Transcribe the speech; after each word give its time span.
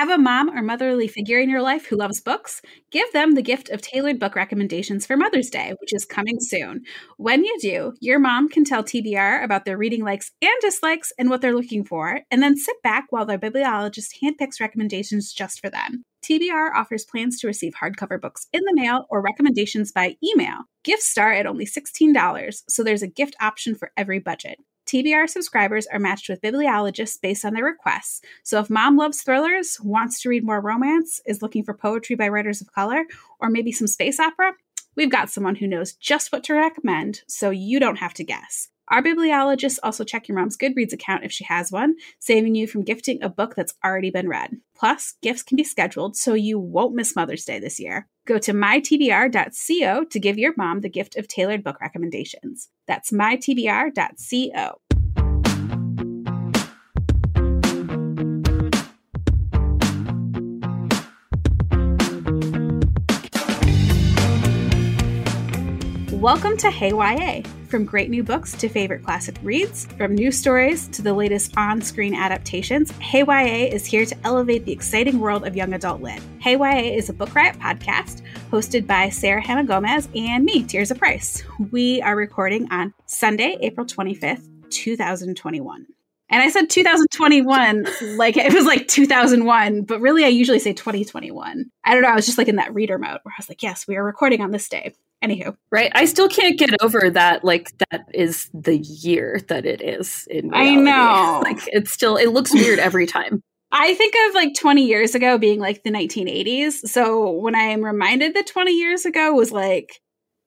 Have 0.00 0.08
a 0.08 0.16
mom 0.16 0.48
or 0.56 0.62
motherly 0.62 1.08
figure 1.08 1.38
in 1.40 1.50
your 1.50 1.60
life 1.60 1.84
who 1.84 1.94
loves 1.94 2.22
books? 2.22 2.62
Give 2.90 3.12
them 3.12 3.34
the 3.34 3.42
gift 3.42 3.68
of 3.68 3.82
tailored 3.82 4.18
book 4.18 4.34
recommendations 4.34 5.04
for 5.04 5.14
Mother's 5.14 5.50
Day, 5.50 5.74
which 5.78 5.92
is 5.92 6.06
coming 6.06 6.40
soon. 6.40 6.84
When 7.18 7.44
you 7.44 7.54
do, 7.60 7.92
your 8.00 8.18
mom 8.18 8.48
can 8.48 8.64
tell 8.64 8.82
TBR 8.82 9.44
about 9.44 9.66
their 9.66 9.76
reading 9.76 10.02
likes 10.02 10.32
and 10.40 10.54
dislikes 10.62 11.12
and 11.18 11.28
what 11.28 11.42
they're 11.42 11.54
looking 11.54 11.84
for, 11.84 12.22
and 12.30 12.42
then 12.42 12.56
sit 12.56 12.76
back 12.82 13.08
while 13.10 13.26
their 13.26 13.36
bibliologist 13.36 14.14
handpicks 14.24 14.58
recommendations 14.58 15.34
just 15.34 15.60
for 15.60 15.68
them. 15.68 16.02
TBR 16.24 16.74
offers 16.74 17.04
plans 17.04 17.38
to 17.40 17.46
receive 17.46 17.74
hardcover 17.74 18.18
books 18.18 18.46
in 18.54 18.62
the 18.62 18.80
mail 18.80 19.04
or 19.10 19.20
recommendations 19.20 19.92
by 19.92 20.16
email. 20.24 20.60
Gifts 20.82 21.08
start 21.08 21.36
at 21.36 21.46
only 21.46 21.66
$16, 21.66 22.62
so 22.70 22.82
there's 22.82 23.02
a 23.02 23.06
gift 23.06 23.36
option 23.38 23.74
for 23.74 23.90
every 23.98 24.18
budget. 24.18 24.60
TBR 24.90 25.28
subscribers 25.28 25.86
are 25.86 26.00
matched 26.00 26.28
with 26.28 26.40
bibliologists 26.40 27.20
based 27.20 27.44
on 27.44 27.54
their 27.54 27.64
requests. 27.64 28.22
So 28.42 28.58
if 28.58 28.68
mom 28.68 28.96
loves 28.96 29.22
thrillers, 29.22 29.78
wants 29.80 30.20
to 30.22 30.28
read 30.28 30.42
more 30.42 30.60
romance, 30.60 31.20
is 31.26 31.42
looking 31.42 31.62
for 31.62 31.74
poetry 31.74 32.16
by 32.16 32.28
writers 32.28 32.60
of 32.60 32.72
color, 32.72 33.04
or 33.38 33.50
maybe 33.50 33.70
some 33.70 33.86
space 33.86 34.18
opera, 34.18 34.52
we've 34.96 35.08
got 35.08 35.30
someone 35.30 35.54
who 35.54 35.68
knows 35.68 35.92
just 35.92 36.32
what 36.32 36.42
to 36.42 36.54
recommend 36.54 37.22
so 37.28 37.50
you 37.50 37.78
don't 37.78 37.98
have 37.98 38.14
to 38.14 38.24
guess. 38.24 38.68
Our 38.90 39.02
bibliologists 39.04 39.78
also 39.84 40.02
check 40.02 40.26
your 40.26 40.36
mom's 40.36 40.56
Goodreads 40.56 40.92
account 40.92 41.22
if 41.22 41.30
she 41.30 41.44
has 41.44 41.70
one, 41.70 41.94
saving 42.18 42.56
you 42.56 42.66
from 42.66 42.82
gifting 42.82 43.22
a 43.22 43.28
book 43.28 43.54
that's 43.54 43.74
already 43.84 44.10
been 44.10 44.28
read. 44.28 44.56
Plus, 44.76 45.14
gifts 45.22 45.44
can 45.44 45.56
be 45.56 45.62
scheduled 45.62 46.16
so 46.16 46.34
you 46.34 46.58
won't 46.58 46.96
miss 46.96 47.14
Mother's 47.14 47.44
Day 47.44 47.60
this 47.60 47.78
year. 47.78 48.08
Go 48.26 48.38
to 48.38 48.52
mytbr.co 48.52 50.04
to 50.04 50.18
give 50.18 50.38
your 50.38 50.54
mom 50.56 50.80
the 50.80 50.88
gift 50.88 51.16
of 51.16 51.28
tailored 51.28 51.62
book 51.62 51.80
recommendations. 51.80 52.68
That's 52.88 53.12
mytbr.co. 53.12 54.80
Welcome 66.20 66.56
to 66.56 66.70
Hey 66.72 66.90
YA. 66.90 67.59
From 67.70 67.84
great 67.84 68.10
new 68.10 68.24
books 68.24 68.50
to 68.56 68.68
favorite 68.68 69.04
classic 69.04 69.36
reads, 69.44 69.86
from 69.96 70.16
new 70.16 70.32
stories 70.32 70.88
to 70.88 71.02
the 71.02 71.14
latest 71.14 71.56
on 71.56 71.80
screen 71.80 72.16
adaptations, 72.16 72.90
Hey 72.98 73.20
YA 73.20 73.72
is 73.72 73.86
here 73.86 74.04
to 74.04 74.16
elevate 74.24 74.64
the 74.64 74.72
exciting 74.72 75.20
world 75.20 75.46
of 75.46 75.54
young 75.54 75.72
adult 75.72 76.02
lit. 76.02 76.20
Hey 76.40 76.56
YA 76.56 76.96
is 76.96 77.10
a 77.10 77.12
Book 77.12 77.32
Riot 77.32 77.60
podcast 77.60 78.22
hosted 78.50 78.88
by 78.88 79.08
Sarah 79.08 79.40
Hannah 79.40 79.62
Gomez 79.62 80.08
and 80.16 80.44
me, 80.44 80.64
Tirzah 80.64 80.98
Price. 80.98 81.44
We 81.70 82.02
are 82.02 82.16
recording 82.16 82.66
on 82.72 82.92
Sunday, 83.06 83.56
April 83.60 83.86
25th, 83.86 84.48
2021. 84.70 85.86
And 86.28 86.42
I 86.42 86.48
said 86.48 86.70
2021 86.70 87.86
like 88.16 88.36
it 88.36 88.52
was 88.52 88.64
like 88.64 88.88
2001, 88.88 89.82
but 89.82 90.00
really 90.00 90.24
I 90.24 90.28
usually 90.28 90.58
say 90.58 90.72
2021. 90.72 91.70
I 91.84 91.94
don't 91.94 92.02
know. 92.02 92.08
I 92.08 92.16
was 92.16 92.26
just 92.26 92.36
like 92.36 92.48
in 92.48 92.56
that 92.56 92.74
reader 92.74 92.98
mode 92.98 93.20
where 93.22 93.32
I 93.32 93.38
was 93.38 93.48
like, 93.48 93.62
yes, 93.62 93.86
we 93.86 93.94
are 93.94 94.02
recording 94.02 94.40
on 94.40 94.50
this 94.50 94.68
day. 94.68 94.92
Anywho. 95.22 95.56
Right. 95.70 95.92
I 95.94 96.06
still 96.06 96.28
can't 96.28 96.58
get 96.58 96.70
over 96.82 97.10
that, 97.10 97.44
like, 97.44 97.70
that 97.90 98.06
is 98.14 98.48
the 98.54 98.78
year 98.78 99.40
that 99.48 99.66
it 99.66 99.82
is 99.82 100.26
in 100.30 100.48
reality. 100.48 100.70
I 100.70 100.74
know. 100.76 101.42
Like, 101.50 101.58
it's 101.68 101.90
still, 101.90 102.16
it 102.16 102.28
looks 102.28 102.52
weird 102.52 102.78
every 102.78 103.06
time. 103.06 103.42
I 103.72 103.94
think 103.94 104.14
of 104.28 104.34
like 104.34 104.54
20 104.54 104.84
years 104.84 105.14
ago 105.14 105.38
being 105.38 105.60
like 105.60 105.82
the 105.84 105.90
1980s. 105.90 106.88
So 106.88 107.30
when 107.30 107.54
I 107.54 107.62
am 107.62 107.84
reminded 107.84 108.34
that 108.34 108.46
20 108.46 108.72
years 108.72 109.04
ago 109.04 109.32
was 109.32 109.52
like 109.52 110.00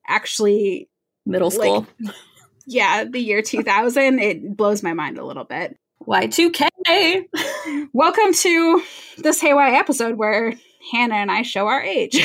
actually 0.08 0.90
middle 1.26 1.50
school. 1.50 1.88
Like, 2.02 2.16
yeah, 2.68 3.06
the 3.06 3.20
year 3.20 3.42
2000, 3.42 4.20
it 4.20 4.58
blows 4.58 4.84
my 4.84 4.94
mind 4.94 5.18
a 5.18 5.26
little 5.26 5.46
bit. 5.46 5.78
Y2K. 6.06 7.24
Welcome 7.94 8.34
to 8.34 8.84
this 9.20 9.40
Hey 9.40 9.52
YA 9.52 9.80
episode 9.80 10.16
where 10.18 10.54
Hannah 10.92 11.16
and 11.16 11.32
I 11.32 11.44
show 11.44 11.68
our 11.68 11.82
age. 11.82 12.22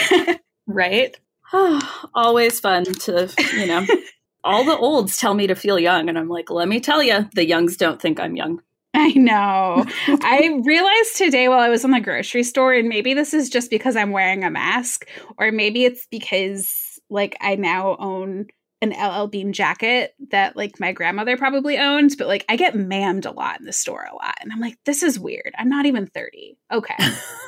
right? 0.66 1.16
Oh, 1.52 2.08
always 2.14 2.60
fun 2.60 2.84
to, 2.84 3.32
you 3.54 3.66
know, 3.66 3.86
all 4.44 4.64
the 4.64 4.76
olds 4.76 5.16
tell 5.16 5.34
me 5.34 5.46
to 5.46 5.54
feel 5.54 5.78
young. 5.78 6.08
And 6.08 6.18
I'm 6.18 6.28
like, 6.28 6.50
let 6.50 6.68
me 6.68 6.80
tell 6.80 7.02
you, 7.02 7.28
the 7.34 7.46
youngs 7.46 7.76
don't 7.76 8.00
think 8.00 8.20
I'm 8.20 8.36
young. 8.36 8.60
I 8.94 9.12
know. 9.12 9.84
I 10.06 10.60
realized 10.64 11.16
today 11.16 11.48
while 11.48 11.60
I 11.60 11.68
was 11.68 11.84
in 11.84 11.90
the 11.90 12.00
grocery 12.00 12.42
store, 12.42 12.72
and 12.72 12.88
maybe 12.88 13.14
this 13.14 13.34
is 13.34 13.50
just 13.50 13.70
because 13.70 13.96
I'm 13.96 14.12
wearing 14.12 14.44
a 14.44 14.50
mask, 14.50 15.06
or 15.36 15.52
maybe 15.52 15.84
it's 15.84 16.06
because 16.10 16.98
like 17.10 17.36
I 17.40 17.56
now 17.56 17.96
own 17.98 18.46
an 18.80 18.90
LL 18.90 19.26
Bean 19.26 19.52
jacket 19.52 20.14
that 20.30 20.56
like 20.56 20.78
my 20.78 20.92
grandmother 20.92 21.36
probably 21.36 21.78
owned, 21.78 22.14
but 22.16 22.28
like 22.28 22.44
I 22.48 22.56
get 22.56 22.74
mammed 22.74 23.26
a 23.26 23.32
lot 23.32 23.58
in 23.58 23.66
the 23.66 23.72
store 23.72 24.06
a 24.10 24.14
lot. 24.14 24.36
And 24.40 24.52
I'm 24.52 24.60
like, 24.60 24.78
this 24.84 25.02
is 25.02 25.18
weird. 25.18 25.52
I'm 25.58 25.68
not 25.68 25.86
even 25.86 26.06
30. 26.06 26.58
Okay. 26.72 26.94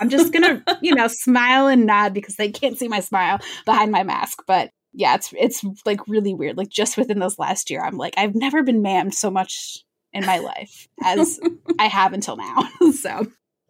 I'm 0.01 0.09
just 0.09 0.33
gonna, 0.33 0.65
you 0.83 0.95
know, 0.95 1.07
smile 1.09 1.69
and 1.69 1.87
nod 1.87 2.15
because 2.15 2.37
they 2.37 2.51
can't 2.51 2.79
see 2.79 2.89
my 2.89 3.01
smile 3.01 3.39
behind 3.65 3.93
my 3.93 4.03
mask. 4.03 4.43
But 4.47 4.71
yeah, 4.93 5.15
it's 5.15 5.33
it's 5.39 5.65
like 5.87 6.07
really 6.09 6.35
weird. 6.35 6.57
Like 6.57 6.69
just 6.69 6.97
within 6.97 7.21
this 7.21 7.39
last 7.39 7.71
year, 7.71 7.83
I'm 7.83 7.97
like, 7.97 8.15
I've 8.17 8.35
never 8.35 8.63
been 8.63 8.83
mammed 8.83 9.15
so 9.15 9.31
much 9.31 9.85
in 10.13 10.27
my 10.27 10.39
life 10.39 10.89
as 11.05 11.39
I 11.79 11.87
have 11.87 12.13
until 12.13 12.37
now. 12.37 12.69
so 12.93 13.27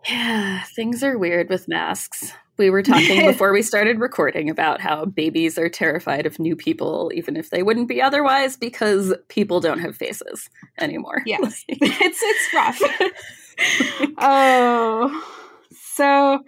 yeah, 0.09 0.63
things 0.75 1.03
are 1.03 1.19
weird 1.19 1.51
with 1.51 1.69
masks. 1.69 2.33
We 2.61 2.69
were 2.69 2.83
talking 2.83 3.25
before 3.25 3.55
we 3.55 3.63
started 3.63 4.01
recording 4.01 4.51
about 4.51 4.83
how 4.83 5.07
babies 5.07 5.57
are 5.57 5.71
terrified 5.71 6.27
of 6.27 6.39
new 6.39 6.55
people, 6.55 7.11
even 7.15 7.35
if 7.35 7.49
they 7.49 7.63
wouldn't 7.63 7.89
be 7.89 8.03
otherwise, 8.03 8.59
because 8.59 9.15
people 9.29 9.61
don't 9.61 9.79
have 9.79 9.97
faces 9.97 10.51
anymore. 10.79 11.23
Yes, 11.25 11.65
it's 11.69 12.21
it's 12.23 12.55
rough. 12.55 14.13
oh, 14.19 15.27
so 15.73 16.45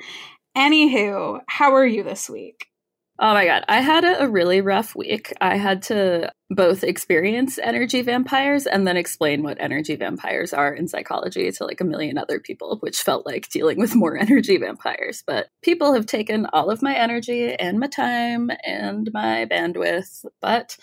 anywho, 0.55 1.41
how 1.49 1.75
are 1.75 1.87
you 1.87 2.03
this 2.03 2.29
week? 2.29 2.67
Oh 3.19 3.35
my 3.35 3.45
god, 3.45 3.65
I 3.69 3.81
had 3.81 4.05
a, 4.05 4.25
a, 4.25 4.29
really 4.29 4.63
rough 4.63 4.97
week. 4.97 5.35
I 5.41 5.57
had 5.57 5.83
to 5.83 6.33
both 6.49 6.83
experience 6.83 7.59
energy 7.59 8.01
vampires 8.01 8.67
and 8.67 8.87
then 8.87 8.97
explain 8.97 9.43
what 9.43 9.61
energy 9.61 9.97
vampires 9.97 10.55
are 10.55 10.73
in 10.73 10.89
psychology 10.89 11.51
to 11.53 11.65
like 11.65 11.81
a 11.83 11.85
million 11.85 12.17
other 12.17 12.41
people, 12.41 12.79
which 12.81 13.03
felt 13.03 13.27
like 13.27 13.51
dealing 13.51 13.79
with 13.79 13.95
more 13.95 14.17
energy 14.21 14.57
vampires. 14.57 15.23
But 15.27 15.49
people 15.63 15.93
have 15.93 16.07
taken 16.07 16.47
all 16.53 16.71
of 16.71 16.83
my 16.83 16.95
energy 16.95 17.55
and 17.55 17.79
my 17.79 17.87
time 17.87 18.51
and 18.65 19.11
my 19.13 19.45
bandwidth, 19.45 20.25
but 20.41 20.77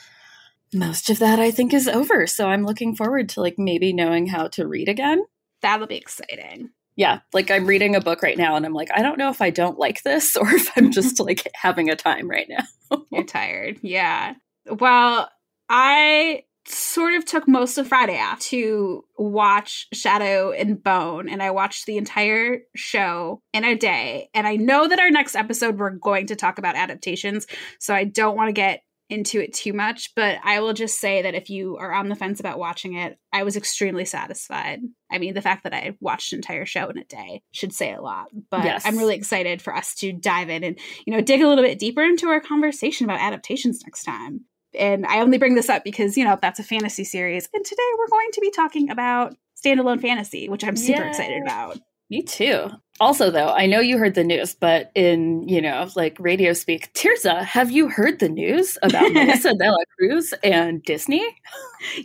most 0.72 1.10
of 1.10 1.18
that 1.20 1.40
I 1.40 1.50
think 1.50 1.74
is 1.74 1.88
over. 1.88 2.28
So 2.28 2.48
I'm 2.48 2.64
looking 2.64 2.96
forward 2.96 3.30
to 3.30 3.42
like 3.42 3.56
maybe 3.58 3.92
knowing 3.92 4.28
how 4.28 4.50
to 4.50 4.68
read 4.68 4.88
again. 4.88 5.26
That'll 5.62 5.88
be 5.88 5.98
exciting 5.98 6.70
yeah, 6.96 7.20
like 7.34 7.50
I'm 7.50 7.66
reading 7.66 7.96
a 7.96 8.02
book 8.02 8.22
right 8.22 8.38
now 8.38 8.56
and 8.56 8.66
I'm 8.66 8.74
like, 8.74 8.90
I 8.94 9.02
don't 9.02 9.18
know 9.18 9.30
if 9.30 9.42
I 9.42 9.50
don't 9.50 9.80
like 9.80 10.04
this 10.04 10.36
or 10.36 10.50
if 10.50 10.70
I'm 10.76 10.92
just 10.92 11.20
like 11.26 11.50
having 11.56 11.90
a 11.90 11.96
time 11.96 12.30
right 12.30 12.48
now. 12.50 13.00
You're 13.12 13.24
tired. 13.24 13.80
Yeah. 13.82 14.34
Well, 14.70 15.30
I 15.70 16.44
sort 16.68 17.14
of 17.16 17.26
took 17.26 17.48
most 17.48 17.78
of 17.78 17.88
Friday 17.88 18.20
off 18.20 18.40
to 18.40 19.04
watch 19.18 19.88
Shadow 19.94 20.52
and 20.52 20.82
Bone, 20.82 21.28
and 21.28 21.42
I 21.42 21.52
watched 21.52 21.86
the 21.86 21.98
entire 21.98 22.60
show 22.76 23.42
in 23.54 23.64
a 23.64 23.76
day. 23.76 24.30
And 24.34 24.46
I 24.46 24.56
know 24.56 24.88
that 24.88 25.00
our 25.00 25.10
next 25.10 25.36
episode 25.36 25.80
we're 25.80 25.92
going 25.92 26.28
to 26.28 26.36
talk 26.36 26.60
about 26.60 26.76
adaptations, 26.76 27.48
so 27.80 27.94
I 27.94 28.04
don't 28.04 28.36
want 28.36 28.50
to 28.50 28.54
get 28.54 28.82
into 29.10 29.42
it 29.42 29.54
too 29.54 29.74
much, 29.74 30.14
but 30.16 30.38
I 30.44 30.60
will 30.60 30.74
just 30.74 31.00
say 31.00 31.24
that 31.24 31.34
if 31.34 31.50
you 31.50 31.78
are 31.78 31.92
on 31.92 32.10
the 32.10 32.16
fence 32.16 32.40
about 32.40 32.60
watching 32.60 32.94
it, 32.94 33.18
I 33.34 33.44
was 33.44 33.58
extremely 33.58 34.06
satisfied. 34.06 34.82
I 35.12 35.18
mean, 35.18 35.34
the 35.34 35.42
fact 35.42 35.64
that 35.64 35.74
I 35.74 35.98
watched 36.00 36.32
an 36.32 36.38
entire 36.38 36.66
show 36.66 36.88
in 36.90 36.98
a 36.98 37.04
day 37.04 37.42
should 37.52 37.74
say 37.74 37.94
a 37.94 38.02
lot. 38.02 38.28
But 38.52 38.64
yes. 38.64 38.86
I'm 38.86 38.98
really 38.98 39.16
excited 39.16 39.62
for 39.62 39.76
us 39.76 39.96
to 39.96 40.14
dive 40.14 40.50
in 40.50 40.64
and, 40.64 40.78
you 41.06 41.14
know, 41.14 41.22
dig 41.22 41.42
a 41.42 41.48
little 41.48 41.64
bit 41.64 41.80
deeper 41.80 42.04
into 42.04 42.28
our 42.28 42.40
conversation 42.40 43.06
about 43.06 43.20
adaptations 43.20 43.82
next 43.84 44.04
time. 44.04 44.42
And 44.78 45.06
I 45.08 45.22
only 45.22 45.40
bring 45.40 45.56
this 45.56 45.70
up 45.70 45.84
because, 45.84 46.16
you 46.16 46.24
know, 46.24 46.38
that's 46.40 46.60
a 46.60 46.64
fantasy 46.64 47.04
series. 47.04 47.50
And 47.54 47.66
today 47.66 47.82
we're 47.98 48.08
going 48.08 48.30
to 48.34 48.42
be 48.42 48.52
talking 48.52 48.92
about 48.92 49.36
standalone 49.64 50.00
fantasy, 50.00 50.48
which 50.48 50.64
I'm 50.64 50.76
super 50.76 51.02
Yay. 51.02 51.10
excited 51.10 51.42
about. 51.42 51.80
Me 52.12 52.22
too. 52.22 52.70
Also, 53.00 53.32
though, 53.32 53.50
I 53.50 53.66
know 53.66 53.80
you 53.80 53.98
heard 53.98 54.16
the 54.16 54.24
news, 54.24 54.54
but 54.54 54.92
in, 54.94 55.48
you 55.48 55.62
know, 55.62 55.90
like 55.96 56.18
radio 56.20 56.54
speak, 56.54 56.94
Tirzah, 56.94 57.44
have 57.44 57.72
you 57.72 57.88
heard 57.88 58.20
the 58.20 58.30
news 58.30 58.78
about 58.82 59.12
Melissa 59.14 59.54
de 59.54 59.72
la 59.72 59.78
Cruz 59.98 60.34
and 60.44 60.84
Disney? 60.84 61.26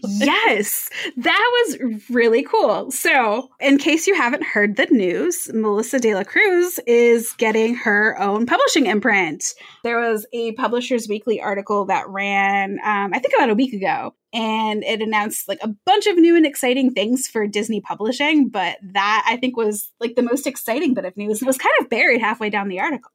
yes, 0.02 0.88
that 1.16 1.50
was 1.66 2.00
really 2.10 2.42
cool. 2.42 2.90
So, 2.90 3.48
in 3.60 3.78
case 3.78 4.06
you 4.06 4.14
haven't 4.14 4.44
heard 4.44 4.76
the 4.76 4.86
news, 4.86 5.50
Melissa 5.52 5.98
de 5.98 6.14
la 6.14 6.24
Cruz 6.24 6.78
is 6.86 7.32
getting 7.38 7.74
her 7.74 8.16
own 8.20 8.46
publishing 8.46 8.86
imprint. 8.86 9.54
There 9.82 9.98
was 9.98 10.26
a 10.32 10.52
Publishers 10.52 11.08
Weekly 11.08 11.40
article 11.40 11.86
that 11.86 12.08
ran, 12.08 12.78
um, 12.84 13.12
I 13.12 13.18
think, 13.18 13.34
about 13.34 13.50
a 13.50 13.54
week 13.54 13.72
ago, 13.72 14.14
and 14.32 14.82
it 14.84 15.00
announced 15.00 15.48
like 15.48 15.60
a 15.62 15.74
bunch 15.86 16.06
of 16.06 16.16
new 16.16 16.36
and 16.36 16.46
exciting 16.46 16.92
things 16.92 17.28
for 17.28 17.46
Disney 17.46 17.80
publishing. 17.80 18.48
But 18.48 18.76
that 18.82 19.24
I 19.28 19.36
think 19.36 19.56
was 19.56 19.90
like 20.00 20.16
the 20.16 20.22
most 20.22 20.46
exciting 20.46 20.83
bit 20.92 21.04
of 21.04 21.16
news. 21.16 21.40
It 21.40 21.46
was 21.46 21.56
kind 21.58 21.74
of 21.80 21.88
buried 21.88 22.20
halfway 22.20 22.50
down 22.50 22.68
the 22.68 22.80
article. 22.80 23.10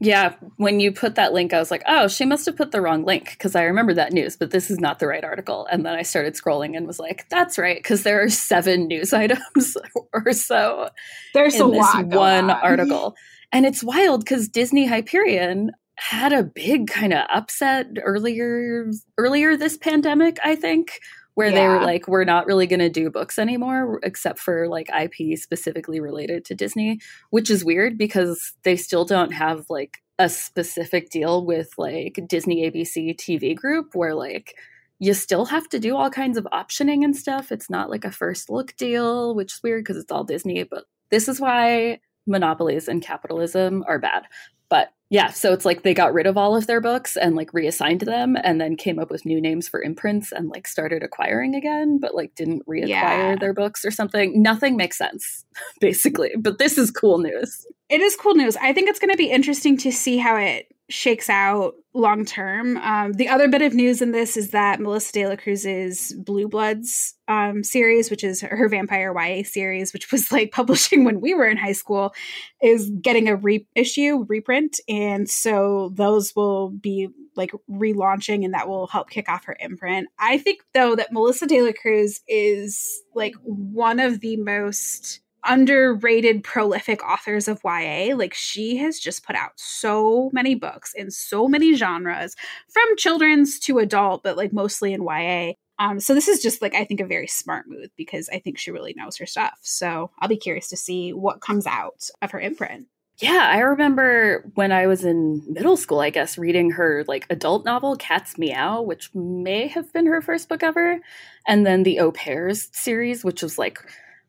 Yeah, 0.00 0.34
when 0.56 0.78
you 0.78 0.92
put 0.92 1.16
that 1.16 1.32
link, 1.32 1.52
I 1.52 1.58
was 1.58 1.72
like, 1.72 1.82
oh, 1.86 2.06
she 2.06 2.24
must 2.24 2.46
have 2.46 2.56
put 2.56 2.70
the 2.70 2.80
wrong 2.80 3.04
link 3.04 3.30
because 3.30 3.56
I 3.56 3.64
remember 3.64 3.94
that 3.94 4.12
news, 4.12 4.36
but 4.36 4.52
this 4.52 4.70
is 4.70 4.78
not 4.78 5.00
the 5.00 5.08
right 5.08 5.24
article. 5.24 5.66
And 5.66 5.84
then 5.84 5.94
I 5.94 6.02
started 6.02 6.34
scrolling 6.34 6.76
and 6.76 6.86
was 6.86 7.00
like, 7.00 7.28
that's 7.30 7.58
right, 7.58 7.78
because 7.78 8.04
there 8.04 8.22
are 8.22 8.28
seven 8.28 8.86
news 8.86 9.12
items 9.14 9.76
or 10.12 10.32
so. 10.32 10.90
There's 11.34 11.56
in 11.56 11.62
a 11.62 11.70
this 11.70 11.78
lot. 11.80 12.06
one 12.06 12.50
article. 12.50 13.16
And 13.50 13.66
it's 13.66 13.82
wild 13.82 14.20
because 14.20 14.48
Disney 14.48 14.86
Hyperion 14.86 15.72
had 15.96 16.32
a 16.32 16.44
big 16.44 16.86
kind 16.86 17.12
of 17.12 17.26
upset 17.28 17.88
earlier 18.04 18.88
earlier 19.16 19.56
this 19.56 19.76
pandemic, 19.76 20.38
I 20.44 20.54
think, 20.54 21.00
where 21.38 21.52
they 21.52 21.68
were 21.68 21.80
like, 21.80 22.08
we're 22.08 22.24
not 22.24 22.46
really 22.46 22.66
going 22.66 22.80
to 22.80 22.90
do 22.90 23.10
books 23.10 23.38
anymore, 23.38 24.00
except 24.02 24.40
for 24.40 24.66
like 24.66 24.88
IP 24.90 25.38
specifically 25.38 26.00
related 26.00 26.44
to 26.44 26.54
Disney, 26.56 26.98
which 27.30 27.48
is 27.48 27.64
weird 27.64 27.96
because 27.96 28.54
they 28.64 28.74
still 28.74 29.04
don't 29.04 29.32
have 29.32 29.64
like 29.70 30.02
a 30.18 30.28
specific 30.28 31.10
deal 31.10 31.46
with 31.46 31.70
like 31.78 32.18
Disney 32.26 32.68
ABC 32.68 33.14
TV 33.14 33.54
group 33.54 33.94
where 33.94 34.16
like 34.16 34.56
you 34.98 35.14
still 35.14 35.44
have 35.44 35.68
to 35.68 35.78
do 35.78 35.94
all 35.94 36.10
kinds 36.10 36.38
of 36.38 36.48
optioning 36.52 37.04
and 37.04 37.16
stuff. 37.16 37.52
It's 37.52 37.70
not 37.70 37.88
like 37.88 38.04
a 38.04 38.10
first 38.10 38.50
look 38.50 38.74
deal, 38.74 39.36
which 39.36 39.52
is 39.52 39.62
weird 39.62 39.84
because 39.84 39.96
it's 39.96 40.10
all 40.10 40.24
Disney, 40.24 40.64
but 40.64 40.86
this 41.12 41.28
is 41.28 41.40
why 41.40 42.00
monopolies 42.26 42.88
and 42.88 43.00
capitalism 43.00 43.84
are 43.86 44.00
bad. 44.00 44.24
But 44.68 44.88
yeah, 45.10 45.30
so 45.30 45.52
it's 45.52 45.64
like 45.64 45.82
they 45.82 45.94
got 45.94 46.12
rid 46.12 46.26
of 46.26 46.36
all 46.36 46.54
of 46.56 46.66
their 46.66 46.80
books 46.80 47.16
and 47.16 47.34
like 47.34 47.54
reassigned 47.54 48.02
them 48.02 48.36
and 48.42 48.60
then 48.60 48.76
came 48.76 48.98
up 48.98 49.10
with 49.10 49.24
new 49.24 49.40
names 49.40 49.66
for 49.68 49.82
imprints 49.82 50.32
and 50.32 50.48
like 50.50 50.68
started 50.68 51.02
acquiring 51.02 51.54
again, 51.54 51.98
but 51.98 52.14
like 52.14 52.34
didn't 52.34 52.66
reacquire 52.66 52.88
Yeah. 52.88 53.36
their 53.36 53.54
books 53.54 53.84
or 53.84 53.90
something. 53.90 54.42
Nothing 54.42 54.76
makes 54.76 54.98
sense, 54.98 55.44
basically. 55.80 56.32
But 56.38 56.58
this 56.58 56.76
is 56.76 56.90
cool 56.90 57.18
news. 57.18 57.66
It 57.88 58.00
is 58.02 58.16
cool 58.16 58.34
news. 58.34 58.56
I 58.56 58.72
think 58.74 58.90
it's 58.90 58.98
going 58.98 59.10
to 59.10 59.16
be 59.16 59.30
interesting 59.30 59.78
to 59.78 59.90
see 59.90 60.18
how 60.18 60.36
it 60.36 60.66
shakes 60.90 61.28
out 61.28 61.74
long 61.92 62.24
term. 62.24 62.76
Um, 62.78 63.12
the 63.12 63.28
other 63.28 63.48
bit 63.48 63.60
of 63.60 63.74
news 63.74 64.00
in 64.00 64.12
this 64.12 64.36
is 64.36 64.50
that 64.50 64.80
Melissa 64.80 65.12
De 65.12 65.26
La 65.26 65.36
Cruz's 65.36 66.14
Blue 66.24 66.48
Bloods 66.48 67.14
um, 67.26 67.62
series, 67.62 68.10
which 68.10 68.24
is 68.24 68.40
her 68.40 68.68
vampire 68.68 69.14
YA 69.14 69.42
series, 69.44 69.92
which 69.92 70.10
was 70.10 70.32
like 70.32 70.50
publishing 70.52 71.04
when 71.04 71.20
we 71.20 71.34
were 71.34 71.46
in 71.46 71.56
high 71.56 71.72
school, 71.72 72.14
is 72.62 72.90
getting 73.02 73.28
a 73.28 73.36
reissue, 73.36 74.24
reprint. 74.28 74.80
And 74.88 75.28
so 75.28 75.92
those 75.94 76.34
will 76.34 76.70
be 76.70 77.08
like 77.36 77.52
relaunching 77.70 78.44
and 78.44 78.54
that 78.54 78.68
will 78.68 78.86
help 78.86 79.10
kick 79.10 79.28
off 79.28 79.44
her 79.44 79.56
imprint. 79.60 80.08
I 80.18 80.38
think 80.38 80.60
though 80.74 80.96
that 80.96 81.12
Melissa 81.12 81.46
De 81.46 81.62
La 81.62 81.72
Cruz 81.72 82.20
is 82.26 83.02
like 83.14 83.34
one 83.42 84.00
of 84.00 84.20
the 84.20 84.36
most 84.36 85.20
underrated 85.44 86.44
prolific 86.44 87.04
authors 87.04 87.48
of 87.48 87.60
YA. 87.64 88.14
Like 88.16 88.34
she 88.34 88.76
has 88.78 88.98
just 88.98 89.24
put 89.24 89.36
out 89.36 89.52
so 89.56 90.30
many 90.32 90.54
books 90.54 90.92
in 90.94 91.10
so 91.10 91.48
many 91.48 91.74
genres 91.74 92.36
from 92.68 92.96
children's 92.96 93.58
to 93.60 93.78
adult, 93.78 94.22
but 94.22 94.36
like 94.36 94.52
mostly 94.52 94.92
in 94.92 95.02
YA. 95.02 95.52
Um, 95.78 96.00
so 96.00 96.14
this 96.14 96.28
is 96.28 96.42
just 96.42 96.60
like 96.60 96.74
I 96.74 96.84
think 96.84 97.00
a 97.00 97.06
very 97.06 97.28
smart 97.28 97.66
move 97.68 97.90
because 97.96 98.28
I 98.30 98.40
think 98.40 98.58
she 98.58 98.70
really 98.70 98.94
knows 98.96 99.16
her 99.18 99.26
stuff. 99.26 99.58
So 99.62 100.10
I'll 100.18 100.28
be 100.28 100.36
curious 100.36 100.68
to 100.68 100.76
see 100.76 101.12
what 101.12 101.40
comes 101.40 101.66
out 101.66 102.08
of 102.20 102.32
her 102.32 102.40
imprint. 102.40 102.88
Yeah, 103.20 103.48
I 103.50 103.58
remember 103.58 104.48
when 104.54 104.70
I 104.70 104.86
was 104.86 105.04
in 105.04 105.42
middle 105.48 105.76
school, 105.76 105.98
I 105.98 106.10
guess, 106.10 106.38
reading 106.38 106.70
her 106.72 107.04
like 107.08 107.26
adult 107.30 107.64
novel, 107.64 107.96
Cat's 107.96 108.38
Meow, 108.38 108.80
which 108.82 109.12
may 109.12 109.66
have 109.66 109.92
been 109.92 110.06
her 110.06 110.22
first 110.22 110.48
book 110.48 110.62
ever. 110.62 111.00
And 111.46 111.66
then 111.66 111.82
the 111.82 111.98
Au 111.98 112.12
Pairs 112.12 112.68
series, 112.72 113.24
which 113.24 113.42
was 113.42 113.58
like 113.58 113.80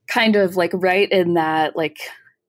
kind 0.09 0.35
of 0.35 0.55
like 0.55 0.71
right 0.73 1.09
in 1.11 1.35
that, 1.35 1.75
like, 1.75 1.97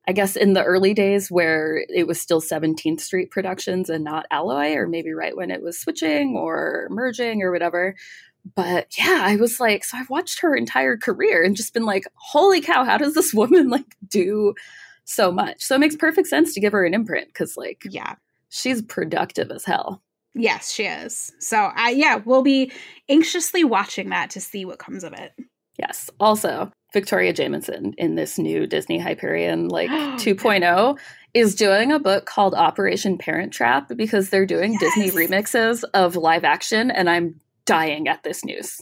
I 0.09 0.13
guess 0.13 0.35
in 0.35 0.55
the 0.55 0.65
early 0.65 0.95
days 0.95 1.31
where 1.31 1.85
it 1.89 2.07
was 2.07 2.21
still 2.21 2.41
17th 2.41 3.01
Street 3.01 3.31
Productions 3.31 3.89
and 3.91 4.03
not 4.03 4.27
Alloy, 4.31 4.73
or 4.75 4.89
maybe 4.89 5.13
right 5.13 5.37
when 5.37 5.51
it 5.51 5.63
was 5.63 5.79
switching 5.79 6.35
or 6.37 6.89
merging 6.91 7.43
or 7.43 7.53
whatever. 7.53 7.95
But 8.57 8.97
yeah, 8.99 9.21
I 9.23 9.37
was 9.37 9.61
like, 9.61 9.85
so 9.85 9.99
I've 9.99 10.11
watched 10.11 10.41
her 10.41 10.57
entire 10.57 10.97
career 10.97 11.45
and 11.45 11.55
just 11.55 11.75
been 11.75 11.85
like, 11.85 12.05
holy 12.15 12.61
cow, 12.63 12.85
how 12.85 12.97
does 12.97 13.15
this 13.15 13.35
woman 13.35 13.69
like 13.71 13.95
do 14.09 14.55
so 15.05 15.31
much? 15.31 15.63
So 15.63 15.75
it 15.75 15.81
makes 15.81 15.95
perfect 15.97 16.27
sense 16.29 16.55
to 16.55 16.61
give 16.61 16.73
her 16.73 16.85
an 16.85 16.95
imprint 16.95 17.29
because 17.29 17.57
like 17.57 17.83
Yeah. 17.91 18.15
she's 18.49 18.81
productive 18.83 19.51
as 19.51 19.65
hell. 19.67 20.03
Yes, 20.35 20.73
she 20.73 20.85
is. 20.85 21.31
So 21.41 21.71
I 21.75 21.91
yeah, 21.91 22.17
we'll 22.25 22.43
be 22.43 22.73
anxiously 23.09 23.63
watching 23.65 24.09
that 24.09 24.31
to 24.31 24.41
see 24.41 24.65
what 24.65 24.79
comes 24.79 25.05
of 25.05 25.13
it. 25.13 25.33
Yes. 25.79 26.09
Also, 26.19 26.73
Victoria 26.93 27.33
Jamieson 27.33 27.95
in 27.99 28.15
this 28.15 28.39
new 28.39 28.67
Disney 28.67 28.99
Hyperion 28.99 29.69
like 29.69 29.91
2.0 30.21 30.99
is 31.35 31.55
doing 31.55 31.93
a 31.93 31.99
book 31.99 32.27
called 32.27 32.55
Operation 32.55 33.17
Parent 33.19 33.53
Trap 33.53 33.93
because 33.97 34.31
they're 34.31 34.47
doing 34.47 34.77
Disney 34.79 35.11
remixes 35.11 35.85
of 35.95 36.17
live 36.17 36.45
action 36.45 36.91
and 36.91 37.09
I'm 37.09 37.41
dying 37.67 38.09
at 38.09 38.23
this 38.23 38.45
news. 38.45 38.81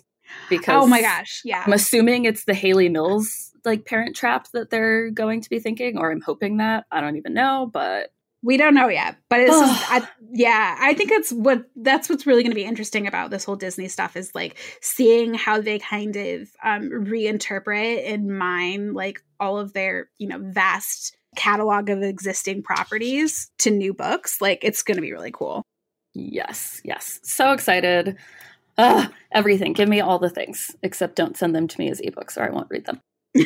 Because 0.49 0.83
Oh 0.83 0.87
my 0.87 1.01
gosh, 1.01 1.43
yeah. 1.45 1.63
I'm 1.67 1.73
assuming 1.73 2.25
it's 2.25 2.45
the 2.45 2.55
Hayley 2.55 2.89
Mills 2.89 3.53
like 3.65 3.87
Parent 3.87 4.17
Trap 4.17 4.49
that 4.53 4.71
they're 4.71 5.11
going 5.11 5.41
to 5.41 5.51
be 5.51 5.59
thinking 5.59 5.99
or 5.99 6.11
I'm 6.11 6.21
hoping 6.21 6.59
that. 6.59 6.85
I 6.91 7.01
don't 7.01 7.17
even 7.17 7.35
know, 7.35 7.69
but 7.73 8.13
We 8.43 8.57
don't 8.57 8.75
know 8.75 8.89
yet, 8.89 9.17
but 9.29 9.41
it's. 9.41 9.53
I, 9.53 10.07
yeah. 10.33 10.77
I 10.79 10.95
think 10.95 11.11
it's 11.11 11.33
what 11.33 11.65
that's 11.77 12.09
what's 12.09 12.27
really 12.27 12.43
going 12.43 12.53
to 12.53 12.57
be 12.57 12.65
interesting 12.65 13.07
about 13.07 13.31
this 13.31 13.45
whole 13.45 13.57
Disney 13.57 13.89
stuff 13.89 14.17
is 14.17 14.35
like 14.35 14.57
seeing 14.81 15.35
how 15.35 15.61
they 15.61 15.79
kind 15.79 16.15
of 16.17 16.49
um, 16.63 16.89
reinterpret 16.91 18.09
and 18.13 18.39
mine 18.39 18.95
like 18.95 19.21
all 19.41 19.59
of 19.59 19.73
their 19.73 20.09
you 20.19 20.29
know 20.29 20.39
vast 20.41 21.17
catalog 21.37 21.91
of 21.91 22.03
existing 22.03 22.63
properties 22.63 23.51
to 23.59 23.71
new 23.71 23.93
books. 23.93 24.41
Like 24.41 24.61
it's 24.63 24.83
going 24.83 24.97
to 24.97 25.03
be 25.03 25.13
really 25.13 25.33
cool. 25.33 25.63
Yes, 26.15 26.81
yes. 26.85 27.21
So 27.23 27.53
excited. 27.53 28.17
Ugh, 28.77 29.11
everything. 29.33 29.73
Give 29.73 29.89
me 29.89 30.01
all 30.01 30.19
the 30.19 30.31
things, 30.31 30.75
except 30.83 31.17
don't 31.17 31.37
send 31.37 31.55
them 31.55 31.67
to 31.67 31.79
me 31.81 31.91
as 31.91 32.01
ebooks 32.01 32.37
or 32.37 32.45
I 32.45 32.51
won't 32.51 32.71
read 32.71 32.87
them. 32.87 33.01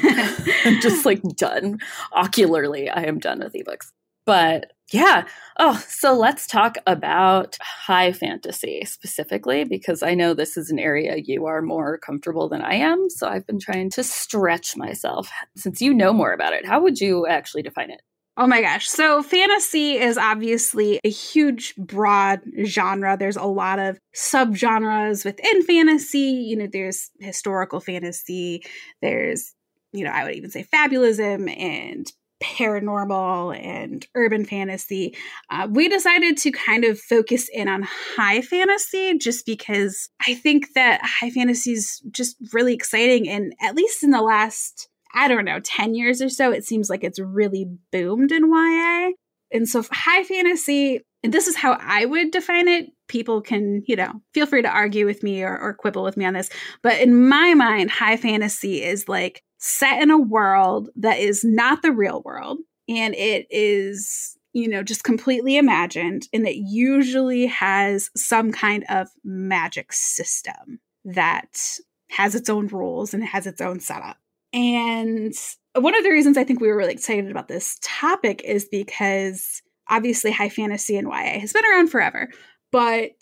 I'm 0.64 0.80
just 0.80 1.06
like 1.06 1.22
done. 1.36 1.78
Ocularly, 2.12 2.90
I 2.90 3.04
am 3.04 3.18
done 3.18 3.40
with 3.40 3.54
ebooks. 3.54 3.92
But 4.24 4.72
yeah. 4.92 5.26
Oh, 5.58 5.82
so 5.88 6.14
let's 6.14 6.46
talk 6.46 6.76
about 6.86 7.56
high 7.60 8.12
fantasy 8.12 8.82
specifically, 8.84 9.64
because 9.64 10.02
I 10.02 10.14
know 10.14 10.34
this 10.34 10.56
is 10.56 10.70
an 10.70 10.78
area 10.78 11.16
you 11.16 11.46
are 11.46 11.62
more 11.62 11.98
comfortable 11.98 12.48
than 12.48 12.62
I 12.62 12.74
am. 12.74 13.08
So 13.10 13.28
I've 13.28 13.46
been 13.46 13.58
trying 13.58 13.90
to 13.90 14.04
stretch 14.04 14.76
myself. 14.76 15.30
Since 15.56 15.80
you 15.80 15.94
know 15.94 16.12
more 16.12 16.32
about 16.32 16.52
it, 16.52 16.66
how 16.66 16.82
would 16.82 17.00
you 17.00 17.26
actually 17.26 17.62
define 17.62 17.90
it? 17.90 18.02
Oh 18.38 18.46
my 18.46 18.62
gosh. 18.62 18.88
So, 18.88 19.22
fantasy 19.22 19.98
is 19.98 20.16
obviously 20.16 20.98
a 21.04 21.10
huge, 21.10 21.76
broad 21.76 22.40
genre. 22.64 23.14
There's 23.18 23.36
a 23.36 23.44
lot 23.44 23.78
of 23.78 23.98
subgenres 24.16 25.22
within 25.22 25.62
fantasy. 25.62 26.18
You 26.18 26.56
know, 26.56 26.66
there's 26.72 27.10
historical 27.20 27.78
fantasy, 27.78 28.64
there's, 29.02 29.54
you 29.92 30.04
know, 30.04 30.10
I 30.10 30.24
would 30.24 30.34
even 30.34 30.50
say 30.50 30.64
fabulism 30.64 31.54
and 31.54 32.10
paranormal 32.42 33.56
and 33.58 34.06
urban 34.14 34.44
fantasy. 34.44 35.16
Uh, 35.50 35.68
we 35.70 35.88
decided 35.88 36.36
to 36.38 36.50
kind 36.50 36.84
of 36.84 36.98
focus 36.98 37.48
in 37.52 37.68
on 37.68 37.82
high 38.16 38.42
fantasy 38.42 39.16
just 39.16 39.46
because 39.46 40.08
I 40.26 40.34
think 40.34 40.74
that 40.74 41.00
high 41.02 41.30
fantasy 41.30 41.72
is 41.72 42.02
just 42.10 42.36
really 42.52 42.74
exciting. 42.74 43.28
And 43.28 43.54
at 43.62 43.74
least 43.76 44.02
in 44.02 44.10
the 44.10 44.22
last 44.22 44.88
I 45.14 45.28
don't 45.28 45.44
know, 45.44 45.60
10 45.60 45.94
years 45.94 46.22
or 46.22 46.28
so, 46.28 46.52
it 46.52 46.64
seems 46.64 46.88
like 46.88 47.04
it's 47.04 47.18
really 47.20 47.66
boomed 47.90 48.32
in 48.32 48.50
YA. 48.50 49.10
And 49.52 49.68
so 49.68 49.84
high 49.92 50.24
fantasy, 50.24 51.00
and 51.22 51.34
this 51.34 51.46
is 51.46 51.56
how 51.56 51.76
I 51.78 52.06
would 52.06 52.30
define 52.30 52.66
it. 52.66 52.86
People 53.08 53.42
can, 53.42 53.82
you 53.86 53.94
know, 53.94 54.12
feel 54.32 54.46
free 54.46 54.62
to 54.62 54.70
argue 54.70 55.04
with 55.04 55.22
me 55.22 55.42
or, 55.42 55.58
or 55.58 55.74
quibble 55.74 56.02
with 56.02 56.16
me 56.16 56.24
on 56.24 56.32
this. 56.32 56.48
But 56.82 56.98
in 57.00 57.28
my 57.28 57.52
mind, 57.52 57.90
high 57.90 58.16
fantasy 58.16 58.82
is 58.82 59.08
like 59.08 59.42
set 59.62 60.02
in 60.02 60.10
a 60.10 60.18
world 60.18 60.90
that 60.96 61.20
is 61.20 61.44
not 61.44 61.82
the 61.82 61.92
real 61.92 62.20
world. 62.24 62.58
And 62.88 63.14
it 63.14 63.46
is, 63.48 64.36
you 64.52 64.68
know, 64.68 64.82
just 64.82 65.04
completely 65.04 65.56
imagined. 65.56 66.26
And 66.32 66.46
it 66.48 66.56
usually 66.56 67.46
has 67.46 68.10
some 68.16 68.50
kind 68.50 68.84
of 68.88 69.06
magic 69.22 69.92
system 69.92 70.80
that 71.04 71.78
has 72.10 72.34
its 72.34 72.50
own 72.50 72.66
rules 72.66 73.14
and 73.14 73.22
has 73.22 73.46
its 73.46 73.60
own 73.60 73.78
setup. 73.78 74.16
And 74.52 75.32
one 75.76 75.96
of 75.96 76.02
the 76.02 76.10
reasons 76.10 76.36
I 76.36 76.44
think 76.44 76.60
we 76.60 76.66
were 76.66 76.76
really 76.76 76.92
excited 76.92 77.30
about 77.30 77.46
this 77.46 77.78
topic 77.82 78.42
is 78.44 78.64
because 78.64 79.62
obviously 79.88 80.32
high 80.32 80.48
fantasy 80.48 80.96
and 80.96 81.06
YA 81.06 81.38
has 81.38 81.52
been 81.52 81.64
around 81.64 81.88
forever, 81.88 82.28
but 82.72 83.12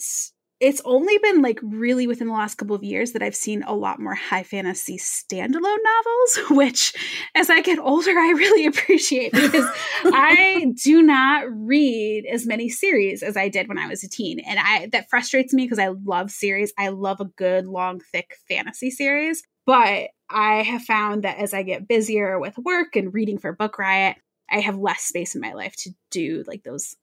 it's 0.60 0.82
only 0.84 1.16
been 1.18 1.40
like 1.40 1.58
really 1.62 2.06
within 2.06 2.28
the 2.28 2.34
last 2.34 2.56
couple 2.56 2.76
of 2.76 2.84
years 2.84 3.12
that 3.12 3.22
I've 3.22 3.34
seen 3.34 3.62
a 3.62 3.74
lot 3.74 3.98
more 3.98 4.14
high 4.14 4.42
fantasy 4.42 4.98
standalone 4.98 5.54
novels, 5.54 6.50
which 6.50 6.94
as 7.34 7.48
I 7.48 7.62
get 7.62 7.78
older, 7.78 8.10
I 8.10 8.30
really 8.36 8.66
appreciate 8.66 9.32
because 9.32 9.64
I 10.04 10.72
do 10.84 11.00
not 11.00 11.44
read 11.50 12.26
as 12.26 12.46
many 12.46 12.68
series 12.68 13.22
as 13.22 13.36
I 13.36 13.48
did 13.48 13.68
when 13.68 13.78
I 13.78 13.88
was 13.88 14.04
a 14.04 14.08
teen. 14.08 14.40
And 14.40 14.58
I 14.58 14.88
that 14.92 15.08
frustrates 15.08 15.54
me 15.54 15.64
because 15.64 15.78
I 15.78 15.88
love 15.88 16.30
series. 16.30 16.72
I 16.78 16.88
love 16.88 17.20
a 17.20 17.24
good, 17.24 17.66
long, 17.66 18.00
thick 18.12 18.36
fantasy 18.46 18.90
series. 18.90 19.42
But 19.66 20.10
I 20.28 20.62
have 20.62 20.82
found 20.82 21.24
that 21.24 21.38
as 21.38 21.54
I 21.54 21.62
get 21.62 21.88
busier 21.88 22.38
with 22.38 22.58
work 22.58 22.96
and 22.96 23.14
reading 23.14 23.38
for 23.38 23.52
Book 23.52 23.78
Riot, 23.78 24.16
I 24.50 24.60
have 24.60 24.78
less 24.78 25.02
space 25.02 25.34
in 25.34 25.40
my 25.40 25.52
life 25.52 25.76
to 25.76 25.90
do 26.10 26.44
like 26.46 26.62
those, 26.64 26.96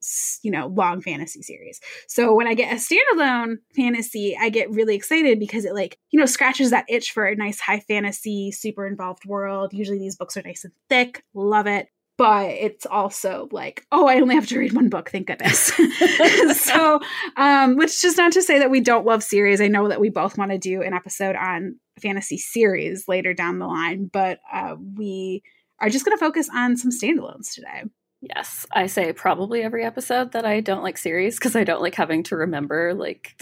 you 0.44 0.52
know, 0.52 0.68
long 0.68 1.02
fantasy 1.02 1.42
series. 1.42 1.80
So 2.08 2.34
when 2.34 2.48
I 2.48 2.54
get 2.54 2.74
a 2.74 2.76
standalone 2.76 3.58
fantasy, 3.76 4.38
I 4.40 4.50
get 4.50 4.72
really 4.72 4.96
excited 4.96 5.40
because 5.40 5.66
it 5.66 5.74
like, 5.74 5.98
you 6.12 6.20
know, 6.20 6.26
scratches 6.26 6.72
that 6.72 6.86
itch 6.90 7.12
for 7.12 7.26
a 7.26 7.36
nice 7.36 7.60
high 7.60 7.80
fantasy, 7.80 8.52
super 8.52 8.86
involved 8.86 9.26
world. 9.26 9.74
Usually 9.74 10.00
these 10.00 10.18
books 10.18 10.38
are 10.38 10.44
nice 10.44 10.64
and 10.64 10.74
thick. 10.90 11.24
Love 11.34 11.68
it 11.68 11.90
but 12.18 12.50
it's 12.50 12.86
also 12.88 13.48
like, 13.52 13.86
oh, 13.92 14.08
I 14.08 14.20
only 14.20 14.36
have 14.36 14.48
to 14.48 14.58
read 14.58 14.74
one 14.74 14.90
book, 14.90 15.12
thank 15.12 15.28
goodness. 15.28 15.72
so, 16.60 17.00
um, 17.38 17.76
which 17.76 18.04
is 18.04 18.18
not 18.18 18.32
to 18.32 18.42
say 18.42 18.58
that 18.60 18.72
we 18.72 18.80
don't 18.80 19.06
love 19.06 19.24
series. 19.24 19.62
I 19.62 19.68
know 19.68 19.88
that 19.88 20.02
we 20.02 20.10
both 20.10 20.38
want 20.38 20.52
to 20.52 20.58
do 20.58 20.82
an 20.82 20.94
episode 20.94 21.36
on 21.36 21.80
fantasy 22.02 22.38
series 22.38 23.08
later 23.08 23.34
down 23.34 23.60
the 23.60 23.68
line, 23.68 24.10
but 24.12 24.40
uh, 24.52 24.76
we 24.96 25.44
are 25.80 25.90
just 25.90 26.06
going 26.06 26.18
to 26.18 26.24
focus 26.24 26.50
on 26.54 26.78
some 26.78 26.92
standalones 26.92 27.54
today. 27.54 27.84
Yes, 28.22 28.66
I 28.74 28.88
say 28.88 29.14
probably 29.14 29.62
every 29.62 29.86
episode 29.86 30.32
that 30.32 30.46
I 30.46 30.60
don't 30.60 30.84
like 30.84 30.98
series 30.98 31.36
because 31.38 31.56
I 31.56 31.64
don't 31.64 31.82
like 31.82 31.96
having 31.96 32.24
to 32.24 32.36
remember 32.36 32.96
like 32.96 33.40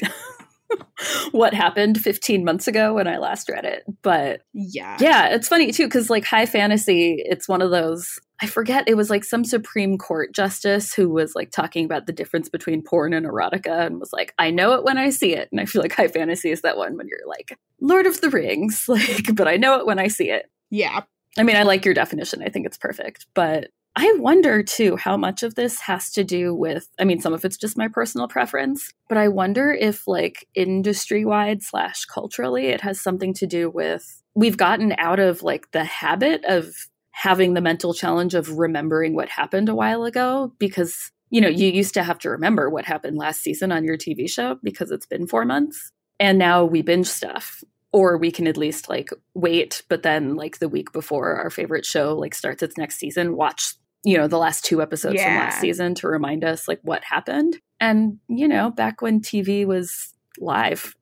what 1.31 1.53
happened 1.53 1.99
15 2.01 2.43
months 2.43 2.67
ago 2.67 2.93
when 2.93 3.07
I 3.07 3.17
last 3.17 3.49
read 3.49 3.63
it. 3.63 3.83
But 4.01 4.41
yeah. 4.53 4.97
Yeah, 4.99 5.27
it's 5.29 5.47
funny 5.47 5.71
too 5.71 5.87
cuz 5.87 6.09
like 6.09 6.25
high 6.25 6.45
fantasy, 6.45 7.23
it's 7.25 7.47
one 7.47 7.61
of 7.61 7.71
those 7.71 8.19
I 8.41 8.47
forget 8.47 8.89
it 8.89 8.95
was 8.95 9.09
like 9.09 9.23
some 9.23 9.45
Supreme 9.45 9.97
Court 9.97 10.33
justice 10.33 10.93
who 10.93 11.09
was 11.09 11.35
like 11.35 11.51
talking 11.51 11.85
about 11.85 12.05
the 12.05 12.11
difference 12.11 12.49
between 12.49 12.81
porn 12.81 13.13
and 13.13 13.25
erotica 13.25 13.85
and 13.85 13.99
was 13.99 14.11
like, 14.11 14.33
I 14.37 14.51
know 14.51 14.73
it 14.73 14.83
when 14.83 14.97
I 14.97 15.09
see 15.09 15.33
it. 15.33 15.47
And 15.51 15.61
I 15.61 15.65
feel 15.65 15.81
like 15.81 15.93
high 15.93 16.09
fantasy 16.09 16.51
is 16.51 16.61
that 16.61 16.75
one 16.75 16.97
when 16.97 17.07
you're 17.07 17.27
like, 17.27 17.57
Lord 17.79 18.05
of 18.05 18.19
the 18.19 18.29
Rings, 18.29 18.85
like, 18.89 19.33
but 19.33 19.47
I 19.47 19.55
know 19.55 19.79
it 19.79 19.85
when 19.85 19.99
I 19.99 20.09
see 20.09 20.29
it. 20.29 20.47
Yeah. 20.69 21.03
I 21.37 21.43
mean, 21.43 21.55
I 21.55 21.63
like 21.63 21.85
your 21.85 21.93
definition. 21.93 22.41
I 22.43 22.49
think 22.49 22.65
it's 22.65 22.77
perfect. 22.77 23.27
But 23.33 23.69
I 23.95 24.13
wonder 24.17 24.61
too 24.61 24.97
how 24.97 25.15
much 25.15 25.41
of 25.41 25.55
this 25.55 25.79
has 25.81 26.11
to 26.11 26.23
do 26.23 26.53
with, 26.53 26.87
I 26.99 27.05
mean, 27.05 27.21
some 27.21 27.33
of 27.33 27.45
it's 27.45 27.57
just 27.57 27.77
my 27.77 27.87
personal 27.87 28.27
preference, 28.27 28.91
but 29.07 29.17
I 29.17 29.29
wonder 29.29 29.71
if 29.71 30.05
like 30.07 30.47
industry 30.53 31.23
wide 31.23 31.63
slash 31.63 32.05
culturally, 32.05 32.67
it 32.67 32.81
has 32.81 32.99
something 32.99 33.33
to 33.35 33.47
do 33.47 33.69
with 33.69 34.21
we've 34.35 34.57
gotten 34.57 34.93
out 34.97 35.19
of 35.19 35.43
like 35.43 35.71
the 35.71 35.85
habit 35.85 36.43
of 36.45 36.73
having 37.11 37.53
the 37.53 37.61
mental 37.61 37.93
challenge 37.93 38.35
of 38.35 38.57
remembering 38.57 39.15
what 39.15 39.29
happened 39.29 39.69
a 39.69 39.75
while 39.75 40.03
ago 40.03 40.51
because 40.59 41.11
you 41.29 41.39
know 41.39 41.47
you 41.47 41.69
used 41.69 41.93
to 41.93 42.03
have 42.03 42.19
to 42.19 42.29
remember 42.29 42.69
what 42.69 42.85
happened 42.85 43.17
last 43.17 43.41
season 43.41 43.71
on 43.71 43.85
your 43.85 43.97
TV 43.97 44.29
show 44.29 44.59
because 44.61 44.91
it's 44.91 45.05
been 45.05 45.25
4 45.25 45.45
months 45.45 45.93
and 46.19 46.37
now 46.37 46.65
we 46.65 46.81
binge 46.81 47.07
stuff 47.07 47.63
or 47.95 48.17
we 48.17 48.29
can 48.29 48.45
at 48.45 48.57
least 48.57 48.89
like 48.89 49.09
wait 49.33 49.81
but 49.87 50.03
then 50.03 50.35
like 50.35 50.59
the 50.59 50.67
week 50.67 50.91
before 50.91 51.37
our 51.37 51.49
favorite 51.49 51.85
show 51.85 52.13
like 52.13 52.35
starts 52.35 52.61
its 52.61 52.77
next 52.77 52.97
season 52.97 53.37
watch 53.37 53.75
you 54.03 54.17
know 54.17 54.27
the 54.27 54.37
last 54.37 54.65
two 54.65 54.81
episodes 54.81 55.15
yeah. 55.15 55.25
from 55.25 55.35
last 55.35 55.61
season 55.61 55.95
to 55.95 56.07
remind 56.07 56.43
us 56.43 56.67
like 56.67 56.79
what 56.83 57.03
happened 57.05 57.57
and 57.79 58.19
you 58.27 58.47
know 58.47 58.69
back 58.69 59.01
when 59.01 59.21
TV 59.21 59.65
was 59.65 60.13
live 60.37 60.93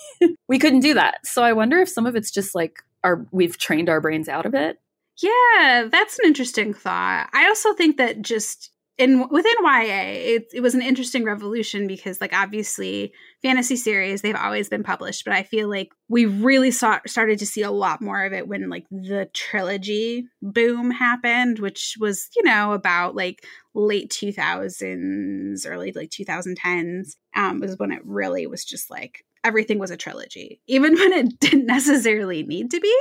we 0.48 0.58
couldn't 0.58 0.80
do 0.80 0.94
that 0.94 1.24
so 1.24 1.44
i 1.44 1.52
wonder 1.52 1.78
if 1.78 1.88
some 1.88 2.06
of 2.06 2.16
it's 2.16 2.32
just 2.32 2.54
like 2.54 2.82
our 3.04 3.24
we've 3.30 3.56
trained 3.56 3.88
our 3.88 4.00
brains 4.00 4.28
out 4.28 4.44
of 4.44 4.54
it 4.54 4.80
yeah, 5.22 5.88
that's 5.90 6.18
an 6.18 6.26
interesting 6.26 6.72
thought. 6.72 7.28
I 7.32 7.46
also 7.48 7.74
think 7.74 7.98
that 7.98 8.22
just 8.22 8.70
in 9.00 9.26
within 9.30 9.54
YA, 9.62 10.02
it, 10.36 10.50
it 10.52 10.60
was 10.60 10.74
an 10.74 10.82
interesting 10.82 11.24
revolution 11.24 11.86
because, 11.86 12.20
like, 12.20 12.34
obviously, 12.34 13.12
fantasy 13.40 13.74
series 13.74 14.20
they've 14.20 14.36
always 14.36 14.68
been 14.68 14.82
published, 14.82 15.24
but 15.24 15.32
I 15.32 15.42
feel 15.42 15.70
like 15.70 15.88
we 16.08 16.26
really 16.26 16.70
saw 16.70 17.00
started 17.06 17.38
to 17.38 17.46
see 17.46 17.62
a 17.62 17.70
lot 17.70 18.02
more 18.02 18.24
of 18.24 18.34
it 18.34 18.46
when 18.46 18.68
like 18.68 18.84
the 18.90 19.30
trilogy 19.32 20.26
boom 20.42 20.90
happened, 20.90 21.60
which 21.60 21.96
was 21.98 22.28
you 22.36 22.42
know 22.42 22.72
about 22.72 23.16
like 23.16 23.42
late 23.74 24.10
two 24.10 24.32
thousands, 24.32 25.64
early 25.64 25.92
like 25.92 26.10
two 26.10 26.26
thousand 26.26 26.58
tens. 26.58 27.16
Um, 27.34 27.60
was 27.60 27.78
when 27.78 27.92
it 27.92 28.02
really 28.04 28.46
was 28.46 28.64
just 28.64 28.90
like 28.90 29.24
everything 29.44 29.78
was 29.78 29.90
a 29.90 29.96
trilogy, 29.96 30.60
even 30.66 30.94
when 30.98 31.12
it 31.12 31.40
didn't 31.40 31.66
necessarily 31.66 32.42
need 32.42 32.70
to 32.70 32.80
be. 32.80 32.98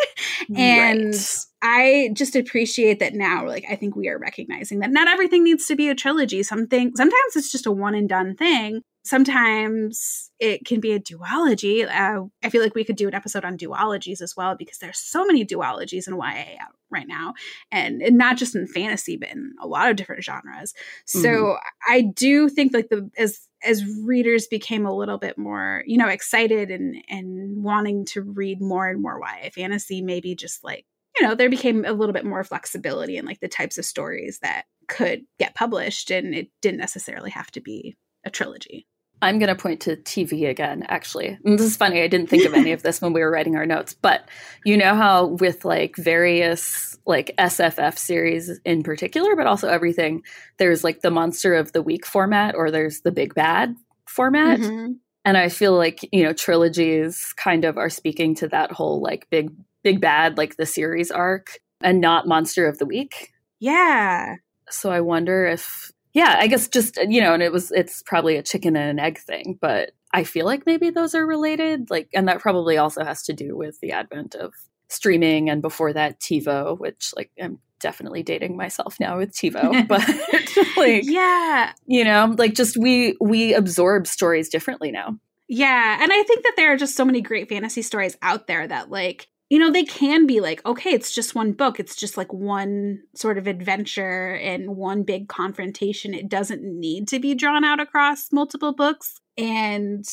And 0.55 1.13
right. 1.13 1.45
I 1.61 2.09
just 2.13 2.35
appreciate 2.35 2.99
that 2.99 3.13
now. 3.13 3.47
Like, 3.47 3.65
I 3.69 3.75
think 3.75 3.95
we 3.95 4.07
are 4.07 4.17
recognizing 4.17 4.79
that 4.79 4.91
not 4.91 5.07
everything 5.07 5.43
needs 5.43 5.65
to 5.67 5.75
be 5.75 5.89
a 5.89 5.95
trilogy. 5.95 6.43
Something 6.43 6.91
sometimes 6.95 7.35
it's 7.35 7.51
just 7.51 7.65
a 7.65 7.71
one 7.71 7.95
and 7.95 8.07
done 8.07 8.35
thing. 8.35 8.81
Sometimes 9.03 10.29
it 10.39 10.65
can 10.65 10.79
be 10.79 10.91
a 10.91 10.99
duology. 10.99 11.87
Uh, 11.87 12.25
I 12.43 12.49
feel 12.49 12.61
like 12.61 12.75
we 12.75 12.83
could 12.83 12.95
do 12.95 13.07
an 13.07 13.15
episode 13.15 13.45
on 13.45 13.57
duologies 13.57 14.21
as 14.21 14.35
well 14.35 14.55
because 14.55 14.77
there's 14.77 14.99
so 14.99 15.25
many 15.25 15.45
duologies 15.45 16.07
in 16.07 16.15
YA 16.15 16.63
right 16.91 17.07
now, 17.07 17.33
and, 17.71 18.01
and 18.01 18.17
not 18.17 18.37
just 18.37 18.55
in 18.55 18.67
fantasy, 18.67 19.15
but 19.17 19.29
in 19.29 19.53
a 19.61 19.67
lot 19.67 19.89
of 19.89 19.95
different 19.95 20.23
genres. 20.23 20.73
So 21.05 21.29
mm-hmm. 21.29 21.91
I 21.91 22.01
do 22.01 22.49
think 22.49 22.73
like 22.73 22.89
the 22.89 23.09
as 23.17 23.47
as 23.63 23.83
readers 24.05 24.47
became 24.47 24.85
a 24.85 24.95
little 24.95 25.17
bit 25.17 25.37
more, 25.37 25.83
you 25.85 25.97
know, 25.97 26.07
excited 26.07 26.71
and 26.71 26.95
and 27.09 27.63
wanting 27.63 28.05
to 28.05 28.21
read 28.21 28.61
more 28.61 28.87
and 28.87 29.01
more 29.01 29.19
YA 29.19 29.49
fantasy, 29.53 30.01
maybe 30.01 30.35
just 30.35 30.63
like, 30.63 30.85
you 31.17 31.25
know, 31.25 31.35
there 31.35 31.49
became 31.49 31.85
a 31.85 31.93
little 31.93 32.13
bit 32.13 32.25
more 32.25 32.43
flexibility 32.43 33.17
in 33.17 33.25
like 33.25 33.39
the 33.39 33.47
types 33.47 33.77
of 33.77 33.85
stories 33.85 34.39
that 34.41 34.65
could 34.87 35.21
get 35.37 35.55
published 35.55 36.11
and 36.11 36.33
it 36.33 36.49
didn't 36.61 36.79
necessarily 36.79 37.29
have 37.29 37.51
to 37.51 37.61
be 37.61 37.95
a 38.25 38.29
trilogy. 38.29 38.87
I'm 39.21 39.37
going 39.39 39.49
to 39.49 39.61
point 39.61 39.81
to 39.81 39.97
TV 39.97 40.47
again, 40.47 40.85
actually. 40.87 41.37
And 41.43 41.59
this 41.59 41.65
is 41.65 41.77
funny. 41.77 42.01
I 42.01 42.07
didn't 42.07 42.29
think 42.29 42.45
of 42.45 42.53
any 42.53 42.71
of 42.71 42.83
this 42.83 43.01
when 43.01 43.11
we 43.11 43.21
were 43.21 43.31
writing 43.31 43.55
our 43.55 43.65
notes, 43.65 43.93
but 43.93 44.29
you 44.63 44.77
know 44.77 44.95
how 44.95 45.25
with 45.25 45.65
like 45.65 45.95
various 45.97 46.97
like 47.05 47.35
SFF 47.37 47.97
series 47.97 48.59
in 48.63 48.83
particular, 48.83 49.35
but 49.35 49.47
also 49.47 49.67
everything, 49.67 50.23
there's 50.57 50.83
like 50.83 51.01
the 51.01 51.11
monster 51.11 51.53
of 51.53 51.73
the 51.73 51.81
week 51.81 52.05
format 52.05 52.55
or 52.55 52.71
there's 52.71 53.01
the 53.01 53.11
big 53.11 53.33
bad 53.33 53.75
format. 54.07 54.59
Mm-hmm. 54.59 54.93
And 55.25 55.37
I 55.37 55.49
feel 55.49 55.75
like, 55.75 56.07
you 56.13 56.23
know, 56.23 56.33
trilogies 56.33 57.33
kind 57.35 57.65
of 57.65 57.77
are 57.77 57.89
speaking 57.89 58.35
to 58.35 58.47
that 58.49 58.71
whole 58.71 59.01
like 59.01 59.29
big, 59.29 59.51
big 59.83 59.99
bad, 59.99 60.37
like 60.37 60.55
the 60.55 60.65
series 60.65 61.11
arc 61.11 61.59
and 61.81 61.99
not 61.99 62.27
monster 62.27 62.67
of 62.67 62.77
the 62.77 62.85
week. 62.85 63.33
Yeah. 63.59 64.35
So 64.69 64.91
I 64.91 65.01
wonder 65.01 65.45
if 65.45 65.91
yeah, 66.13 66.37
I 66.39 66.47
guess 66.47 66.67
just 66.67 66.97
uh, 66.97 67.05
you 67.07 67.21
know, 67.21 67.33
and 67.33 67.43
it 67.43 67.51
was 67.51 67.71
it's 67.71 68.03
probably 68.03 68.37
a 68.37 68.43
chicken 68.43 68.75
and 68.75 68.89
an 68.89 68.99
egg 68.99 69.19
thing, 69.19 69.57
but 69.61 69.91
I 70.13 70.23
feel 70.23 70.45
like 70.45 70.65
maybe 70.65 70.89
those 70.89 71.13
are 71.13 71.25
related. 71.25 71.89
Like, 71.89 72.09
and 72.13 72.27
that 72.27 72.39
probably 72.39 72.77
also 72.77 73.03
has 73.03 73.23
to 73.23 73.33
do 73.33 73.55
with 73.55 73.79
the 73.79 73.91
advent 73.91 74.35
of 74.35 74.53
streaming 74.89 75.49
and 75.49 75.61
before 75.61 75.93
that 75.93 76.19
TiVo, 76.19 76.79
which 76.79 77.13
like 77.15 77.31
I'm 77.41 77.59
definitely 77.79 78.23
dating 78.23 78.57
myself 78.57 78.99
now 78.99 79.17
with 79.17 79.33
TiVo, 79.33 79.87
but 79.87 80.07
like 80.77 81.03
yeah, 81.05 81.73
you 81.85 82.03
know, 82.03 82.33
like 82.37 82.55
just 82.55 82.77
we 82.77 83.15
we 83.21 83.53
absorb 83.53 84.07
stories 84.07 84.49
differently 84.49 84.91
now. 84.91 85.17
Yeah, 85.47 85.97
and 86.01 86.11
I 86.11 86.23
think 86.23 86.43
that 86.43 86.53
there 86.57 86.73
are 86.73 86.77
just 86.77 86.95
so 86.95 87.05
many 87.05 87.21
great 87.21 87.49
fantasy 87.49 87.81
stories 87.81 88.17
out 88.21 88.47
there 88.47 88.67
that 88.67 88.89
like 88.89 89.27
you 89.49 89.57
know, 89.57 89.71
they 89.71 89.83
can 89.83 90.27
be 90.27 90.41
like, 90.41 90.63
okay, 90.65 90.91
it's 90.91 91.13
just 91.13 91.33
one 91.33 91.53
book. 91.53 91.79
It's 91.79 91.95
just 91.95 92.17
like 92.17 92.31
one 92.31 93.01
sort 93.15 93.37
of 93.37 93.47
adventure 93.47 94.35
and 94.35 94.75
one 94.75 95.03
big 95.03 95.27
confrontation. 95.27 96.13
It 96.13 96.29
doesn't 96.29 96.61
need 96.63 97.07
to 97.09 97.19
be 97.19 97.33
drawn 97.33 97.63
out 97.63 97.79
across 97.79 98.31
multiple 98.31 98.73
books. 98.73 99.19
And 99.37 100.05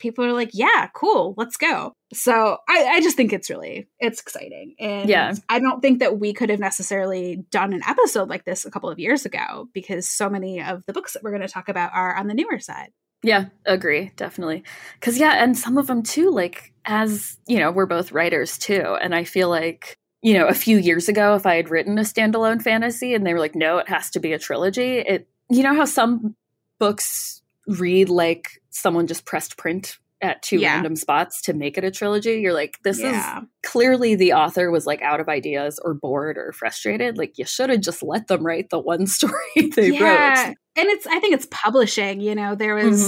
people 0.00 0.24
are 0.24 0.32
like, 0.32 0.50
yeah, 0.52 0.88
cool, 0.92 1.34
let's 1.36 1.56
go. 1.56 1.92
So 2.12 2.56
I, 2.68 2.84
I 2.94 3.00
just 3.00 3.16
think 3.16 3.32
it's 3.32 3.48
really, 3.48 3.86
it's 4.00 4.20
exciting. 4.20 4.74
And 4.80 5.08
yeah. 5.08 5.34
I 5.48 5.60
don't 5.60 5.80
think 5.80 6.00
that 6.00 6.18
we 6.18 6.32
could 6.32 6.50
have 6.50 6.58
necessarily 6.58 7.44
done 7.50 7.72
an 7.72 7.82
episode 7.86 8.28
like 8.28 8.44
this 8.44 8.64
a 8.64 8.70
couple 8.70 8.90
of 8.90 8.98
years 8.98 9.24
ago 9.24 9.68
because 9.72 10.08
so 10.08 10.28
many 10.28 10.60
of 10.60 10.82
the 10.86 10.92
books 10.92 11.12
that 11.12 11.22
we're 11.22 11.30
going 11.30 11.42
to 11.42 11.48
talk 11.48 11.68
about 11.68 11.92
are 11.94 12.16
on 12.16 12.26
the 12.26 12.34
newer 12.34 12.58
side. 12.58 12.90
Yeah, 13.22 13.46
agree, 13.66 14.12
definitely. 14.16 14.64
Cuz 15.00 15.18
yeah, 15.18 15.42
and 15.42 15.56
some 15.56 15.78
of 15.78 15.86
them 15.86 16.02
too 16.02 16.30
like 16.30 16.72
as, 16.86 17.38
you 17.46 17.58
know, 17.58 17.70
we're 17.70 17.86
both 17.86 18.12
writers 18.12 18.56
too, 18.58 18.96
and 19.00 19.14
I 19.14 19.24
feel 19.24 19.48
like 19.48 19.96
you 20.22 20.34
know, 20.34 20.46
a 20.46 20.54
few 20.54 20.76
years 20.76 21.08
ago 21.08 21.34
if 21.34 21.46
I 21.46 21.54
had 21.54 21.70
written 21.70 21.98
a 21.98 22.02
standalone 22.02 22.60
fantasy 22.60 23.14
and 23.14 23.26
they 23.26 23.32
were 23.32 23.40
like 23.40 23.54
no, 23.54 23.78
it 23.78 23.88
has 23.88 24.10
to 24.10 24.20
be 24.20 24.32
a 24.32 24.38
trilogy, 24.38 24.98
it 24.98 25.28
you 25.50 25.62
know 25.62 25.74
how 25.74 25.84
some 25.84 26.34
books 26.78 27.42
read 27.66 28.08
like 28.08 28.60
someone 28.70 29.06
just 29.06 29.24
pressed 29.24 29.56
print 29.56 29.98
at 30.22 30.42
two 30.42 30.58
yeah. 30.58 30.74
random 30.74 30.96
spots 30.96 31.40
to 31.42 31.52
make 31.52 31.78
it 31.78 31.84
a 31.84 31.90
trilogy. 31.90 32.40
You're 32.40 32.52
like, 32.52 32.78
this 32.82 33.00
yeah. 33.00 33.40
is 33.40 33.46
clearly 33.62 34.14
the 34.14 34.34
author 34.34 34.70
was 34.70 34.86
like 34.86 35.00
out 35.02 35.20
of 35.20 35.28
ideas 35.28 35.80
or 35.82 35.94
bored 35.94 36.36
or 36.36 36.52
frustrated. 36.52 37.16
Like, 37.16 37.38
you 37.38 37.46
should 37.46 37.70
have 37.70 37.80
just 37.80 38.02
let 38.02 38.28
them 38.28 38.44
write 38.44 38.70
the 38.70 38.78
one 38.78 39.06
story 39.06 39.70
they 39.74 39.90
yeah. 39.90 40.46
wrote 40.48 40.56
and 40.76 40.88
it's 40.88 41.06
i 41.06 41.18
think 41.20 41.34
it's 41.34 41.48
publishing 41.50 42.20
you 42.20 42.34
know 42.34 42.54
there 42.54 42.74
was 42.74 43.00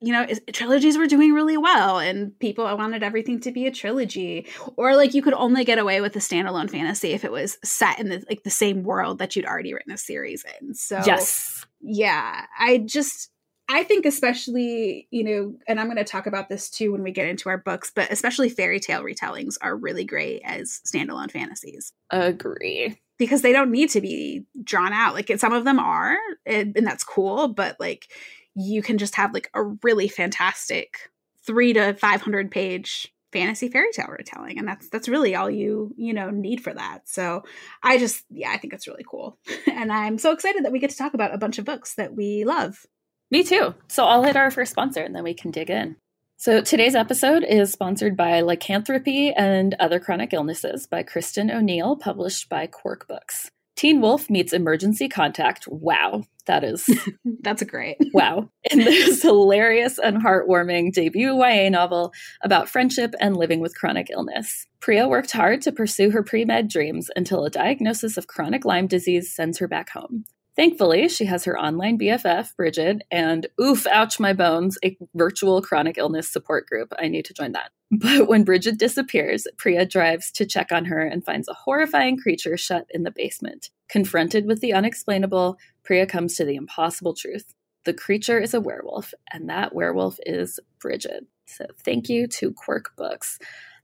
mm-hmm. 0.00 0.06
you 0.06 0.12
know 0.12 0.26
trilogies 0.52 0.98
were 0.98 1.06
doing 1.06 1.32
really 1.32 1.56
well 1.56 1.98
and 1.98 2.38
people 2.38 2.64
wanted 2.64 3.02
everything 3.02 3.40
to 3.40 3.52
be 3.52 3.66
a 3.66 3.70
trilogy 3.70 4.46
or 4.76 4.96
like 4.96 5.14
you 5.14 5.22
could 5.22 5.34
only 5.34 5.64
get 5.64 5.78
away 5.78 6.00
with 6.00 6.14
a 6.16 6.20
standalone 6.20 6.70
fantasy 6.70 7.12
if 7.12 7.24
it 7.24 7.32
was 7.32 7.58
set 7.64 7.98
in 7.98 8.08
the 8.08 8.24
like 8.28 8.42
the 8.42 8.50
same 8.50 8.82
world 8.82 9.18
that 9.18 9.36
you'd 9.36 9.46
already 9.46 9.74
written 9.74 9.92
a 9.92 9.98
series 9.98 10.44
in 10.60 10.74
so 10.74 11.00
yes 11.06 11.64
yeah 11.80 12.46
i 12.58 12.78
just 12.78 13.30
I 13.70 13.84
think 13.84 14.06
especially, 14.06 15.08
you 15.10 15.24
know, 15.24 15.54
and 15.68 15.78
I'm 15.78 15.88
going 15.88 15.98
to 15.98 16.04
talk 16.04 16.26
about 16.26 16.48
this 16.48 16.70
too 16.70 16.92
when 16.92 17.02
we 17.02 17.12
get 17.12 17.28
into 17.28 17.50
our 17.50 17.58
books, 17.58 17.92
but 17.94 18.10
especially 18.10 18.48
fairy 18.48 18.80
tale 18.80 19.02
retellings 19.02 19.56
are 19.60 19.76
really 19.76 20.04
great 20.04 20.40
as 20.42 20.80
standalone 20.86 21.30
fantasies. 21.30 21.92
Agree. 22.10 22.98
Because 23.18 23.42
they 23.42 23.52
don't 23.52 23.70
need 23.70 23.90
to 23.90 24.00
be 24.00 24.44
drawn 24.62 24.92
out. 24.92 25.14
Like 25.14 25.30
some 25.38 25.52
of 25.52 25.64
them 25.64 25.78
are, 25.78 26.16
and, 26.46 26.76
and 26.76 26.86
that's 26.86 27.04
cool, 27.04 27.48
but 27.48 27.76
like 27.78 28.08
you 28.54 28.82
can 28.82 28.98
just 28.98 29.16
have 29.16 29.34
like 29.34 29.50
a 29.54 29.62
really 29.82 30.08
fantastic 30.08 31.10
three 31.46 31.72
to 31.72 31.94
500 31.94 32.50
page 32.50 33.12
fantasy 33.30 33.68
fairy 33.68 33.92
tale 33.92 34.06
retelling 34.08 34.58
and 34.58 34.66
that's 34.66 34.88
that's 34.88 35.06
really 35.06 35.34
all 35.34 35.50
you 35.50 35.94
you 35.98 36.14
know 36.14 36.30
need 36.30 36.62
for 36.62 36.72
that. 36.72 37.06
So 37.06 37.44
i 37.82 37.98
just 37.98 38.24
yeah 38.30 38.50
i 38.50 38.56
think 38.56 38.72
it's 38.72 38.88
really 38.88 39.04
cool. 39.08 39.38
And 39.70 39.92
i'm 39.92 40.18
so 40.18 40.32
excited 40.32 40.64
that 40.64 40.72
we 40.72 40.78
get 40.78 40.90
to 40.90 40.96
talk 40.96 41.14
about 41.14 41.34
a 41.34 41.38
bunch 41.38 41.58
of 41.58 41.64
books 41.64 41.94
that 41.94 42.14
we 42.14 42.44
love. 42.44 42.86
Me 43.30 43.44
too. 43.44 43.74
So 43.88 44.04
i'll 44.04 44.22
hit 44.22 44.36
our 44.36 44.50
first 44.50 44.72
sponsor 44.72 45.02
and 45.02 45.14
then 45.14 45.24
we 45.24 45.34
can 45.34 45.50
dig 45.50 45.70
in 45.70 45.96
so 46.38 46.62
today's 46.62 46.94
episode 46.94 47.44
is 47.44 47.70
sponsored 47.70 48.16
by 48.16 48.40
lycanthropy 48.40 49.32
and 49.32 49.74
other 49.78 50.00
chronic 50.00 50.32
illnesses 50.32 50.86
by 50.86 51.02
Kristen 51.02 51.50
O'Neal 51.50 51.96
published 51.96 52.48
by 52.48 52.66
quirk 52.66 53.06
books 53.06 53.50
Teen 53.78 54.00
Wolf 54.00 54.28
meets 54.28 54.52
Emergency 54.52 55.08
Contact. 55.08 55.68
Wow, 55.68 56.24
that 56.46 56.64
is 56.64 56.90
that's 57.42 57.62
a 57.62 57.64
great 57.64 57.96
wow. 58.12 58.48
In 58.72 58.80
this 58.80 59.22
hilarious 59.22 60.00
and 60.00 60.20
heartwarming 60.20 60.92
debut 60.92 61.32
YA 61.32 61.68
novel 61.68 62.12
about 62.42 62.68
friendship 62.68 63.14
and 63.20 63.36
living 63.36 63.60
with 63.60 63.78
chronic 63.78 64.08
illness. 64.10 64.66
Priya 64.80 65.06
worked 65.06 65.30
hard 65.30 65.62
to 65.62 65.70
pursue 65.70 66.10
her 66.10 66.24
pre 66.24 66.44
med 66.44 66.66
dreams 66.66 67.08
until 67.14 67.44
a 67.44 67.50
diagnosis 67.50 68.16
of 68.16 68.26
chronic 68.26 68.64
Lyme 68.64 68.88
disease 68.88 69.32
sends 69.32 69.58
her 69.58 69.68
back 69.68 69.90
home. 69.90 70.24
Thankfully, 70.58 71.08
she 71.08 71.24
has 71.26 71.44
her 71.44 71.56
online 71.56 72.00
BFF, 72.00 72.56
Bridget, 72.56 73.02
and 73.12 73.46
oof, 73.60 73.86
ouch, 73.86 74.18
my 74.18 74.32
bones, 74.32 74.76
a 74.84 74.98
virtual 75.14 75.62
chronic 75.62 75.96
illness 75.98 76.28
support 76.28 76.66
group. 76.66 76.92
I 76.98 77.06
need 77.06 77.26
to 77.26 77.32
join 77.34 77.52
that. 77.52 77.70
But 77.90 78.28
when 78.28 78.42
Bridget 78.42 78.76
disappears, 78.76 79.46
Priya 79.56 79.86
drives 79.86 80.32
to 80.32 80.44
check 80.44 80.72
on 80.72 80.86
her 80.86 81.00
and 81.00 81.24
finds 81.24 81.46
a 81.46 81.54
horrifying 81.54 82.18
creature 82.18 82.56
shut 82.56 82.86
in 82.90 83.04
the 83.04 83.12
basement. 83.12 83.70
Confronted 83.88 84.46
with 84.46 84.60
the 84.60 84.72
unexplainable, 84.72 85.58
Priya 85.84 86.06
comes 86.06 86.34
to 86.34 86.44
the 86.44 86.56
impossible 86.56 87.14
truth. 87.14 87.54
The 87.84 87.94
creature 87.94 88.40
is 88.40 88.52
a 88.52 88.60
werewolf, 88.60 89.14
and 89.32 89.48
that 89.48 89.76
werewolf 89.76 90.18
is 90.26 90.58
Bridget. 90.80 91.24
So 91.46 91.66
thank 91.84 92.08
you 92.08 92.26
to 92.26 92.52
Quirk 92.52 92.96
Books. 92.96 93.38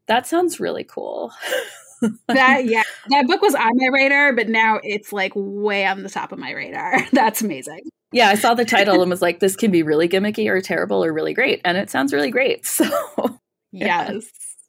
That 0.08 0.26
sounds 0.26 0.58
really 0.58 0.84
cool. 0.84 1.32
that 2.28 2.64
yeah, 2.64 2.82
that 3.08 3.26
book 3.26 3.42
was 3.42 3.54
on 3.54 3.72
my 3.74 3.88
radar, 3.92 4.32
but 4.32 4.48
now 4.48 4.80
it's 4.82 5.12
like 5.12 5.32
way 5.34 5.86
on 5.86 6.02
the 6.02 6.10
top 6.10 6.32
of 6.32 6.38
my 6.38 6.52
radar. 6.52 6.98
That's 7.12 7.42
amazing. 7.42 7.80
Yeah, 8.12 8.28
I 8.28 8.36
saw 8.36 8.54
the 8.54 8.64
title 8.64 9.00
and 9.00 9.10
was 9.10 9.22
like, 9.22 9.40
this 9.40 9.56
can 9.56 9.70
be 9.70 9.82
really 9.82 10.08
gimmicky 10.08 10.48
or 10.48 10.60
terrible 10.60 11.04
or 11.04 11.12
really 11.12 11.34
great. 11.34 11.60
And 11.64 11.76
it 11.76 11.90
sounds 11.90 12.12
really 12.12 12.30
great. 12.30 12.64
So, 12.74 12.84
yeah. 13.72 14.12
yes. 14.12 14.26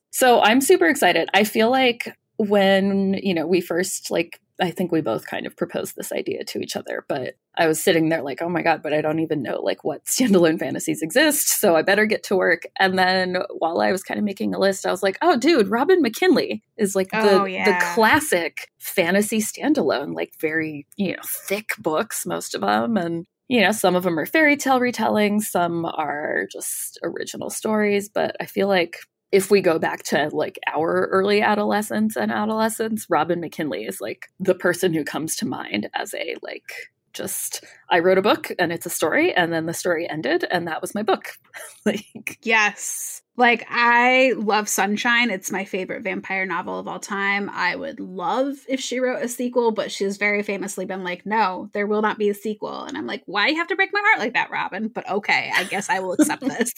So 0.09 0.41
I'm 0.41 0.61
super 0.61 0.87
excited. 0.87 1.29
I 1.33 1.43
feel 1.43 1.69
like 1.69 2.17
when, 2.37 3.13
you 3.13 3.35
know, 3.35 3.45
we 3.45 3.61
first 3.61 4.09
like 4.09 4.39
I 4.59 4.71
think 4.71 4.91
we 4.91 5.01
both 5.01 5.27
kind 5.27 5.45
of 5.45 5.57
proposed 5.57 5.95
this 5.95 6.11
idea 6.11 6.43
to 6.45 6.59
each 6.59 6.75
other, 6.75 7.05
but 7.09 7.35
I 7.57 7.67
was 7.67 7.81
sitting 7.81 8.09
there 8.09 8.21
like, 8.21 8.41
oh 8.41 8.49
my 8.49 8.61
God, 8.61 8.81
but 8.81 8.93
I 8.93 9.01
don't 9.01 9.19
even 9.19 9.41
know 9.41 9.59
like 9.61 9.83
what 9.83 10.05
standalone 10.05 10.59
fantasies 10.59 11.01
exist. 11.01 11.59
So 11.59 11.75
I 11.75 11.81
better 11.81 12.05
get 12.05 12.23
to 12.23 12.35
work. 12.35 12.63
And 12.79 12.97
then 12.97 13.37
while 13.57 13.81
I 13.81 13.91
was 13.91 14.03
kind 14.03 14.17
of 14.17 14.23
making 14.23 14.53
a 14.53 14.59
list, 14.59 14.85
I 14.85 14.91
was 14.91 15.03
like, 15.03 15.17
oh, 15.21 15.37
dude, 15.37 15.67
Robin 15.67 16.01
McKinley 16.01 16.63
is 16.77 16.95
like 16.95 17.11
the, 17.11 17.41
oh, 17.41 17.45
yeah. 17.45 17.65
the 17.65 17.85
classic 17.93 18.69
fantasy 18.79 19.39
standalone, 19.39 20.15
like 20.15 20.33
very, 20.39 20.87
you 20.95 21.11
know, 21.11 21.23
thick 21.47 21.69
books, 21.79 22.25
most 22.25 22.55
of 22.55 22.61
them. 22.61 22.97
And, 22.97 23.25
you 23.47 23.61
know, 23.61 23.71
some 23.71 23.95
of 23.95 24.03
them 24.03 24.17
are 24.17 24.25
fairy 24.25 24.57
tale 24.57 24.79
retellings, 24.79 25.43
some 25.43 25.85
are 25.85 26.47
just 26.51 26.97
original 27.03 27.49
stories. 27.49 28.09
But 28.09 28.35
I 28.39 28.45
feel 28.45 28.67
like 28.67 28.99
if 29.35 29.51
we 29.51 29.59
go 29.59 29.77
back 29.77 30.01
to 30.01 30.29
like 30.31 30.57
our 30.65 31.09
early 31.11 31.41
adolescence 31.41 32.15
and 32.15 32.31
adolescence, 32.31 33.05
Robin 33.09 33.41
McKinley 33.41 33.83
is 33.83 33.99
like 33.99 34.27
the 34.39 34.55
person 34.55 34.93
who 34.93 35.03
comes 35.03 35.35
to 35.35 35.45
mind 35.45 35.89
as 35.93 36.13
a 36.13 36.35
like 36.41 36.71
just 37.11 37.61
I 37.89 37.99
wrote 37.99 38.17
a 38.17 38.21
book 38.21 38.49
and 38.57 38.71
it's 38.71 38.85
a 38.85 38.89
story 38.89 39.33
and 39.33 39.51
then 39.51 39.65
the 39.65 39.73
story 39.73 40.09
ended 40.09 40.45
and 40.49 40.69
that 40.69 40.81
was 40.81 40.95
my 40.95 41.03
book. 41.03 41.31
like 41.85 42.39
yes. 42.43 43.23
Like 43.37 43.65
I 43.69 44.33
love 44.37 44.69
Sunshine. 44.69 45.29
It's 45.29 45.51
my 45.51 45.65
favorite 45.65 46.03
vampire 46.03 46.45
novel 46.45 46.79
of 46.79 46.87
all 46.87 46.99
time. 46.99 47.49
I 47.53 47.75
would 47.75 47.99
love 47.99 48.55
if 48.69 48.79
she 48.79 48.99
wrote 48.99 49.23
a 49.23 49.27
sequel, 49.27 49.71
but 49.71 49.91
she's 49.91 50.15
very 50.17 50.41
famously 50.41 50.85
been 50.85 51.03
like, 51.03 51.25
"No, 51.25 51.69
there 51.73 51.85
will 51.87 52.01
not 52.01 52.17
be 52.17 52.29
a 52.29 52.33
sequel." 52.33 52.83
And 52.83 52.97
I'm 52.97 53.07
like, 53.07 53.23
"Why 53.25 53.47
do 53.47 53.51
you 53.53 53.57
have 53.59 53.67
to 53.67 53.75
break 53.75 53.89
my 53.91 54.01
heart 54.05 54.19
like 54.19 54.33
that, 54.33 54.51
Robin?" 54.51 54.87
But 54.87 55.09
okay, 55.09 55.51
I 55.53 55.65
guess 55.65 55.89
I 55.89 55.99
will 55.99 56.13
accept 56.13 56.41
this. 56.47 56.73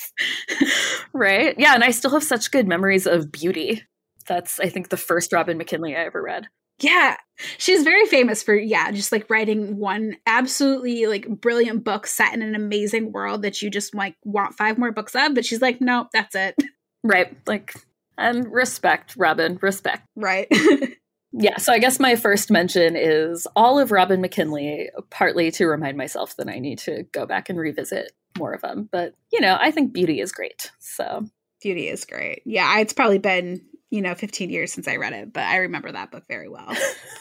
right? 1.14 1.54
Yeah, 1.60 1.76
and 1.76 1.84
I 1.84 1.92
still 1.92 2.12
have 2.12 2.24
such 2.24 2.50
good 2.52 2.68
memories 2.68 3.06
of 3.06 3.32
Beauty. 3.32 3.84
That's 4.28 4.60
I 4.60 4.70
think 4.70 4.90
the 4.90 4.98
first 4.98 5.32
Robin 5.32 5.58
McKinley 5.58 5.96
I 5.96 6.06
ever 6.06 6.22
read. 6.22 6.48
Yeah. 6.80 7.18
She's 7.58 7.84
very 7.84 8.06
famous 8.06 8.44
for, 8.44 8.56
yeah, 8.56 8.92
just 8.92 9.12
like 9.12 9.30
writing 9.30 9.78
one 9.78 10.18
absolutely 10.26 11.06
like 11.08 11.28
brilliant 11.28 11.84
book 11.84 12.08
set 12.08 12.34
in 12.34 12.42
an 12.42 12.56
amazing 12.56 13.12
world 13.12 13.44
that 13.44 13.62
you 13.62 13.70
just 13.70 13.96
like 13.96 14.16
want 14.24 14.56
five 14.56 14.78
more 14.78 14.92
books 14.92 15.16
of. 15.16 15.34
But 15.36 15.46
she's 15.46 15.62
like, 15.62 15.82
no, 15.82 16.08
that's 16.14 16.36
it. 16.36 16.56
Right. 17.04 17.36
Like, 17.46 17.76
and 18.18 18.52
respect, 18.52 19.16
Robin, 19.16 19.60
respect. 19.62 20.08
Right. 20.16 20.48
yeah. 21.32 21.58
So 21.58 21.72
I 21.72 21.80
guess 21.80 22.00
my 22.00 22.16
first 22.16 22.50
mention 22.50 22.96
is 22.96 23.48
all 23.56 23.80
of 23.80 23.92
Robin 23.92 24.22
McKinley, 24.22 24.90
partly 25.10 25.52
to 25.52 25.68
remind 25.68 25.98
myself 25.98 26.36
that 26.38 26.50
I 26.50 26.60
need 26.60 26.80
to 26.80 27.04
go 27.12 27.26
back 27.26 27.50
and 27.50 27.60
revisit 27.60 28.12
more 28.38 28.54
of 28.54 28.62
them. 28.62 28.90
But, 28.92 29.14
you 29.32 29.40
know, 29.40 29.58
I 29.60 29.72
think 29.72 29.94
beauty 29.94 30.20
is 30.20 30.32
great. 30.32 30.72
So 30.80 31.26
beauty 31.62 31.88
is 31.88 32.06
great. 32.06 32.42
Yeah. 32.46 32.80
It's 32.80 32.94
probably 32.94 33.20
been 33.20 33.62
you 33.90 34.02
know 34.02 34.16
15 34.16 34.50
years 34.50 34.74
since 34.74 34.88
i 34.88 34.96
read 34.98 35.14
it 35.14 35.34
but 35.34 35.44
i 35.44 35.58
remember 35.58 35.92
that 35.92 36.12
book 36.12 36.24
very 36.28 36.50
well. 36.50 36.76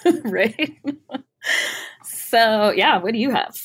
Right. 0.25 0.79
So 2.05 2.71
yeah 2.71 2.99
what 2.99 3.13
do 3.13 3.19
you 3.19 3.31
have? 3.31 3.57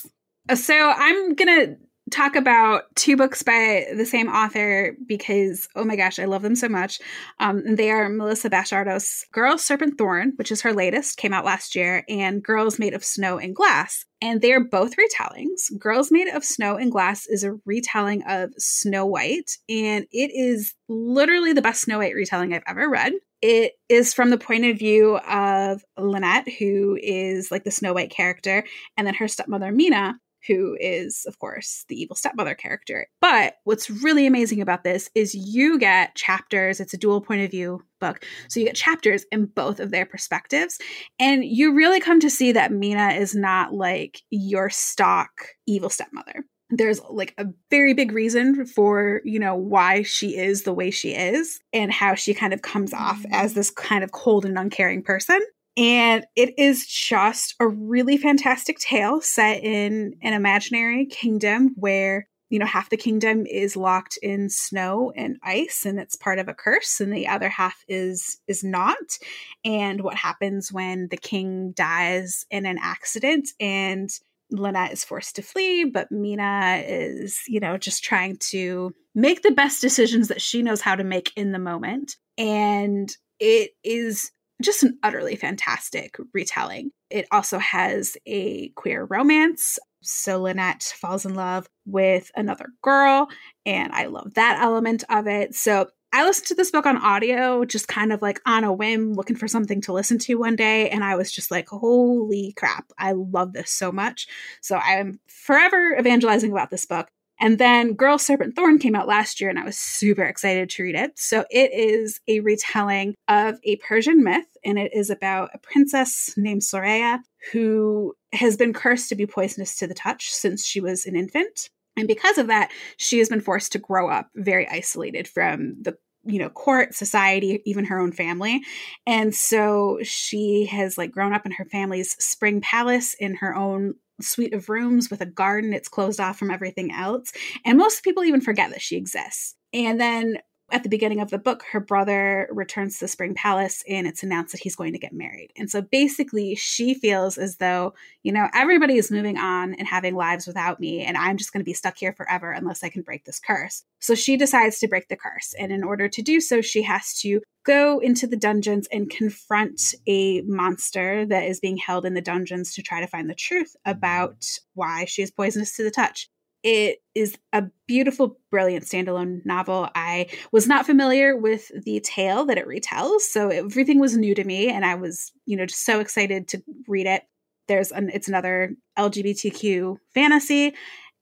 So 0.55 0.75
i'm 0.75 1.35
gonna 1.35 1.77
talk 2.11 2.35
about 2.35 2.83
two 2.95 3.15
books 3.15 3.41
by 3.41 3.87
the 3.95 4.05
same 4.05 4.27
author 4.27 4.95
because 5.05 5.67
oh 5.75 5.83
my 5.83 5.95
gosh 5.95 6.19
i 6.19 6.25
love 6.25 6.41
them 6.41 6.55
so 6.55 6.69
much. 6.69 6.99
Um, 7.39 7.75
they 7.75 7.89
are 7.89 8.09
Melissa 8.09 8.49
Bashardoust's 8.49 9.25
girl 9.31 9.57
serpent 9.57 9.97
thorn 9.97 10.33
which 10.35 10.51
is 10.51 10.61
her 10.61 10.73
latest 10.73 11.17
came 11.17 11.33
out 11.33 11.45
last 11.45 11.75
year 11.75 12.03
and 12.07 12.43
girls 12.43 12.79
made 12.79 12.93
of 12.93 13.03
snow 13.03 13.37
and 13.37 13.55
glass. 13.55 14.05
And 14.23 14.41
they 14.41 14.53
are 14.53 14.63
both 14.63 14.93
retellings. 14.97 15.77
Girls 15.79 16.11
made 16.11 16.27
of 16.27 16.43
snow 16.43 16.77
and 16.77 16.91
glass 16.91 17.25
is 17.25 17.43
a 17.43 17.57
retelling 17.65 18.23
of 18.27 18.51
snow 18.57 19.05
white 19.05 19.57
and 19.67 20.05
it 20.11 20.31
is 20.33 20.75
literally 20.87 21.53
the 21.53 21.61
best 21.61 21.81
snow 21.81 21.99
white 21.99 22.13
retelling 22.13 22.53
i've 22.53 22.63
ever 22.67 22.89
read. 22.89 23.13
It 23.41 23.73
is 23.89 24.13
from 24.13 24.29
the 24.29 24.37
point 24.37 24.65
of 24.65 24.77
view 24.77 25.17
of 25.17 25.83
Lynette, 25.97 26.47
who 26.59 26.95
is 27.01 27.49
like 27.49 27.63
the 27.63 27.71
Snow 27.71 27.91
White 27.93 28.11
character, 28.11 28.63
and 28.95 29.07
then 29.07 29.15
her 29.15 29.27
stepmother 29.27 29.71
Mina, 29.71 30.19
who 30.47 30.77
is, 30.79 31.25
of 31.27 31.39
course, 31.39 31.85
the 31.87 31.95
evil 31.95 32.15
stepmother 32.15 32.55
character. 32.55 33.07
But 33.19 33.55
what's 33.63 33.89
really 33.89 34.25
amazing 34.25 34.61
about 34.61 34.83
this 34.83 35.09
is 35.15 35.35
you 35.35 35.79
get 35.79 36.15
chapters, 36.15 36.79
it's 36.79 36.93
a 36.93 36.97
dual 36.97 37.21
point 37.21 37.41
of 37.41 37.51
view 37.51 37.83
book. 37.99 38.25
So 38.49 38.59
you 38.59 38.65
get 38.65 38.75
chapters 38.75 39.25
in 39.31 39.45
both 39.45 39.79
of 39.79 39.91
their 39.91 40.05
perspectives. 40.05 40.79
And 41.19 41.45
you 41.45 41.73
really 41.73 42.01
come 42.01 42.19
to 42.19 42.29
see 42.29 42.51
that 42.51 42.71
Mina 42.71 43.09
is 43.09 43.35
not 43.35 43.73
like 43.73 44.21
your 44.29 44.69
stock 44.69 45.29
evil 45.67 45.89
stepmother. 45.89 46.43
There's 46.71 47.01
like 47.09 47.33
a 47.37 47.47
very 47.69 47.93
big 47.93 48.13
reason 48.13 48.65
for, 48.65 49.21
you 49.25 49.39
know, 49.39 49.55
why 49.55 50.03
she 50.03 50.37
is 50.37 50.63
the 50.63 50.73
way 50.73 50.89
she 50.89 51.13
is 51.13 51.59
and 51.73 51.91
how 51.91 52.15
she 52.15 52.33
kind 52.33 52.53
of 52.53 52.61
comes 52.61 52.93
off 52.93 53.23
as 53.31 53.51
mm. 53.51 53.55
this 53.55 53.69
kind 53.69 54.03
of 54.03 54.11
cold 54.11 54.45
and 54.45 54.57
uncaring 54.57 55.03
person. 55.03 55.39
And 55.77 56.25
it 56.35 56.53
is 56.57 56.85
just 56.85 57.55
a 57.59 57.67
really 57.67 58.17
fantastic 58.17 58.77
tale 58.79 59.21
set 59.21 59.63
in 59.63 60.15
an 60.21 60.33
imaginary 60.33 61.05
kingdom 61.05 61.73
where, 61.75 62.27
you 62.49 62.59
know, 62.59 62.65
half 62.65 62.89
the 62.89 62.97
kingdom 62.97 63.45
is 63.45 63.77
locked 63.77 64.17
in 64.21 64.49
snow 64.49 65.13
and 65.15 65.37
ice 65.43 65.85
and 65.85 65.97
it's 65.97 66.17
part 66.17 66.39
of 66.39 66.49
a 66.49 66.53
curse 66.53 66.99
and 66.99 67.13
the 67.13 67.27
other 67.27 67.47
half 67.47 67.83
is 67.87 68.39
is 68.47 68.63
not. 68.63 69.17
And 69.63 70.01
what 70.01 70.15
happens 70.15 70.73
when 70.73 71.07
the 71.07 71.17
king 71.17 71.71
dies 71.71 72.45
in 72.51 72.65
an 72.65 72.77
accident 72.81 73.49
and 73.59 74.09
Lynette 74.51 74.91
is 74.91 75.05
forced 75.05 75.37
to 75.37 75.41
flee, 75.41 75.85
but 75.85 76.11
Mina 76.11 76.83
is, 76.85 77.39
you 77.47 77.61
know, 77.61 77.77
just 77.77 78.03
trying 78.03 78.35
to 78.49 78.93
make 79.15 79.41
the 79.41 79.51
best 79.51 79.81
decisions 79.81 80.27
that 80.27 80.41
she 80.41 80.61
knows 80.61 80.81
how 80.81 80.95
to 80.95 81.05
make 81.05 81.31
in 81.37 81.53
the 81.53 81.59
moment. 81.59 82.17
And 82.37 83.15
it 83.39 83.71
is 83.83 84.31
just 84.61 84.83
an 84.83 84.97
utterly 85.03 85.35
fantastic 85.35 86.17
retelling. 86.33 86.91
It 87.09 87.27
also 87.31 87.59
has 87.59 88.17
a 88.25 88.69
queer 88.69 89.05
romance. 89.05 89.79
So 90.01 90.41
Lynette 90.41 90.83
falls 90.83 91.25
in 91.25 91.35
love 91.35 91.67
with 91.85 92.31
another 92.35 92.67
girl, 92.81 93.27
and 93.65 93.91
I 93.91 94.05
love 94.05 94.33
that 94.33 94.59
element 94.61 95.03
of 95.09 95.27
it. 95.27 95.53
So 95.53 95.87
I 96.13 96.25
listened 96.25 96.47
to 96.47 96.55
this 96.55 96.71
book 96.71 96.85
on 96.85 96.97
audio, 96.97 97.63
just 97.63 97.87
kind 97.87 98.11
of 98.11 98.21
like 98.21 98.41
on 98.45 98.63
a 98.63 98.73
whim, 98.73 99.13
looking 99.13 99.37
for 99.37 99.47
something 99.47 99.79
to 99.81 99.93
listen 99.93 100.17
to 100.19 100.35
one 100.35 100.57
day. 100.57 100.89
And 100.89 101.03
I 101.03 101.15
was 101.15 101.31
just 101.31 101.51
like, 101.51 101.69
holy 101.69 102.53
crap, 102.57 102.91
I 102.97 103.13
love 103.13 103.53
this 103.53 103.71
so 103.71 103.91
much. 103.91 104.27
So 104.61 104.75
I'm 104.75 105.19
forever 105.27 105.95
evangelizing 105.97 106.51
about 106.51 106.69
this 106.69 106.85
book. 106.85 107.09
And 107.41 107.57
then 107.57 107.95
Girl 107.95 108.19
Serpent 108.19 108.55
Thorn 108.55 108.77
came 108.77 108.95
out 108.95 109.07
last 109.07 109.41
year, 109.41 109.49
and 109.49 109.57
I 109.57 109.65
was 109.65 109.77
super 109.77 110.21
excited 110.21 110.69
to 110.69 110.83
read 110.83 110.93
it. 110.93 111.17
So 111.17 111.43
it 111.49 111.71
is 111.73 112.21
a 112.27 112.39
retelling 112.39 113.15
of 113.27 113.59
a 113.63 113.77
Persian 113.77 114.23
myth, 114.23 114.45
and 114.63 114.77
it 114.77 114.91
is 114.93 115.09
about 115.09 115.49
a 115.55 115.57
princess 115.57 116.35
named 116.37 116.61
Soraya 116.61 117.17
who 117.51 118.13
has 118.31 118.57
been 118.57 118.73
cursed 118.73 119.09
to 119.09 119.15
be 119.15 119.25
poisonous 119.25 119.75
to 119.77 119.87
the 119.87 119.95
touch 119.95 120.29
since 120.29 120.63
she 120.63 120.79
was 120.79 121.07
an 121.07 121.15
infant. 121.15 121.69
And 121.97 122.07
because 122.07 122.37
of 122.37 122.47
that, 122.47 122.71
she 122.97 123.17
has 123.17 123.27
been 123.27 123.41
forced 123.41 123.71
to 123.71 123.79
grow 123.79 124.07
up 124.07 124.29
very 124.35 124.69
isolated 124.69 125.27
from 125.27 125.81
the 125.81 125.97
you 126.23 126.39
know 126.39 126.49
court 126.49 126.93
society 126.93 127.61
even 127.65 127.85
her 127.85 127.99
own 127.99 128.11
family. 128.11 128.61
And 129.05 129.33
so 129.33 129.99
she 130.03 130.65
has 130.65 130.97
like 130.97 131.11
grown 131.11 131.33
up 131.33 131.45
in 131.45 131.51
her 131.53 131.65
family's 131.65 132.15
spring 132.23 132.61
palace 132.61 133.15
in 133.19 133.35
her 133.35 133.55
own 133.55 133.95
suite 134.19 134.53
of 134.53 134.69
rooms 134.69 135.09
with 135.09 135.21
a 135.21 135.25
garden 135.25 135.73
it's 135.73 135.89
closed 135.89 136.19
off 136.19 136.37
from 136.37 136.51
everything 136.51 136.91
else. 136.91 137.31
And 137.65 137.77
most 137.77 138.03
people 138.03 138.23
even 138.23 138.41
forget 138.41 138.69
that 138.71 138.81
she 138.81 138.95
exists. 138.97 139.55
And 139.73 139.99
then 139.99 140.37
at 140.71 140.83
the 140.83 140.89
beginning 140.89 141.19
of 141.19 141.29
the 141.29 141.37
book, 141.37 141.63
her 141.71 141.79
brother 141.79 142.47
returns 142.51 142.97
to 142.97 143.05
the 143.05 143.09
Spring 143.09 143.33
Palace 143.35 143.83
and 143.87 144.07
it's 144.07 144.23
announced 144.23 144.53
that 144.53 144.61
he's 144.61 144.75
going 144.75 144.93
to 144.93 144.99
get 144.99 145.13
married. 145.13 145.51
And 145.57 145.69
so 145.69 145.81
basically, 145.81 146.55
she 146.55 146.93
feels 146.93 147.37
as 147.37 147.57
though, 147.57 147.93
you 148.23 148.31
know, 148.31 148.47
everybody 148.53 148.97
is 148.97 149.11
moving 149.11 149.37
on 149.37 149.73
and 149.73 149.87
having 149.87 150.15
lives 150.15 150.47
without 150.47 150.79
me, 150.79 151.01
and 151.01 151.17
I'm 151.17 151.37
just 151.37 151.53
going 151.53 151.61
to 151.61 151.69
be 151.69 151.73
stuck 151.73 151.97
here 151.97 152.13
forever 152.13 152.51
unless 152.51 152.83
I 152.83 152.89
can 152.89 153.01
break 153.01 153.25
this 153.25 153.39
curse. 153.39 153.83
So 153.99 154.15
she 154.15 154.37
decides 154.37 154.79
to 154.79 154.87
break 154.87 155.07
the 155.07 155.15
curse. 155.15 155.53
And 155.59 155.71
in 155.71 155.83
order 155.83 156.07
to 156.07 156.21
do 156.21 156.39
so, 156.39 156.61
she 156.61 156.81
has 156.83 157.19
to 157.21 157.41
go 157.65 157.99
into 157.99 158.25
the 158.25 158.37
dungeons 158.37 158.87
and 158.91 159.09
confront 159.09 159.93
a 160.07 160.41
monster 160.41 161.25
that 161.27 161.43
is 161.43 161.59
being 161.59 161.77
held 161.77 162.05
in 162.05 162.15
the 162.15 162.21
dungeons 162.21 162.73
to 162.73 162.81
try 162.81 162.99
to 162.99 163.07
find 163.07 163.29
the 163.29 163.35
truth 163.35 163.75
about 163.85 164.45
why 164.73 165.05
she 165.05 165.21
is 165.21 165.31
poisonous 165.31 165.75
to 165.75 165.83
the 165.83 165.91
touch. 165.91 166.29
It 166.63 166.99
is 167.15 167.37
a 167.53 167.63
beautiful, 167.87 168.37
brilliant 168.51 168.85
standalone 168.85 169.45
novel. 169.45 169.89
I 169.95 170.27
was 170.51 170.67
not 170.67 170.85
familiar 170.85 171.35
with 171.35 171.71
the 171.85 171.99
tale 172.01 172.45
that 172.45 172.57
it 172.57 172.67
retells, 172.67 173.21
so 173.21 173.49
everything 173.49 173.99
was 173.99 174.15
new 174.15 174.35
to 174.35 174.43
me, 174.43 174.69
and 174.69 174.85
I 174.85 174.95
was, 174.95 175.31
you 175.45 175.57
know, 175.57 175.65
just 175.65 175.85
so 175.85 175.99
excited 175.99 176.47
to 176.49 176.63
read 176.87 177.07
it. 177.07 177.23
There's 177.67 177.91
an 177.91 178.11
it's 178.13 178.27
another 178.27 178.75
LGBTQ 178.97 179.97
fantasy, 180.13 180.73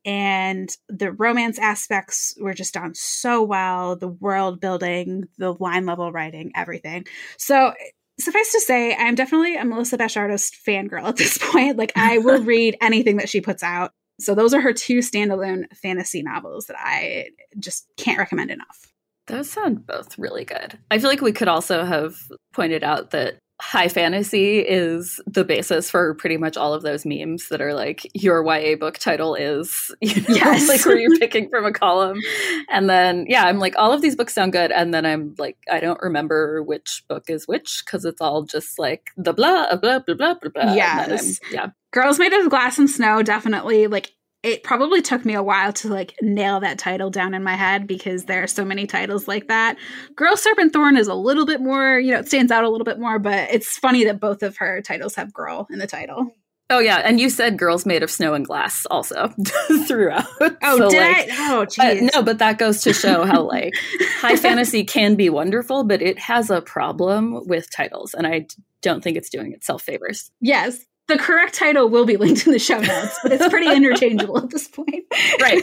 and 0.06 0.70
the 0.90 1.12
romance 1.12 1.60
aspects 1.60 2.36
were 2.40 2.54
just 2.54 2.74
done 2.74 2.94
so 2.96 3.42
well. 3.42 3.96
The 3.96 4.08
world 4.08 4.60
building, 4.60 5.26
the 5.38 5.54
line 5.54 5.86
level 5.86 6.12
writing, 6.12 6.52
everything. 6.56 7.06
So 7.38 7.74
suffice 8.20 8.52
to 8.52 8.60
say, 8.60 8.96
I'm 8.96 9.16
definitely 9.16 9.56
a 9.56 9.66
Melissa 9.66 9.98
Bashardoust 9.98 10.54
fangirl 10.68 11.08
at 11.08 11.16
this 11.16 11.38
point. 11.42 11.78
Like, 11.78 11.94
I 11.96 12.18
will 12.20 12.44
read 12.44 12.78
anything 12.82 13.18
that 13.18 13.30
she 13.30 13.42
puts 13.42 13.64
out. 13.64 13.94
So 14.20 14.36
those 14.36 14.54
are 14.54 14.62
her 14.62 14.74
two 14.74 15.00
standalone 15.00 15.66
fantasy 15.76 16.22
novels 16.22 16.68
that 16.68 16.78
I 16.78 17.30
just 17.58 17.88
can't 17.98 18.20
recommend 18.20 18.52
enough. 18.52 18.92
Those 19.28 19.50
sound 19.50 19.86
both 19.86 20.18
really 20.18 20.44
good. 20.44 20.78
I 20.90 21.00
feel 21.00 21.10
like 21.10 21.22
we 21.22 21.32
could 21.32 21.48
also 21.48 21.84
have 21.84 22.16
pointed 22.52 22.84
out 22.84 23.12
that 23.12 23.38
high 23.62 23.90
fantasy 23.90 24.60
is 24.60 25.20
the 25.28 25.44
basis 25.44 25.90
for 25.90 26.14
pretty 26.16 26.38
much 26.38 26.56
all 26.56 26.74
of 26.74 26.82
those 26.82 27.06
memes 27.06 27.50
that 27.50 27.62
are 27.62 27.74
like 27.74 28.10
your 28.14 28.44
YA 28.44 28.76
book 28.76 28.98
title 28.98 29.36
is 29.36 29.94
you 30.02 30.16
know, 30.22 30.36
yes. 30.36 30.68
like 30.70 30.86
where 30.86 30.98
you're 30.98 31.18
picking 31.20 31.50
from 31.50 31.66
a 31.66 31.74
column. 31.74 32.20
And 32.70 32.90
then 32.90 33.26
yeah, 33.28 33.46
I'm 33.46 33.60
like 33.60 33.76
all 33.78 33.92
of 33.92 34.02
these 34.02 34.16
books 34.16 34.34
sound 34.34 34.54
good 34.54 34.72
and 34.72 34.94
then 34.94 35.06
I'm 35.06 35.36
like 35.38 35.58
I 35.70 35.80
don't 35.80 36.00
remember 36.02 36.64
which 36.64 37.04
book 37.10 37.30
is 37.30 37.48
which 37.48 37.84
cuz 37.86 38.06
it's 38.06 38.22
all 38.22 38.44
just 38.44 38.80
like 38.80 39.12
the 39.18 39.34
blah 39.34 39.76
blah 39.76 40.00
blah 40.00 40.16
blah 40.16 40.36
blah 40.36 40.52
blah. 40.54 40.74
Yes. 40.74 41.40
Yeah. 41.52 41.68
Girls 41.92 42.20
Made 42.20 42.34
of 42.34 42.50
Glass 42.50 42.78
and 42.78 42.90
Snow 42.90 43.24
definitely 43.24 43.88
like 43.88 44.12
it 44.42 44.64
probably 44.64 45.02
took 45.02 45.26
me 45.26 45.34
a 45.34 45.44
while 45.44 45.74
to 45.74 45.90
like 45.90 46.16
nail 46.22 46.62
that 46.62 46.80
title 46.80 47.10
down 47.10 47.34
in 47.34 47.44
my 47.44 47.56
head 47.56 47.88
because 47.88 48.26
there 48.26 48.42
are 48.42 48.48
so 48.48 48.64
many 48.64 48.88
titles 48.88 49.28
like 49.28 49.48
that. 49.48 49.78
Girl 50.16 50.38
Serpent 50.38 50.72
Thorn 50.72 50.96
is 50.96 51.08
a 51.08 51.14
little 51.14 51.46
bit 51.46 51.60
more, 51.60 52.00
you 52.00 52.14
know, 52.14 52.20
it 52.20 52.28
stands 52.28 52.52
out 52.52 52.64
a 52.64 52.70
little 52.70 52.86
bit 52.86 53.00
more, 53.00 53.20
but 53.20 53.50
it's 53.52 53.78
funny 53.78 54.06
that 54.06 54.20
both 54.20 54.42
of 54.42 54.58
her 54.58 54.82
titles 54.82 55.16
have 55.16 55.34
girl 55.34 55.68
in 55.70 55.80
the 55.80 55.88
title. 55.88 56.34
Oh 56.72 56.78
yeah, 56.80 56.98
and 56.98 57.20
you 57.20 57.32
said 57.32 57.58
girls 57.58 57.86
made 57.88 58.04
of 58.04 58.12
snow 58.12 58.36
and 58.36 58.46
glass 58.46 58.86
also 58.92 59.34
throughout. 59.88 60.28
Oh, 60.62 60.78
so, 60.78 60.90
did 60.90 61.02
like, 61.02 61.30
I? 61.32 61.54
Oh, 61.54 61.66
geez. 61.66 61.80
Uh, 61.80 62.10
no, 62.14 62.22
but 62.22 62.38
that 62.38 62.60
goes 62.60 62.84
to 62.84 62.94
show 62.94 63.26
how 63.26 63.42
like 63.42 63.74
high 64.20 64.36
fantasy 64.36 64.84
can 64.84 65.16
be 65.16 65.32
wonderful, 65.32 65.84
but 65.84 66.04
it 66.04 66.20
has 66.20 66.52
a 66.52 66.62
problem 66.62 67.48
with 67.48 67.72
titles, 67.72 68.14
and 68.14 68.28
I 68.28 68.46
don't 68.84 69.04
think 69.04 69.18
it's 69.18 69.32
doing 69.32 69.52
itself 69.52 69.82
favors. 69.82 70.32
Yes, 70.42 70.86
the 71.10 71.18
correct 71.18 71.56
title 71.56 71.90
will 71.90 72.06
be 72.06 72.16
linked 72.16 72.48
in 72.48 72.54
the 72.54 72.60
show 72.60 72.80
notes, 72.80 73.20
but 73.22 73.34
it's 73.34 73.48
pretty 73.50 73.76
interchangeable 73.76 74.38
at 74.38 74.50
this 74.50 74.68
point. 74.68 75.06
right. 75.42 75.62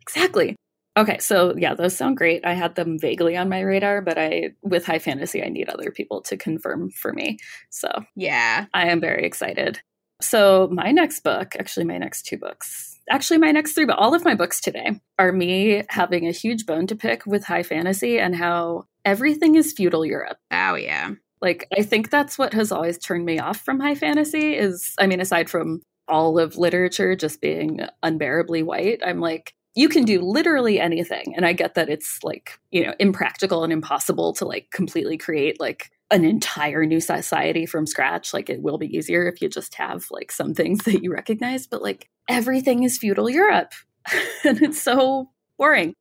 Exactly. 0.00 0.56
Okay, 0.96 1.18
so 1.18 1.54
yeah, 1.56 1.74
those 1.74 1.96
sound 1.96 2.18
great. 2.18 2.44
I 2.44 2.52
had 2.52 2.74
them 2.74 2.98
vaguely 2.98 3.36
on 3.36 3.48
my 3.48 3.60
radar, 3.60 4.02
but 4.02 4.18
I 4.18 4.50
with 4.62 4.84
high 4.84 4.98
fantasy 4.98 5.42
I 5.42 5.48
need 5.48 5.68
other 5.68 5.90
people 5.90 6.20
to 6.22 6.36
confirm 6.36 6.90
for 6.90 7.12
me. 7.12 7.38
So, 7.70 7.88
yeah. 8.14 8.66
I 8.74 8.88
am 8.88 9.00
very 9.00 9.24
excited. 9.24 9.80
So, 10.20 10.68
my 10.70 10.92
next 10.92 11.20
book, 11.20 11.56
actually 11.58 11.86
my 11.86 11.98
next 11.98 12.26
two 12.26 12.36
books, 12.36 13.00
actually 13.08 13.38
my 13.38 13.52
next 13.52 13.72
three, 13.72 13.86
but 13.86 13.98
all 13.98 14.14
of 14.14 14.24
my 14.24 14.34
books 14.34 14.60
today 14.60 15.00
are 15.18 15.32
me 15.32 15.82
having 15.88 16.28
a 16.28 16.32
huge 16.32 16.66
bone 16.66 16.86
to 16.88 16.94
pick 16.94 17.24
with 17.24 17.44
high 17.44 17.62
fantasy 17.62 18.18
and 18.18 18.36
how 18.36 18.84
everything 19.04 19.54
is 19.54 19.72
feudal 19.72 20.04
Europe. 20.04 20.36
Oh 20.50 20.74
yeah. 20.74 21.12
Like 21.42 21.66
I 21.76 21.82
think 21.82 22.08
that's 22.08 22.38
what 22.38 22.54
has 22.54 22.72
always 22.72 22.98
turned 22.98 23.26
me 23.26 23.38
off 23.40 23.60
from 23.60 23.80
high 23.80 23.96
fantasy 23.96 24.54
is 24.54 24.94
I 24.98 25.06
mean 25.06 25.20
aside 25.20 25.50
from 25.50 25.80
all 26.08 26.38
of 26.38 26.56
literature 26.56 27.16
just 27.16 27.40
being 27.40 27.80
unbearably 28.02 28.62
white, 28.62 29.00
I'm 29.04 29.20
like 29.20 29.52
you 29.74 29.88
can 29.88 30.04
do 30.04 30.20
literally 30.20 30.78
anything 30.78 31.32
and 31.34 31.46
I 31.46 31.54
get 31.54 31.74
that 31.74 31.88
it's 31.88 32.18
like, 32.22 32.58
you 32.70 32.86
know, 32.86 32.94
impractical 32.98 33.64
and 33.64 33.72
impossible 33.72 34.34
to 34.34 34.44
like 34.44 34.70
completely 34.70 35.16
create 35.16 35.58
like 35.58 35.90
an 36.10 36.26
entire 36.26 36.84
new 36.84 37.00
society 37.00 37.64
from 37.64 37.86
scratch. 37.86 38.34
Like 38.34 38.50
it 38.50 38.60
will 38.60 38.76
be 38.76 38.94
easier 38.94 39.26
if 39.26 39.40
you 39.40 39.48
just 39.48 39.74
have 39.76 40.06
like 40.10 40.30
some 40.30 40.52
things 40.52 40.84
that 40.84 41.02
you 41.02 41.10
recognize, 41.10 41.66
but 41.66 41.82
like 41.82 42.08
everything 42.28 42.82
is 42.82 42.98
feudal 42.98 43.30
Europe. 43.30 43.72
and 44.44 44.60
it's 44.62 44.82
so 44.82 45.30
boring 45.56 45.94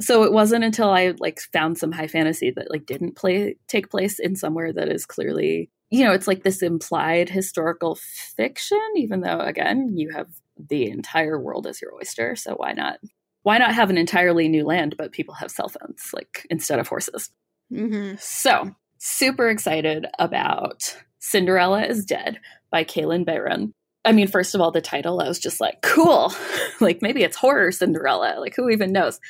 so 0.00 0.24
it 0.24 0.32
wasn't 0.32 0.64
until 0.64 0.90
I 0.90 1.14
like 1.18 1.40
found 1.52 1.78
some 1.78 1.92
high 1.92 2.06
fantasy 2.06 2.50
that 2.50 2.70
like 2.70 2.86
didn't 2.86 3.16
play 3.16 3.56
take 3.68 3.90
place 3.90 4.18
in 4.18 4.36
somewhere 4.36 4.72
that 4.72 4.88
is 4.88 5.06
clearly 5.06 5.70
you 5.90 6.04
know 6.04 6.12
it's 6.12 6.26
like 6.26 6.42
this 6.42 6.62
implied 6.62 7.28
historical 7.28 7.98
fiction 8.36 8.80
even 8.96 9.20
though 9.20 9.40
again 9.40 9.92
you 9.96 10.10
have 10.10 10.28
the 10.58 10.88
entire 10.90 11.40
world 11.40 11.66
as 11.66 11.80
your 11.80 11.94
oyster 11.94 12.34
so 12.36 12.54
why 12.54 12.72
not 12.72 12.98
why 13.42 13.58
not 13.58 13.74
have 13.74 13.90
an 13.90 13.98
entirely 13.98 14.48
new 14.48 14.64
land 14.64 14.94
but 14.98 15.12
people 15.12 15.34
have 15.34 15.50
cell 15.50 15.68
phones 15.68 16.10
like 16.12 16.46
instead 16.50 16.78
of 16.78 16.88
horses 16.88 17.30
mm-hmm. 17.72 18.14
so 18.18 18.70
super 18.98 19.48
excited 19.48 20.06
about 20.18 20.96
cinderella 21.18 21.84
is 21.84 22.04
dead 22.04 22.40
by 22.70 22.82
kalynn 22.84 23.24
bayron 23.24 23.72
I 24.06 24.12
mean, 24.12 24.28
first 24.28 24.54
of 24.54 24.60
all, 24.60 24.70
the 24.70 24.80
title, 24.80 25.20
I 25.20 25.28
was 25.28 25.38
just 25.38 25.60
like, 25.60 25.82
cool. 25.82 26.32
like, 26.80 27.02
maybe 27.02 27.22
it's 27.22 27.36
horror 27.36 27.72
Cinderella. 27.72 28.36
Like, 28.38 28.54
who 28.56 28.70
even 28.70 28.92
knows? 28.92 29.20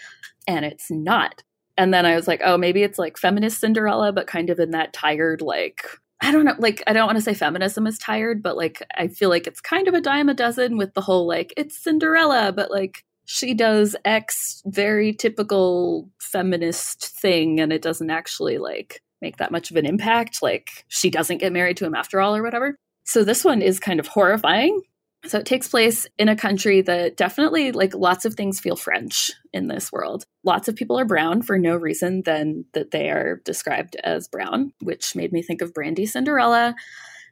and 0.47 0.65
it's 0.65 0.91
not. 0.91 1.43
And 1.77 1.93
then 1.93 2.07
I 2.07 2.15
was 2.15 2.27
like, 2.27 2.41
oh, 2.45 2.57
maybe 2.57 2.83
it's 2.83 2.99
like 2.99 3.19
feminist 3.19 3.61
Cinderella, 3.61 4.13
but 4.13 4.27
kind 4.27 4.49
of 4.49 4.59
in 4.59 4.71
that 4.71 4.93
tired, 4.93 5.43
like, 5.43 5.87
I 6.23 6.33
don't 6.33 6.47
know, 6.47 6.55
like, 6.59 6.83
I 6.87 6.93
don't 6.93 7.07
want 7.07 7.19
to 7.19 7.23
say 7.23 7.35
feminism 7.35 7.87
is 7.87 7.99
tired, 7.99 8.43
but 8.43 8.57
like, 8.57 8.83
I 8.97 9.09
feel 9.09 9.29
like 9.29 9.47
it's 9.47 9.61
kind 9.61 9.87
of 9.87 9.95
a 9.95 10.01
dime 10.01 10.31
a 10.31 10.35
dozen 10.35 10.79
with 10.79 10.95
the 10.95 11.03
whole, 11.03 11.27
like, 11.27 11.53
it's 11.57 11.83
Cinderella, 11.83 12.53
but 12.53 12.71
like, 12.71 13.05
she 13.27 13.55
does 13.55 13.97
X 14.05 14.63
very 14.67 15.13
typical 15.13 16.09
feminist 16.21 17.05
thing, 17.21 17.61
and 17.61 17.73
it 17.73 17.83
doesn't 17.83 18.11
actually 18.11 18.57
like 18.59 19.03
make 19.21 19.39
that 19.39 19.51
much 19.51 19.71
of 19.71 19.77
an 19.77 19.85
impact. 19.85 20.43
Like, 20.43 20.85
she 20.87 21.11
doesn't 21.11 21.39
get 21.39 21.53
married 21.53 21.77
to 21.79 21.85
him 21.85 21.95
after 21.95 22.21
all, 22.21 22.37
or 22.37 22.43
whatever. 22.43 22.79
So 23.07 23.25
this 23.25 23.45
one 23.45 23.63
is 23.63 23.81
kind 23.81 23.99
of 23.99 24.09
horrifying 24.09 24.83
so 25.27 25.39
it 25.39 25.47
takes 25.47 25.69
place 25.69 26.07
in 26.19 26.29
a 26.29 26.37
country 26.37 26.83
that 26.83 27.17
definitely, 27.17 27.73
like, 27.73 27.95
lots 27.95 28.25
of 28.25 28.35
things 28.35 28.61
feel 28.61 28.77
French 28.77 29.33
in 29.53 29.67
this 29.67 29.91
world. 29.91 30.25
Lots 30.45 30.69
of 30.69 30.77
people 30.77 30.99
are 30.99 31.05
brown 31.05 31.43
for 31.43 31.59
no 31.59 31.75
reason 31.75 32.23
than 32.25 32.65
that 32.75 32.93
they 32.93 33.11
are 33.11 33.41
described 33.45 33.97
as 34.05 34.29
brown, 34.29 34.73
which 34.81 35.17
made 35.17 35.33
me 35.33 35.43
think 35.43 35.63
of 35.63 35.75
Brandy 35.75 36.07
Cinderella. 36.07 36.75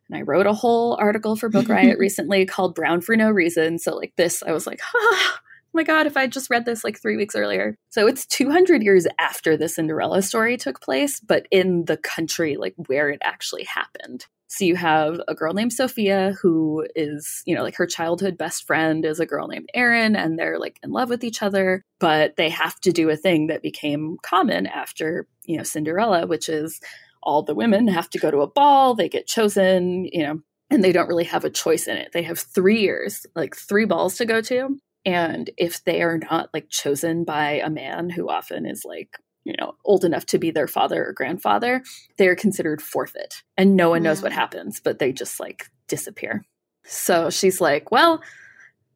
And 0.09 0.19
I 0.19 0.23
wrote 0.23 0.47
a 0.47 0.53
whole 0.53 0.97
article 1.01 1.37
for 1.37 1.49
Book 1.49 1.69
Riot 1.69 1.99
recently 2.01 2.47
called 2.47 2.75
Brown 2.75 3.01
for 3.01 3.17
No 3.17 3.31
Reason. 3.31 3.79
So, 3.79 3.95
like, 3.95 4.15
this, 4.17 4.43
I 4.43 4.53
was 4.53 4.67
like, 4.67 4.81
oh 4.95 5.37
my 5.75 5.83
God, 5.83 6.07
if 6.07 6.17
I 6.17 6.27
just 6.27 6.51
read 6.51 6.65
this 6.65 6.85
like 6.85 7.01
three 7.01 7.17
weeks 7.17 7.35
earlier. 7.35 7.77
So 7.91 8.07
it's 8.07 8.27
200 8.27 8.83
years 8.83 9.07
after 9.19 9.57
the 9.57 9.69
Cinderella 9.69 10.23
story 10.23 10.57
took 10.57 10.81
place, 10.81 11.21
but 11.21 11.47
in 11.51 11.85
the 11.87 11.97
country, 11.97 12.57
like, 12.57 12.75
where 12.87 13.11
it 13.11 13.21
actually 13.23 13.65
happened. 13.65 14.27
So 14.47 14.65
you 14.65 14.77
have 14.77 15.21
a 15.27 15.35
girl 15.35 15.53
named 15.53 15.73
Sophia 15.73 16.35
who 16.41 16.87
is, 16.95 17.43
you 17.45 17.57
know, 17.57 17.63
like 17.63 17.75
her 17.77 17.87
childhood 17.87 18.39
best 18.39 18.67
friend 18.67 19.05
is 19.05 19.19
a 19.19 19.27
girl 19.27 19.49
named 19.49 19.69
Erin 19.75 20.15
and 20.15 20.39
they're 20.39 20.61
like 20.61 20.79
in 20.85 20.93
love 20.93 21.09
with 21.09 21.25
each 21.25 21.43
other, 21.43 21.83
but 21.99 22.37
they 22.37 22.51
have 22.51 22.79
to 22.81 22.93
do 22.93 23.11
a 23.11 23.17
thing 23.17 23.49
that 23.49 23.63
became 23.63 24.17
common 24.23 24.69
after, 24.69 25.27
you 25.45 25.57
know, 25.57 25.65
Cinderella, 25.65 26.29
which 26.29 26.49
is 26.49 26.79
all 27.21 27.43
the 27.43 27.55
women 27.55 27.89
have 27.89 28.09
to 28.11 28.19
go 28.19 28.31
to 28.31 28.43
a 28.43 28.47
ball, 28.47 28.95
they 28.95 29.09
get 29.09 29.27
chosen, 29.27 30.05
you 30.05 30.23
know, 30.23 30.41
and 30.71 30.85
they 30.85 30.93
don't 30.93 31.09
really 31.09 31.25
have 31.25 31.45
a 31.45 31.51
choice 31.51 31.89
in 31.89 31.97
it. 31.97 32.11
They 32.13 32.23
have 32.23 32.39
3 32.39 32.79
years, 32.79 33.27
like 33.35 33.57
3 33.57 33.87
balls 33.87 34.19
to 34.19 34.27
go 34.27 34.41
to. 34.43 34.79
And 35.05 35.51
if 35.57 35.85
they 35.85 36.03
are 36.03 36.19
not 36.19 36.51
like 36.55 36.69
chosen 36.71 37.25
by 37.25 37.53
a 37.53 37.71
man 37.71 38.11
who 38.11 38.29
often 38.29 38.67
is 38.67 38.85
like, 38.85 39.19
you 39.45 39.55
know, 39.59 39.75
old 39.85 40.05
enough 40.05 40.25
to 40.27 40.39
be 40.39 40.51
their 40.51 40.67
father 40.67 41.07
or 41.07 41.13
grandfather, 41.13 41.83
they're 42.17 42.37
considered 42.37 42.81
forfeit. 42.81 43.35
And 43.57 43.77
no 43.77 43.91
one 43.91 44.03
knows 44.03 44.23
what 44.23 44.33
happens, 44.33 44.81
but 44.83 44.99
they 44.99 45.13
just 45.13 45.39
like 45.39 45.67
disappear. 45.89 46.45
So 46.85 47.31
she's 47.31 47.61
like, 47.61 47.91
well, 47.91 48.23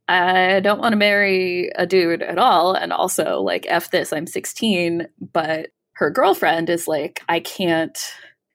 I 0.08 0.60
don't 0.60 0.80
want 0.80 0.92
to 0.92 0.96
marry 0.96 1.70
a 1.74 1.86
dude 1.86 2.22
at 2.22 2.38
all. 2.38 2.72
And 2.72 2.92
also, 2.92 3.42
like, 3.42 3.66
F 3.68 3.90
this, 3.90 4.12
I'm 4.12 4.26
16. 4.26 5.06
But 5.20 5.68
her 5.94 6.10
girlfriend 6.10 6.70
is 6.70 6.88
like, 6.88 7.20
I 7.28 7.40
can't, 7.40 7.98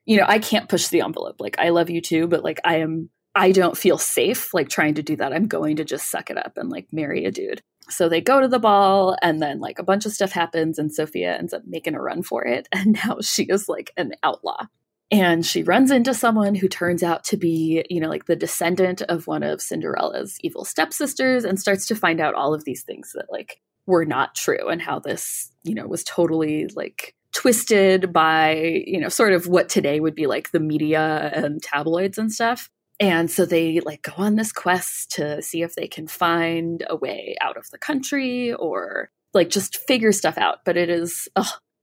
you 0.06 0.18
know, 0.18 0.26
I 0.28 0.40
can't 0.40 0.68
push 0.70 0.88
the 0.88 1.02
envelope. 1.02 1.36
Like, 1.40 1.60
I 1.60 1.70
love 1.70 1.92
you 1.92 2.02
too, 2.02 2.28
but 2.28 2.44
like, 2.44 2.60
I 2.64 2.78
am, 2.78 3.10
I 3.36 3.52
don't 3.52 3.78
feel 3.78 3.98
safe 3.98 4.54
like 4.54 4.70
trying 4.70 4.94
to 4.96 5.04
do 5.04 5.16
that. 5.16 5.34
I'm 5.34 5.48
going 5.48 5.78
to 5.78 5.84
just 5.86 6.12
suck 6.12 6.30
it 6.30 6.38
up 6.38 6.58
and 6.58 6.70
like 6.70 6.88
marry 6.92 7.26
a 7.26 7.32
dude. 7.32 7.62
So 7.90 8.08
they 8.08 8.22
go 8.22 8.40
to 8.40 8.48
the 8.48 8.60
ball, 8.60 9.18
and 9.22 9.42
then 9.42 9.60
like 9.60 9.78
a 9.78 9.84
bunch 9.84 10.06
of 10.06 10.14
stuff 10.14 10.32
happens, 10.32 10.80
and 10.80 10.94
Sophia 10.94 11.38
ends 11.38 11.54
up 11.54 11.64
making 11.66 11.96
a 11.96 12.02
run 12.02 12.24
for 12.24 12.46
it. 12.46 12.68
And 12.74 12.94
now 13.06 13.18
she 13.22 13.44
is 13.44 13.68
like 13.68 13.92
an 13.98 14.14
outlaw 14.24 14.68
and 15.14 15.46
she 15.46 15.62
runs 15.62 15.92
into 15.92 16.12
someone 16.12 16.56
who 16.56 16.68
turns 16.68 17.04
out 17.04 17.24
to 17.26 17.38
be, 17.38 17.86
you 17.88 18.00
know, 18.00 18.10
like 18.10 18.26
the 18.26 18.36
descendant 18.36 19.04
of 19.04 19.28
one 19.28 19.44
of 19.44 19.62
Cinderella's 19.62 20.40
evil 20.42 20.66
stepsisters 20.66 21.44
and 21.44 21.60
starts 21.60 21.86
to 21.86 21.96
find 21.96 22.20
out 22.20 22.34
all 22.34 22.56
of 22.56 22.66
these 22.66 22.82
things 22.82 23.12
that 23.14 23.32
like 23.32 23.62
were 23.86 24.06
not 24.06 24.34
true 24.34 24.70
and 24.70 24.82
how 24.82 24.98
this, 24.98 25.52
you 25.64 25.76
know, 25.76 25.86
was 25.86 26.04
totally 26.04 26.66
like 26.76 27.14
twisted 27.32 28.12
by, 28.12 28.84
you 28.88 29.00
know, 29.00 29.10
sort 29.10 29.34
of 29.34 29.46
what 29.46 29.70
today 29.70 30.00
would 30.00 30.16
be 30.16 30.26
like 30.26 30.50
the 30.50 30.60
media 30.60 31.32
and 31.36 31.62
tabloids 31.62 32.18
and 32.18 32.32
stuff. 32.32 32.72
And 33.00 33.30
so 33.30 33.46
they 33.46 33.80
like 33.80 34.04
go 34.04 34.14
on 34.18 34.36
this 34.36 34.52
quest 34.52 35.12
to 35.14 35.42
see 35.42 35.62
if 35.64 35.76
they 35.76 35.88
can 35.88 36.08
find 36.08 36.86
a 36.90 36.96
way 36.96 37.36
out 37.42 37.58
of 37.58 37.70
the 37.72 37.78
country 37.78 38.54
or 38.54 39.10
like 39.34 39.50
just 39.50 39.78
figure 39.88 40.12
stuff 40.12 40.38
out. 40.38 40.60
But 40.64 40.78
it 40.78 40.90
is, 40.90 41.28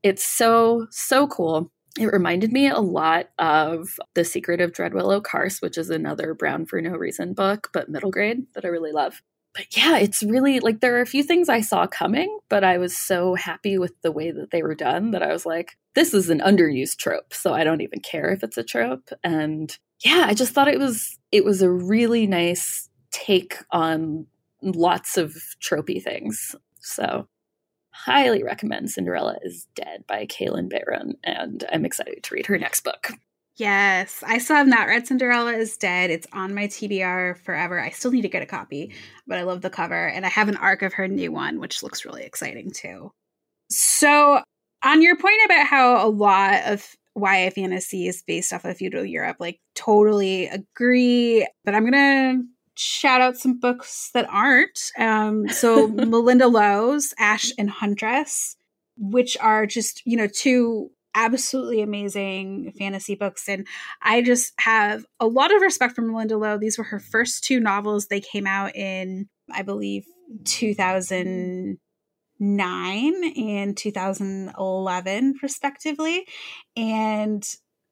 it's 0.02 0.24
so, 0.24 0.86
so 0.90 1.26
cool 1.26 1.70
it 1.98 2.06
reminded 2.06 2.52
me 2.52 2.68
a 2.68 2.78
lot 2.78 3.30
of 3.38 3.98
The 4.14 4.24
Secret 4.24 4.60
of 4.60 4.72
Dreadwillow 4.72 5.22
Carse, 5.22 5.60
which 5.60 5.76
is 5.76 5.90
another 5.90 6.34
Brown 6.34 6.66
for 6.66 6.80
No 6.80 6.92
Reason 6.92 7.32
book, 7.32 7.68
but 7.72 7.88
middle 7.88 8.10
grade 8.10 8.46
that 8.54 8.64
I 8.64 8.68
really 8.68 8.92
love. 8.92 9.22
But 9.54 9.76
yeah, 9.76 9.98
it's 9.98 10.22
really 10.22 10.60
like 10.60 10.80
there 10.80 10.96
are 10.96 11.00
a 11.00 11.06
few 11.06 11.24
things 11.24 11.48
I 11.48 11.60
saw 11.60 11.88
coming, 11.88 12.38
but 12.48 12.62
I 12.62 12.78
was 12.78 12.96
so 12.96 13.34
happy 13.34 13.78
with 13.78 13.92
the 14.02 14.12
way 14.12 14.30
that 14.30 14.52
they 14.52 14.62
were 14.62 14.76
done 14.76 15.10
that 15.10 15.22
I 15.22 15.32
was 15.32 15.44
like, 15.44 15.76
this 15.96 16.14
is 16.14 16.30
an 16.30 16.38
underused 16.38 16.98
trope, 16.98 17.34
so 17.34 17.52
I 17.52 17.64
don't 17.64 17.80
even 17.80 17.98
care 17.98 18.30
if 18.30 18.44
it's 18.44 18.56
a 18.56 18.62
trope. 18.62 19.10
And 19.24 19.76
yeah, 20.04 20.24
I 20.26 20.34
just 20.34 20.52
thought 20.52 20.68
it 20.68 20.78
was 20.78 21.18
it 21.30 21.44
was 21.44 21.62
a 21.62 21.70
really 21.70 22.26
nice 22.26 22.88
take 23.10 23.56
on 23.70 24.26
lots 24.62 25.16
of 25.16 25.34
tropey 25.62 26.02
things. 26.02 26.54
So 26.80 27.28
highly 27.90 28.42
recommend 28.42 28.90
Cinderella 28.90 29.36
is 29.42 29.66
Dead 29.74 30.04
by 30.06 30.26
Kalynn 30.26 30.70
Bayron, 30.72 31.14
and 31.24 31.64
I'm 31.72 31.84
excited 31.84 32.22
to 32.22 32.34
read 32.34 32.46
her 32.46 32.58
next 32.58 32.82
book. 32.82 33.12
Yes, 33.56 34.24
I 34.26 34.38
still 34.38 34.56
have 34.56 34.66
not 34.66 34.86
read 34.86 35.06
Cinderella 35.06 35.52
is 35.52 35.76
Dead. 35.76 36.10
It's 36.10 36.26
on 36.32 36.54
my 36.54 36.66
TBR 36.66 37.36
forever. 37.38 37.78
I 37.78 37.90
still 37.90 38.10
need 38.10 38.22
to 38.22 38.28
get 38.28 38.42
a 38.42 38.46
copy, 38.46 38.94
but 39.26 39.36
I 39.36 39.42
love 39.42 39.60
the 39.60 39.68
cover, 39.68 40.06
and 40.06 40.24
I 40.24 40.30
have 40.30 40.48
an 40.48 40.56
arc 40.56 40.82
of 40.82 40.94
her 40.94 41.08
new 41.08 41.30
one, 41.30 41.60
which 41.60 41.82
looks 41.82 42.06
really 42.06 42.22
exciting 42.22 42.70
too. 42.70 43.12
So, 43.70 44.42
on 44.82 45.02
your 45.02 45.16
point 45.16 45.40
about 45.44 45.66
how 45.66 46.04
a 46.04 46.08
lot 46.08 46.62
of 46.64 46.96
YA 47.16 47.50
fantasy 47.50 48.06
is 48.06 48.22
based 48.22 48.52
off 48.52 48.64
of 48.64 48.76
feudal 48.76 49.04
Europe, 49.04 49.36
like 49.40 49.60
totally 49.74 50.46
agree, 50.46 51.46
but 51.64 51.74
I'm 51.74 51.84
gonna 51.84 52.42
shout 52.74 53.20
out 53.20 53.36
some 53.36 53.58
books 53.58 54.10
that 54.14 54.26
aren't. 54.30 54.78
Um, 54.98 55.48
so 55.48 55.88
Melinda 55.88 56.48
Lo's 56.48 57.12
Ash 57.18 57.52
and 57.58 57.70
Huntress, 57.70 58.56
which 58.96 59.36
are 59.38 59.66
just, 59.66 60.02
you 60.06 60.16
know, 60.16 60.28
two 60.28 60.90
absolutely 61.14 61.82
amazing 61.82 62.72
fantasy 62.78 63.14
books. 63.14 63.48
And 63.48 63.66
I 64.02 64.22
just 64.22 64.52
have 64.60 65.04
a 65.18 65.26
lot 65.26 65.54
of 65.54 65.60
respect 65.60 65.94
for 65.94 66.02
Melinda 66.02 66.38
Lo. 66.38 66.56
These 66.56 66.78
were 66.78 66.84
her 66.84 67.00
first 67.00 67.44
two 67.44 67.60
novels. 67.60 68.06
They 68.06 68.20
came 68.20 68.46
out 68.46 68.74
in, 68.76 69.28
I 69.52 69.62
believe, 69.62 70.06
2009 72.40 73.32
and 73.36 73.76
2011, 73.76 75.34
respectively. 75.42 76.26
And 76.76 77.46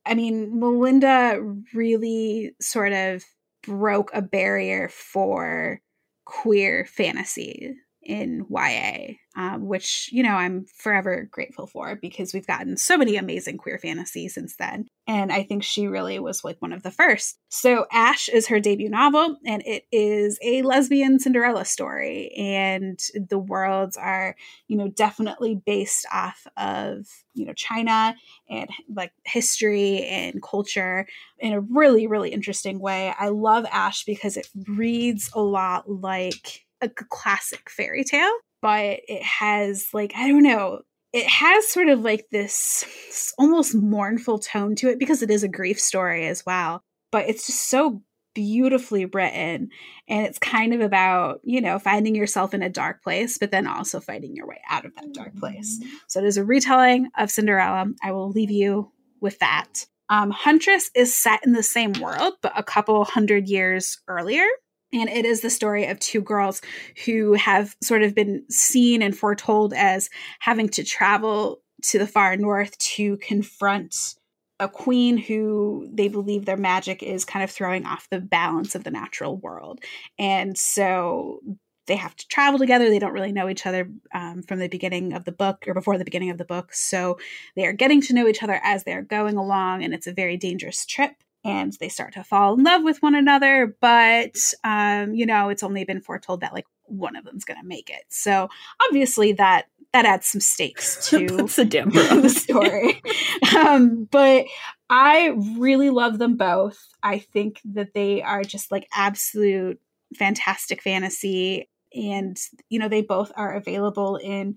I 0.07 0.15
mean, 0.15 0.59
Melinda 0.59 1.41
really 1.75 2.53
sort 2.61 2.93
of 2.93 3.25
broke 3.63 4.11
a 4.15 4.23
barrier 4.23 4.89
for 4.89 5.81
queer 6.25 6.87
fantasy 6.87 7.75
in 8.09 8.47
YA, 8.51 9.15
um, 9.37 9.67
which, 9.67 10.09
you 10.11 10.23
know, 10.23 10.35
I'm 10.35 10.65
forever 10.75 11.29
grateful 11.31 11.67
for 11.67 11.95
because 11.95 12.33
we've 12.33 12.47
gotten 12.47 12.79
so 12.79 12.97
many 12.97 13.17
amazing 13.17 13.59
queer 13.59 13.79
fantasy 13.79 14.29
since 14.29 14.57
then. 14.57 14.89
And 15.07 15.31
I 15.31 15.43
think 15.43 15.63
she 15.63 15.87
really 15.87 16.19
was 16.19 16.43
like 16.43 16.57
one 16.61 16.73
of 16.73 16.83
the 16.83 16.91
first. 16.91 17.39
So, 17.51 17.87
Ash 17.93 18.29
is 18.31 18.49
her 18.49 18.61
debut 18.61 18.89
novel, 18.89 19.37
and 19.45 19.63
it 19.67 19.85
is 19.93 20.39
a 20.43 20.63
lesbian 20.63 21.21
Cinderella 21.21 21.67
story. 21.67 22.33
And 22.37 22.99
the 23.29 23.39
worlds 23.39 23.97
are, 23.99 24.35
you 24.69 24.77
know, 24.79 24.89
definitely 24.89 25.61
based 25.67 26.07
off 26.11 26.47
of, 26.57 27.07
you 27.35 27.45
know, 27.45 27.53
China 27.53 28.17
and 28.49 28.71
like 28.93 29.13
history 29.25 30.03
and 30.05 30.43
culture 30.43 31.07
in 31.39 31.53
a 31.53 31.61
really, 31.61 32.07
really 32.07 32.31
interesting 32.31 32.81
way. 32.81 33.15
I 33.19 33.29
love 33.29 33.67
Ash 33.71 34.05
because 34.05 34.39
it 34.39 34.49
reads 34.67 35.31
a 35.35 35.43
lot 35.43 35.91
like 35.91 36.65
a 36.81 36.89
classic 36.89 37.71
fairy 37.71 38.05
tale, 38.05 38.33
but 38.63 39.01
it 39.09 39.23
has 39.23 39.89
like 39.93 40.13
I 40.17 40.29
don't 40.29 40.43
know, 40.43 40.81
it 41.13 41.27
has 41.27 41.69
sort 41.69 41.89
of 41.89 42.01
like 42.01 42.27
this 42.31 43.33
almost 43.39 43.75
mournful 43.75 44.39
tone 44.39 44.75
to 44.77 44.89
it 44.89 44.99
because 44.99 45.23
it 45.23 45.31
is 45.31 45.43
a 45.43 45.49
grief 45.49 45.81
story 45.81 46.27
as 46.27 46.45
well. 46.45 46.83
But 47.11 47.29
it's 47.29 47.47
just 47.47 47.71
so 47.71 48.03
beautifully 48.35 49.05
written 49.07 49.69
and 50.09 50.27
it's 50.27 50.39
kind 50.39 50.73
of 50.73 50.81
about 50.81 51.41
you 51.43 51.61
know 51.61 51.77
finding 51.77 52.15
yourself 52.15 52.55
in 52.55 52.63
a 52.63 52.69
dark 52.69 53.03
place 53.03 53.37
but 53.37 53.51
then 53.51 53.67
also 53.67 53.99
fighting 53.99 54.37
your 54.37 54.47
way 54.47 54.61
out 54.71 54.85
of 54.85 54.95
that 54.95 55.13
dark 55.13 55.35
place 55.37 55.81
mm-hmm. 55.81 55.97
so 56.07 56.21
it 56.21 56.25
is 56.25 56.37
a 56.37 56.45
retelling 56.45 57.09
of 57.19 57.33
cinderella 57.33 57.87
i 58.01 58.13
will 58.13 58.31
leave 58.31 58.51
you 58.51 58.93
with 59.21 59.37
that 59.41 59.87
um, 60.09 60.31
huntress 60.31 60.89
is 60.95 61.17
set 61.17 61.45
in 61.45 61.53
the 61.53 61.65
same 61.65 61.93
world 61.95 62.35
but 62.41 62.53
a 62.55 62.63
couple 62.63 63.05
hundred 63.05 63.49
years 63.49 63.99
earlier 64.07 64.47
and 64.93 65.09
it 65.09 65.25
is 65.25 65.41
the 65.41 65.51
story 65.51 65.87
of 65.87 65.99
two 65.99 66.21
girls 66.21 66.63
who 67.05 67.35
have 67.35 67.77
sort 67.83 68.03
of 68.03 68.15
been 68.15 68.45
seen 68.51 69.03
and 69.03 69.17
foretold 69.17 69.73
as 69.75 70.09
having 70.41 70.69
to 70.71 70.85
travel 70.85 71.63
to 71.83 71.99
the 71.99 72.07
far 72.07 72.37
north 72.37 72.77
to 72.79 73.17
confront 73.19 74.15
a 74.61 74.69
queen 74.69 75.17
who 75.17 75.89
they 75.93 76.09
believe 76.09 76.45
their 76.45 76.57
magic 76.57 77.03
is 77.03 77.25
kind 77.25 77.45
of 77.45 77.51
throwing 77.51 77.87
off 77.87 78.09
the 78.11 78.21
balance 78.21 78.75
of 78.75 78.83
the 78.83 78.91
natural 78.91 79.37
world. 79.37 79.81
And 80.19 80.59
so 80.59 81.41
they 81.87 81.97
have 81.97 82.17
to 82.17 82.29
travel 82.29 82.59
together. 82.59 82.89
They 82.89 82.99
don't 82.99 83.13
really 83.13 83.33
know 83.33 83.49
each 83.49 83.67
other 83.67 83.89
um, 84.13 84.43
from 84.43 84.59
the 84.59 84.69
beginning 84.69 85.13
of 85.13 85.25
the 85.25 85.33
book 85.33 85.65
or 85.67 85.75
before 85.75 85.97
the 85.97 86.05
beginning 86.05 86.31
of 86.31 86.39
the 86.39 86.45
book. 86.45 86.73
So 86.73 87.19
they 87.57 87.67
are 87.67 87.73
getting 87.73 88.01
to 88.03 88.15
know 88.15 88.27
each 88.27 88.43
other 88.43 88.61
as 88.63 88.85
they're 88.85 89.03
going 89.03 89.37
along, 89.37 89.85
and 89.85 89.95
it's 89.95 90.07
a 90.07 90.13
very 90.13 90.37
dangerous 90.37 90.85
trip 90.85 91.13
and 91.45 91.73
they 91.81 91.89
start 91.89 92.15
to 92.15 92.25
fall 92.25 92.55
in 92.55 92.65
love 92.65 92.83
with 92.83 93.03
one 93.03 93.15
another 93.15 93.77
but 93.81 94.37
um, 94.65 95.15
you 95.15 95.27
know 95.27 95.49
it's 95.49 95.63
only 95.63 95.85
been 95.85 96.01
foretold 96.01 96.41
that 96.41 96.53
like 96.53 96.67
one 96.89 97.17
of 97.17 97.25
them's 97.25 97.45
going 97.45 97.61
to 97.61 97.67
make 97.67 97.91
it. 97.91 98.05
So 98.09 98.49
obviously 98.87 99.33
that 99.35 99.67
that 99.93 100.05
adds 100.05 100.27
some 100.27 100.41
stakes 100.41 101.09
to 101.11 101.27
the 101.27 101.65
damper 101.65 102.01
of 102.11 102.23
the 102.23 102.31
story. 102.31 103.03
Um, 103.57 104.07
but 104.11 104.47
i 104.91 105.35
really 105.57 105.91
love 105.91 106.19
them 106.19 106.37
both. 106.37 106.79
I 107.03 107.19
think 107.19 107.61
that 107.73 107.95
they 107.95 108.23
are 108.23 108.43
just 108.43 108.71
like 108.71 108.87
absolute 108.93 109.81
fantastic 110.17 110.83
fantasy 110.83 111.69
and 111.95 112.37
you 112.69 112.79
know 112.79 112.89
they 112.89 113.03
both 113.03 113.33
are 113.37 113.55
available 113.55 114.17
in 114.17 114.57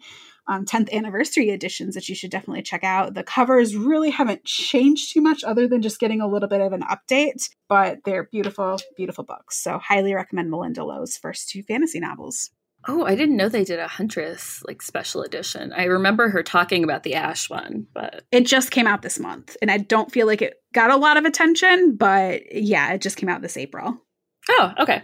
um, 0.52 0.66
10th 0.66 0.92
anniversary 0.92 1.50
editions 1.50 1.96
that 1.96 2.10
you 2.10 2.16
should 2.16 2.30
definitely 2.30 2.62
check 2.62 2.84
out. 2.84 3.14
The 3.14 3.24
covers 3.24 3.76
really 3.76 4.10
haven't 4.10 4.44
changed 4.44 5.14
too 5.14 5.22
much 5.22 5.46
other 5.46 5.66
than 5.66 5.82
just 5.82 6.00
getting 6.00 6.20
a 6.20 6.28
little 6.28 6.50
bit 6.50 6.60
of 6.60 6.74
an 6.74 6.84
update, 6.84 7.50
but 7.70 8.00
they're 8.04 8.26
beautiful, 8.26 8.78
beautiful 8.98 9.24
books. 9.24 9.58
So, 9.58 9.80
highly 9.80 10.14
recommend 10.14 10.52
Melinda 10.52 10.84
Lo's 10.84 11.16
first 11.16 11.50
two 11.50 11.64
fantasy 11.64 12.02
novels. 12.02 12.50
Oh, 12.88 13.06
I 13.06 13.16
didn't 13.16 13.38
know 13.38 13.48
they 13.48 13.64
did 13.64 13.80
a 13.80 13.88
Huntress 13.88 14.62
like 14.68 14.82
special 14.82 15.22
edition. 15.22 15.72
I 15.72 15.86
remember 15.86 16.30
her 16.30 16.44
talking 16.44 16.84
about 16.84 17.04
the 17.04 17.14
Ash 17.14 17.50
one, 17.50 17.88
but 17.94 18.24
it 18.32 18.46
just 18.46 18.72
came 18.72 18.88
out 18.88 19.04
this 19.04 19.20
month, 19.20 19.56
and 19.62 19.72
I 19.72 19.78
don't 19.78 20.12
feel 20.12 20.28
like 20.28 20.42
it 20.42 20.56
got 20.74 20.92
a 20.92 20.98
lot 20.98 21.16
of 21.16 21.24
attention, 21.26 21.96
but 21.96 22.42
yeah, 22.52 22.92
it 22.94 23.02
just 23.02 23.18
came 23.18 23.30
out 23.30 23.42
this 23.42 23.58
April. 23.58 24.02
Oh, 24.52 24.74
okay. 24.80 25.02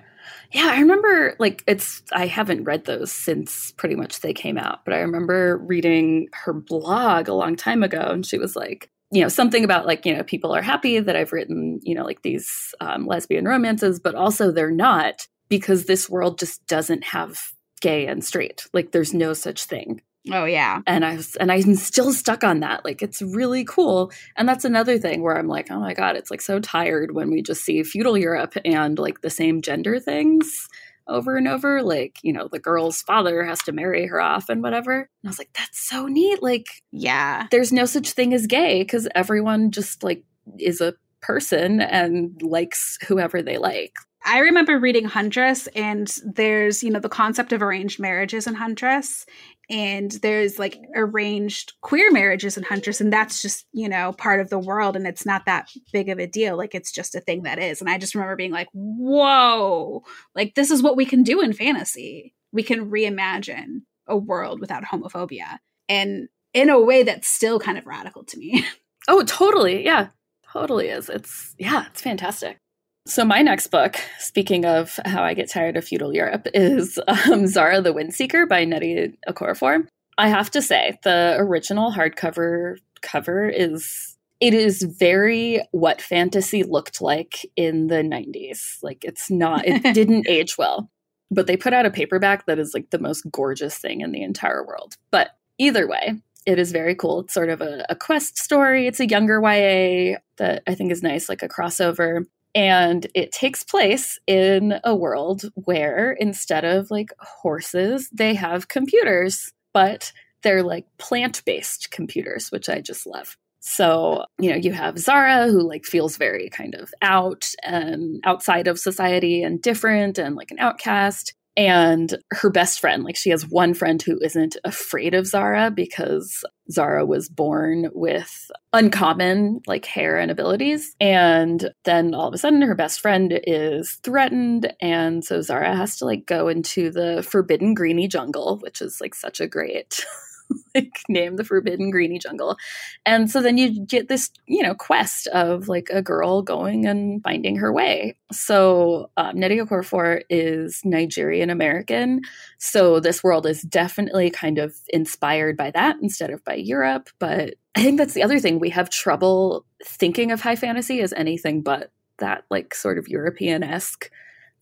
Yeah, 0.52 0.70
I 0.72 0.80
remember 0.80 1.36
like 1.40 1.64
it's 1.68 2.02
I 2.12 2.28
haven't 2.28 2.64
read 2.64 2.86
those 2.86 3.12
since 3.12 3.72
pretty 3.74 3.96
much 3.96 4.22
they 4.22 4.34
came 4.34 4.58
out, 4.58 4.86
but 4.86 4.94
I 4.94 5.00
remember 5.00 5.58
reading 5.58 6.30
her 6.34 6.54
blog 6.54 7.28
a 7.28 7.34
long 7.34 7.56
time 7.56 7.84
ago 7.84 8.00
and 8.02 8.26
she 8.26 8.38
was 8.38 8.56
like, 8.56 8.90
you 9.12 9.22
know, 9.22 9.28
something 9.30 9.64
about 9.64 9.86
like, 9.86 10.06
you 10.06 10.16
know, 10.16 10.24
people 10.24 10.54
are 10.56 10.62
happy 10.62 11.00
that 11.00 11.16
I've 11.16 11.34
written, 11.34 11.80
you 11.84 11.96
know, 11.96 12.04
like 12.04 12.22
these 12.22 12.74
um, 12.82 13.08
lesbian 13.08 13.46
romances, 13.46 14.00
but 14.00 14.16
also 14.16 14.52
they're 14.52 14.72
not 14.72 15.28
because 15.50 15.86
this 15.86 16.10
world 16.10 16.40
just 16.40 16.66
doesn't 16.68 17.04
have 17.04 17.40
gay 17.82 18.08
and 18.08 18.24
straight. 18.24 18.68
Like 18.74 18.92
there's 18.92 19.14
no 19.14 19.34
such 19.34 19.66
thing. 19.66 20.02
Oh 20.32 20.46
yeah. 20.46 20.82
And 20.86 21.06
I 21.06 21.16
was 21.16 21.36
and 21.36 21.52
I'm 21.52 21.76
still 21.76 22.14
stuck 22.14 22.44
on 22.44 22.60
that. 22.62 22.84
Like 22.86 23.02
it's 23.02 23.22
really 23.22 23.64
cool. 23.64 24.12
And 24.36 24.48
that's 24.48 24.66
another 24.66 24.98
thing 24.98 25.22
where 25.22 25.38
I'm 25.38 25.48
like, 25.48 25.72
oh 25.72 25.80
my 25.80 25.94
God, 25.94 26.16
it's 26.16 26.32
like 26.32 26.42
so 26.42 26.60
tired 26.60 27.14
when 27.14 27.32
we 27.32 27.42
just 27.42 27.64
see 27.64 27.84
feudal 27.84 28.18
Europe 28.18 28.56
and 28.66 28.98
like 28.98 29.22
the 29.22 29.30
same 29.30 29.62
gender 29.62 30.00
things 30.00 30.68
over 31.08 31.38
and 31.38 31.48
over. 31.48 31.82
Like, 31.82 32.18
you 32.22 32.34
know, 32.34 32.48
the 32.48 32.60
girl's 32.60 33.02
father 33.02 33.44
has 33.44 33.60
to 33.64 33.72
marry 33.72 34.08
her 34.08 34.22
off 34.22 34.50
and 34.50 34.62
whatever. 34.62 34.98
And 34.98 35.08
I 35.26 35.30
was 35.30 35.40
like, 35.40 35.54
that's 35.58 35.80
so 35.80 36.08
neat. 36.08 36.44
Like, 36.44 36.68
yeah. 36.92 37.48
There's 37.52 37.72
no 37.72 37.86
such 37.86 38.12
thing 38.12 38.34
as 38.34 38.48
gay 38.48 38.82
because 38.82 39.08
everyone 39.16 39.72
just 39.72 40.04
like 40.04 40.24
is 40.60 40.82
a 40.82 40.96
person 41.22 41.82
and 41.82 42.42
likes 42.42 42.98
whoever 43.08 43.42
they 43.42 43.58
like. 43.58 43.94
I 44.26 44.40
remember 44.40 44.78
reading 44.78 45.06
Huntress, 45.06 45.68
and 45.68 46.14
there's, 46.26 46.84
you 46.84 46.90
know, 46.90 47.00
the 47.00 47.08
concept 47.08 47.54
of 47.54 47.62
arranged 47.62 47.98
marriages 47.98 48.46
in 48.46 48.56
Huntress, 48.56 49.26
and 49.70 50.12
there's 50.22 50.58
like 50.58 50.80
arranged 50.96 51.74
queer 51.82 52.12
marriages 52.12 52.58
in 52.58 52.64
Huntress, 52.64 53.02
and 53.02 53.12
that's 53.12 53.42
just, 53.42 53.66
you 53.74 53.90
know, 53.90 54.14
part 54.14 54.40
of 54.40 54.50
the 54.50 54.60
world, 54.60 54.96
and 54.96 55.06
it's 55.06 55.26
not 55.26 55.46
that 55.46 55.70
big 55.92 56.10
of 56.10 56.20
a 56.20 56.28
deal. 56.28 56.58
Like, 56.58 56.74
it's 56.74 56.92
just 56.92 57.16
a 57.16 57.20
thing 57.22 57.44
that 57.44 57.60
is. 57.60 57.82
And 57.82 57.90
I 57.90 57.98
just 57.98 58.16
remember 58.16 58.36
being 58.36 58.52
like, 58.52 58.70
whoa, 58.74 60.04
like, 60.36 60.56
this 60.56 60.72
is 60.72 60.82
what 60.82 60.98
we 60.98 61.06
can 61.06 61.24
do 61.24 61.42
in 61.42 61.54
fantasy. 61.54 62.34
We 62.52 62.64
can 62.64 62.90
reimagine 62.90 63.82
a 64.08 64.16
world 64.18 64.62
without 64.62 64.84
homophobia, 64.84 65.60
and 65.90 66.30
in 66.54 66.70
a 66.70 66.80
way 66.80 67.04
that's 67.04 67.28
still 67.28 67.60
kind 67.60 67.78
of 67.78 67.86
radical 67.86 68.24
to 68.26 68.38
me. 68.38 68.66
Oh, 69.10 69.24
totally. 69.24 69.86
Yeah, 69.86 70.10
totally 70.52 70.90
is. 70.90 71.08
It's, 71.08 71.56
yeah, 71.58 71.86
it's 71.90 72.02
fantastic. 72.02 72.60
So, 73.08 73.24
my 73.24 73.42
next 73.42 73.68
book, 73.68 73.96
speaking 74.20 74.66
of 74.66 75.00
how 75.06 75.24
I 75.24 75.34
get 75.34 75.50
tired 75.50 75.78
of 75.78 75.86
feudal 75.86 76.14
Europe, 76.14 76.46
is 76.54 77.00
um, 77.08 77.46
Zahrah 77.46 77.82
the 77.82 77.94
Windseeker 77.94 78.48
by 78.50 78.66
Nnedi 78.66 79.16
Okorafor. 79.30 79.88
I 80.18 80.28
have 80.28 80.52
to 80.52 80.62
say, 80.62 81.00
the 81.04 81.36
original 81.40 81.92
hardcover 81.92 82.78
cover 83.02 83.48
is 83.48 84.18
it 84.42 84.54
is 84.54 84.84
very 84.84 85.62
what 85.72 86.02
fantasy 86.02 86.64
looked 86.64 87.02
like 87.02 87.46
in 87.56 87.88
the 87.88 88.04
90s. 88.04 88.78
Like 88.84 89.06
it's 89.06 89.32
not 89.32 89.66
it 89.66 89.82
didn't 89.94 90.28
age 90.28 90.58
well. 90.58 90.90
But 91.32 91.48
they 91.48 91.58
put 91.58 91.74
out 91.74 91.86
a 91.86 91.92
paperback 91.92 92.46
that 92.46 92.60
is 92.60 92.74
like 92.74 92.90
the 92.90 93.00
most 93.00 93.26
gorgeous 93.32 93.78
thing 93.78 94.02
in 94.02 94.12
the 94.12 94.22
entire 94.22 94.66
world. 94.66 94.96
But 95.12 95.30
either 95.58 95.88
way, 95.88 96.22
it 96.46 96.60
is 96.60 96.72
very 96.72 96.96
cool. 96.96 97.22
It's 97.22 97.34
sort 97.34 97.50
of 97.50 97.62
a, 97.62 97.86
a 97.90 97.96
quest 97.96 98.38
story. 98.38 98.88
It's 98.88 99.00
a 99.00 99.08
younger 99.08 99.42
YA 99.42 100.18
that 100.38 100.64
I 100.68 100.76
think 100.76 100.92
is 100.92 101.04
nice, 101.04 101.30
like 101.30 101.44
a 101.44 101.50
crossover. 101.50 102.26
And 102.58 103.06
it 103.14 103.32
takes 103.32 103.64
place 103.64 104.18
in 104.26 104.80
a 104.84 104.96
world 104.96 105.44
where 105.54 106.14
instead 106.14 106.66
of 106.66 106.90
like 106.90 107.12
horses, 107.20 108.10
they 108.12 108.34
have 108.34 108.68
computers, 108.68 109.54
but 109.76 110.12
they're 110.42 110.64
like 110.64 110.88
plant 110.98 111.46
based 111.46 111.92
computers, 111.92 112.52
which 112.52 112.68
I 112.68 112.82
just 112.82 113.06
love. 113.06 113.38
So, 113.60 114.26
you 114.40 114.50
know, 114.50 114.56
you 114.56 114.72
have 114.72 114.96
Zahrah 114.96 115.52
who 115.52 115.62
like 115.62 115.86
feels 115.86 116.18
very 116.18 116.50
kind 116.50 116.74
of 116.74 116.92
out 117.04 117.48
and 117.62 118.22
outside 118.24 118.68
of 118.68 118.80
society 118.80 119.44
and 119.44 119.62
different 119.62 120.18
and 120.18 120.36
like 120.36 120.50
an 120.50 120.58
outcast 120.58 121.36
and 121.58 122.16
her 122.32 122.52
best 122.52 122.80
friend 122.80 123.04
like 123.04 123.16
she 123.16 123.32
has 123.32 123.48
one 123.48 123.74
friend 123.74 124.02
who 124.02 124.20
isn't 124.22 124.56
afraid 124.64 125.16
of 125.16 125.26
Zahrah 125.26 125.74
because 125.74 126.44
Zahrah 126.72 127.08
was 127.08 127.30
born 127.30 127.90
with 127.94 128.52
uncommon 128.74 129.62
like 129.66 129.86
hair 129.86 130.20
and 130.20 130.30
abilities. 130.30 130.96
And 131.00 131.74
then 131.84 132.14
all 132.14 132.28
of 132.28 132.34
a 132.34 132.38
sudden 132.38 132.62
her 132.62 132.76
best 132.76 133.00
friend 133.00 133.40
is 133.48 134.00
threatened. 134.04 134.72
And 134.82 135.26
so 135.26 135.40
Zahrah 135.40 135.76
has 135.76 135.98
to 135.98 136.06
like 136.06 136.28
go 136.28 136.48
into 136.48 136.92
the 136.92 137.26
forbidden 137.28 137.74
greeny 137.74 138.08
jungle 138.08 138.60
which 138.62 138.82
is 138.82 139.02
like 139.02 139.16
such 139.16 139.42
a 139.42 139.48
great 139.48 140.06
like 140.76 141.02
name 141.10 141.36
the 141.36 141.44
forbidden 141.44 141.92
greeny 141.92 142.20
jungle. 142.20 142.58
And 143.06 143.30
so 143.30 143.42
then 143.42 143.58
you 143.58 143.86
get 143.86 144.08
this 144.08 144.30
you 144.46 144.64
know 144.64 144.74
quest 144.74 145.28
of 145.28 145.68
like 145.68 145.90
a 145.92 146.02
girl 146.02 146.42
going 146.42 146.86
and 146.86 147.22
finding 147.24 147.56
her 147.58 147.72
way. 147.72 148.16
So 148.32 149.10
um, 149.18 149.36
Nnedi 149.36 149.66
Okorafor 149.66 150.22
is 150.30 150.82
nigerian 150.84 151.50
american. 151.50 152.22
So 152.58 153.00
this 153.00 153.24
world 153.24 153.46
is 153.46 153.62
definitely 153.62 154.30
kind 154.30 154.58
of 154.58 154.76
inspired 154.90 155.58
by 155.58 155.72
that 155.72 155.98
instead 156.02 156.30
of 156.30 156.44
by 156.44 156.56
europe. 156.56 157.10
But 157.20 157.56
i 157.76 157.84
think 157.84 157.98
that's 157.98 158.14
the 158.14 158.24
other 158.24 158.40
thing. 158.40 158.60
We 158.60 158.70
have 158.72 158.90
trouble 158.90 159.66
thinking 159.86 160.32
of 160.32 160.42
high 160.42 160.56
fantasy 160.56 161.02
as 161.02 161.14
anything 161.14 161.62
but 161.62 161.92
that 162.20 162.44
like 162.50 162.74
sort 162.74 162.98
of 162.98 163.08
european-esque 163.08 164.10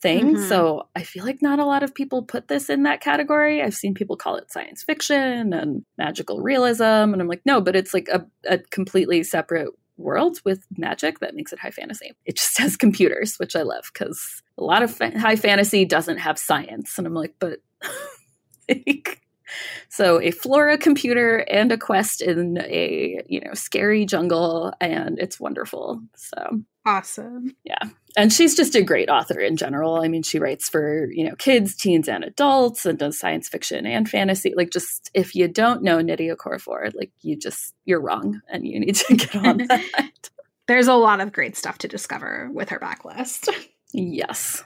thing. 0.01 0.35
Mm-hmm. 0.35 0.49
So 0.49 0.87
I 0.95 1.03
feel 1.03 1.23
like 1.23 1.41
not 1.41 1.59
a 1.59 1.65
lot 1.65 1.83
of 1.83 1.95
people 1.95 2.23
put 2.23 2.47
this 2.47 2.69
in 2.69 2.83
that 2.83 3.01
category. 3.01 3.61
I've 3.61 3.73
seen 3.73 3.93
people 3.93 4.17
call 4.17 4.35
it 4.35 4.51
science 4.51 4.83
fiction 4.83 5.53
and 5.53 5.83
magical 5.97 6.41
realism. 6.41 6.83
And 6.83 7.21
I'm 7.21 7.27
like, 7.27 7.41
no, 7.45 7.61
but 7.61 7.75
it's 7.75 7.93
like 7.93 8.07
a, 8.09 8.25
a 8.47 8.59
completely 8.59 9.23
separate 9.23 9.69
world 9.97 10.39
with 10.43 10.65
magic 10.77 11.19
that 11.19 11.35
makes 11.35 11.53
it 11.53 11.59
high 11.59 11.71
fantasy. 11.71 12.11
It 12.25 12.37
just 12.37 12.57
has 12.59 12.77
computers, 12.77 13.37
which 13.37 13.55
I 13.55 13.61
love 13.61 13.89
because 13.93 14.41
a 14.57 14.63
lot 14.63 14.83
of 14.83 14.93
fa- 14.93 15.17
high 15.17 15.37
fantasy 15.37 15.85
doesn't 15.85 16.17
have 16.17 16.37
science. 16.37 16.97
And 16.97 17.07
I'm 17.07 17.13
like, 17.13 17.35
but. 17.39 17.59
so 19.89 20.19
a 20.21 20.31
flora 20.31 20.77
computer 20.77 21.37
and 21.37 21.71
a 21.71 21.77
quest 21.77 22.21
in 22.21 22.57
a 22.61 23.21
you 23.27 23.39
know 23.39 23.53
scary 23.53 24.05
jungle 24.05 24.73
and 24.81 25.19
it's 25.19 25.39
wonderful 25.39 26.01
so 26.15 26.63
awesome 26.85 27.55
yeah 27.63 27.89
and 28.17 28.31
she's 28.31 28.55
just 28.55 28.75
a 28.75 28.83
great 28.83 29.09
author 29.09 29.39
in 29.39 29.57
general. 29.57 29.95
I 29.95 30.07
mean, 30.07 30.23
she 30.23 30.39
writes 30.39 30.69
for, 30.69 31.11
you 31.11 31.27
know, 31.27 31.35
kids, 31.35 31.75
teens, 31.75 32.07
and 32.07 32.23
adults 32.23 32.85
and 32.85 32.97
does 32.97 33.19
science 33.19 33.49
fiction 33.49 33.85
and 33.85 34.09
fantasy. 34.09 34.53
Like 34.55 34.71
just 34.71 35.11
if 35.13 35.35
you 35.35 35.47
don't 35.47 35.83
know 35.83 35.97
Nnedi 35.97 36.33
Okorafor, 36.33 36.93
like 36.95 37.11
you 37.21 37.35
just 37.35 37.73
you're 37.83 38.01
wrong 38.01 38.41
and 38.49 38.65
you 38.65 38.79
need 38.79 38.95
to 38.95 39.15
get 39.15 39.35
on 39.35 39.57
that. 39.67 40.29
There's 40.67 40.87
a 40.87 40.93
lot 40.93 41.19
of 41.19 41.33
great 41.33 41.57
stuff 41.57 41.77
to 41.79 41.87
discover 41.87 42.49
with 42.53 42.69
her 42.69 42.79
backlist. 42.79 43.49
Yes. 43.93 44.63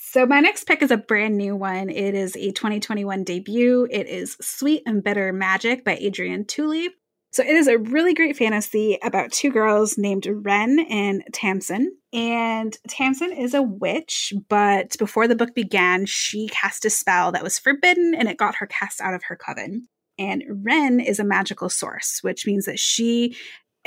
So 0.00 0.26
my 0.26 0.40
next 0.40 0.64
pick 0.64 0.82
is 0.82 0.90
a 0.90 0.96
brand 0.96 1.36
new 1.36 1.54
one. 1.54 1.90
It 1.90 2.14
is 2.14 2.34
a 2.36 2.50
2021 2.50 3.24
debut. 3.24 3.86
It 3.90 4.06
is 4.08 4.36
Sweet 4.40 4.82
and 4.86 5.02
Bitter 5.02 5.32
Magic 5.32 5.84
by 5.84 5.96
Adrienne 5.96 6.44
Tooley. 6.44 6.90
So 7.30 7.42
it 7.42 7.50
is 7.50 7.68
a 7.68 7.78
really 7.78 8.14
great 8.14 8.36
fantasy 8.36 8.98
about 9.02 9.32
two 9.32 9.50
girls 9.50 9.98
named 9.98 10.26
Wren 10.26 10.78
and 10.88 11.22
Tamsin. 11.32 11.92
And 12.12 12.76
Tamsin 12.88 13.32
is 13.32 13.54
a 13.54 13.62
witch, 13.62 14.32
but 14.48 14.96
before 14.98 15.28
the 15.28 15.36
book 15.36 15.54
began, 15.54 16.06
she 16.06 16.48
cast 16.48 16.84
a 16.84 16.90
spell 16.90 17.32
that 17.32 17.44
was 17.44 17.58
forbidden 17.58 18.14
and 18.14 18.28
it 18.28 18.38
got 18.38 18.56
her 18.56 18.66
cast 18.66 19.00
out 19.00 19.14
of 19.14 19.22
her 19.24 19.36
coven. 19.36 19.88
And 20.18 20.42
Wren 20.48 21.00
is 21.00 21.20
a 21.20 21.24
magical 21.24 21.68
source, 21.68 22.20
which 22.22 22.46
means 22.46 22.64
that 22.64 22.78
she 22.78 23.36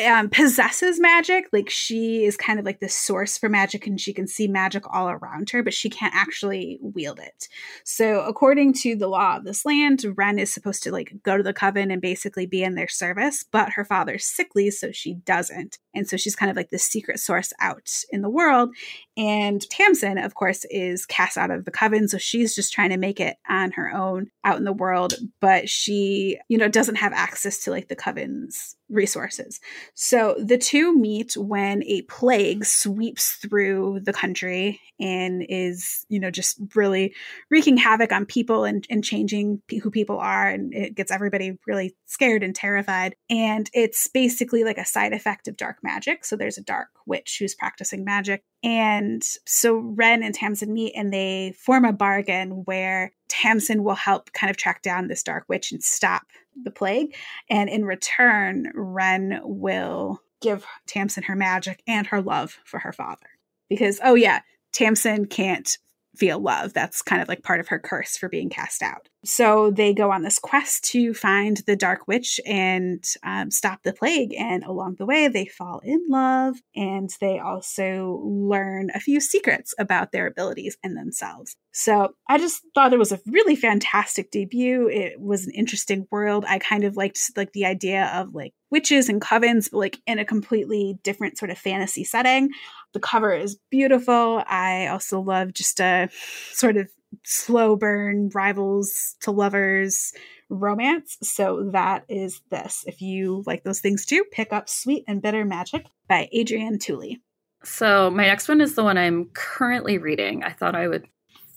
um, 0.06 0.30
possesses 0.30 1.00
magic. 1.00 1.46
Like 1.52 1.70
she 1.70 2.26
is 2.26 2.38
kind 2.38 2.60
of 2.60 2.66
like 2.66 2.80
the 2.80 2.90
source 2.90 3.38
for 3.38 3.50
magic 3.50 3.88
and 3.88 4.00
she 4.00 4.14
can 4.14 4.28
see 4.28 4.48
magic 4.48 4.84
all 4.94 5.10
around 5.10 5.50
her, 5.52 5.64
but 5.64 5.74
she 5.74 5.90
can't 5.90 6.16
actually 6.16 6.80
wield 6.82 7.20
it. 7.20 7.48
So, 7.84 8.22
according 8.22 8.74
to 8.82 8.96
the 8.96 9.08
law 9.08 9.38
of 9.38 9.46
this 9.46 9.66
land, 9.66 10.06
Wren 10.16 10.40
is 10.40 10.54
supposed 10.54 10.84
to 10.84 10.92
like 10.92 11.14
go 11.24 11.38
to 11.38 11.44
the 11.44 11.54
coven 11.54 11.92
and 11.92 12.02
basically 12.02 12.46
be 12.46 12.64
in 12.64 12.76
their 12.76 12.88
service, 12.88 13.44
but 13.50 13.72
her 13.72 13.86
father's 13.86 14.26
sickly, 14.26 14.72
so 14.72 14.92
she 14.92 15.14
doesn't. 15.14 15.80
And 15.94 16.08
so 16.08 16.18
she's 16.18 16.36
kind 16.36 16.50
of 16.50 16.56
like 16.56 16.70
the 16.70 16.80
secret 16.80 17.20
source 17.20 17.54
out 17.60 17.92
in 18.12 18.22
the 18.22 18.30
world. 18.30 18.74
And 19.18 19.62
Tamsin, 19.70 20.18
of 20.18 20.36
course, 20.36 20.66
is 20.70 21.06
cast 21.06 21.38
out 21.38 21.52
of 21.52 21.66
the 21.66 21.72
coven. 21.72 22.08
So 22.08 22.18
she's 22.18 22.56
just 22.56 22.74
trying 22.74 22.90
to 22.92 22.98
make 22.98 23.20
it 23.20 23.38
on 23.50 23.72
her 23.72 23.94
own 23.94 24.32
out 24.44 24.58
in 24.58 24.64
the 24.64 24.74
world. 24.74 25.14
But 25.40 25.70
she, 25.70 26.40
you 26.48 26.58
know, 26.58 26.68
doesn't 26.68 26.96
have 26.96 27.14
access 27.14 27.64
to 27.64 27.72
like 27.72 27.88
the 27.88 27.96
coven's 27.96 28.76
resources. 28.90 29.60
So 29.96 30.36
the 30.38 30.58
two 30.58 30.98
meet 30.98 31.36
when 31.38 31.84
a 31.84 32.02
plague 32.04 32.66
sweeps 32.66 33.34
through 33.34 34.02
the 34.04 34.14
country 34.14 34.80
and 35.00 35.44
is, 35.48 36.06
you 36.10 36.20
know, 36.20 36.30
just 36.30 36.60
really 36.76 37.14
wreaking 37.50 37.78
havoc 37.78 38.12
on 38.12 38.26
people 38.26 38.66
and, 38.66 38.86
and 38.90 39.04
changing 39.04 39.62
who 39.82 39.90
people 39.90 40.20
are. 40.20 40.48
And 40.48 40.74
it 40.74 40.96
gets 40.96 41.12
everybody 41.12 41.58
really 41.66 41.96
scared 42.06 42.44
and 42.44 42.56
terrified. 42.56 43.16
And 43.30 43.70
it's 43.74 44.08
basically 44.08 44.64
like 44.64 44.78
a 44.78 44.86
side 44.86 45.14
effect 45.14 45.48
of 45.48 45.58
dark 45.58 45.78
magic. 45.84 46.26
So 46.26 46.36
there's 46.36 46.58
a 46.58 46.64
dark 46.64 46.90
witch 47.06 47.38
who's 47.40 47.56
practicing 47.56 48.04
magic. 48.04 48.44
And 48.64 49.24
so 49.46 49.78
Wren 49.78 50.24
and 50.24 50.34
Tamsin 50.34 50.74
meet 50.74 50.94
and 50.96 51.12
they 51.12 51.54
form 51.58 51.86
a 51.86 51.94
bargain 51.94 52.64
where 52.66 53.12
Tamsin 53.30 53.84
will 53.84 53.96
help 53.96 54.32
kind 54.34 54.50
of 54.50 54.58
track 54.58 54.82
down 54.82 55.08
this 55.08 55.24
dark 55.24 55.46
witch 55.48 55.72
and 55.72 55.84
stop 55.84 56.24
the 56.64 56.72
plague. 56.72 57.16
And 57.50 57.70
in 57.70 57.86
return, 57.86 58.72
Wren 58.76 59.40
will 59.44 60.22
give 60.42 60.66
Tamsin 60.88 61.24
her 61.24 61.36
magic 61.36 61.82
and 61.88 62.08
her 62.08 62.22
love 62.22 62.60
for 62.66 62.80
her 62.80 62.92
father. 62.92 63.28
Because, 63.70 64.00
oh, 64.04 64.16
yeah, 64.16 64.42
Tamsin 64.74 65.26
can't 65.26 65.78
feel 66.16 66.40
love. 66.40 66.74
That's 66.74 67.02
kind 67.02 67.22
of 67.22 67.28
like 67.28 67.44
part 67.44 67.60
of 67.60 67.70
her 67.70 67.80
curse 67.80 68.18
for 68.18 68.28
being 68.28 68.50
cast 68.50 68.82
out. 68.82 69.08
So 69.24 69.70
they 69.70 69.94
go 69.94 70.12
on 70.12 70.24
this 70.24 70.40
quest 70.40 70.84
to 70.92 71.14
find 71.14 71.58
the 71.68 71.76
Dark 71.76 72.08
Witch 72.08 72.40
and 72.46 73.04
um, 73.24 73.52
stop 73.52 73.84
the 73.84 73.94
plague. 73.94 74.34
And 74.34 74.64
along 74.64 74.96
the 74.98 75.06
way, 75.06 75.28
they 75.28 75.46
fall 75.46 75.80
in 75.84 76.04
love 76.10 76.58
and 76.76 77.10
they 77.22 77.38
also 77.38 78.20
learn 78.24 78.90
a 78.96 79.00
few 79.00 79.20
secrets 79.20 79.76
about 79.78 80.12
their 80.12 80.26
abilities 80.26 80.78
and 80.84 80.98
themselves. 80.98 81.56
So 81.72 82.16
I 82.28 82.38
just 82.38 82.62
thought 82.74 82.94
it 82.94 83.00
was 83.00 83.12
a 83.12 83.22
really 83.28 83.56
fantastic 83.56 84.32
debut. 84.32 84.90
It 84.90 85.22
was 85.22 85.46
an 85.46 85.54
interesting 85.54 86.08
world. 86.12 86.44
I 86.48 86.60
kind 86.60 86.84
of 86.84 86.98
liked 86.98 87.20
like 87.38 87.54
the 87.54 87.66
idea 87.66 88.12
of 88.16 88.34
like 88.34 88.54
witches 88.72 89.08
and 89.08 89.22
covens, 89.22 89.70
but 89.72 89.78
like 89.78 90.00
in 90.08 90.18
a 90.18 90.26
completely 90.26 90.98
different 91.04 91.38
sort 91.38 91.52
of 91.52 91.58
fantasy 91.58 92.04
setting. 92.04 92.50
The 92.94 93.00
cover 93.00 93.34
is 93.34 93.58
beautiful. 93.70 94.44
I 94.48 94.88
also 94.88 95.22
love 95.22 95.54
just 95.54 95.80
a 95.80 96.10
sort 96.52 96.78
of 96.78 96.90
slow 97.24 97.76
burn 97.76 98.30
rivals 98.34 99.16
to 99.22 99.32
lovers 99.32 100.14
romance. 100.50 101.18
So 101.24 101.70
that 101.72 102.04
is 102.10 102.42
this. 102.50 102.84
If 102.88 103.02
you 103.02 103.44
like 103.46 103.64
those 103.64 103.80
things 103.80 104.06
too, 104.06 104.24
pick 104.32 104.52
up 104.52 104.70
Sweet 104.70 105.04
and 105.08 105.22
Bitter 105.22 105.46
Magic 105.46 105.86
by 106.08 106.30
Adrienne 106.38 106.80
Tooley. 106.80 107.22
So 107.64 108.10
my 108.10 108.26
next 108.26 108.48
one 108.48 108.62
is 108.62 108.76
the 108.76 108.84
one 108.84 108.98
I'm 108.98 109.30
currently 109.34 109.98
reading. 109.98 110.44
I 110.44 110.52
thought 110.52 110.76
I 110.76 110.88
would 110.88 111.08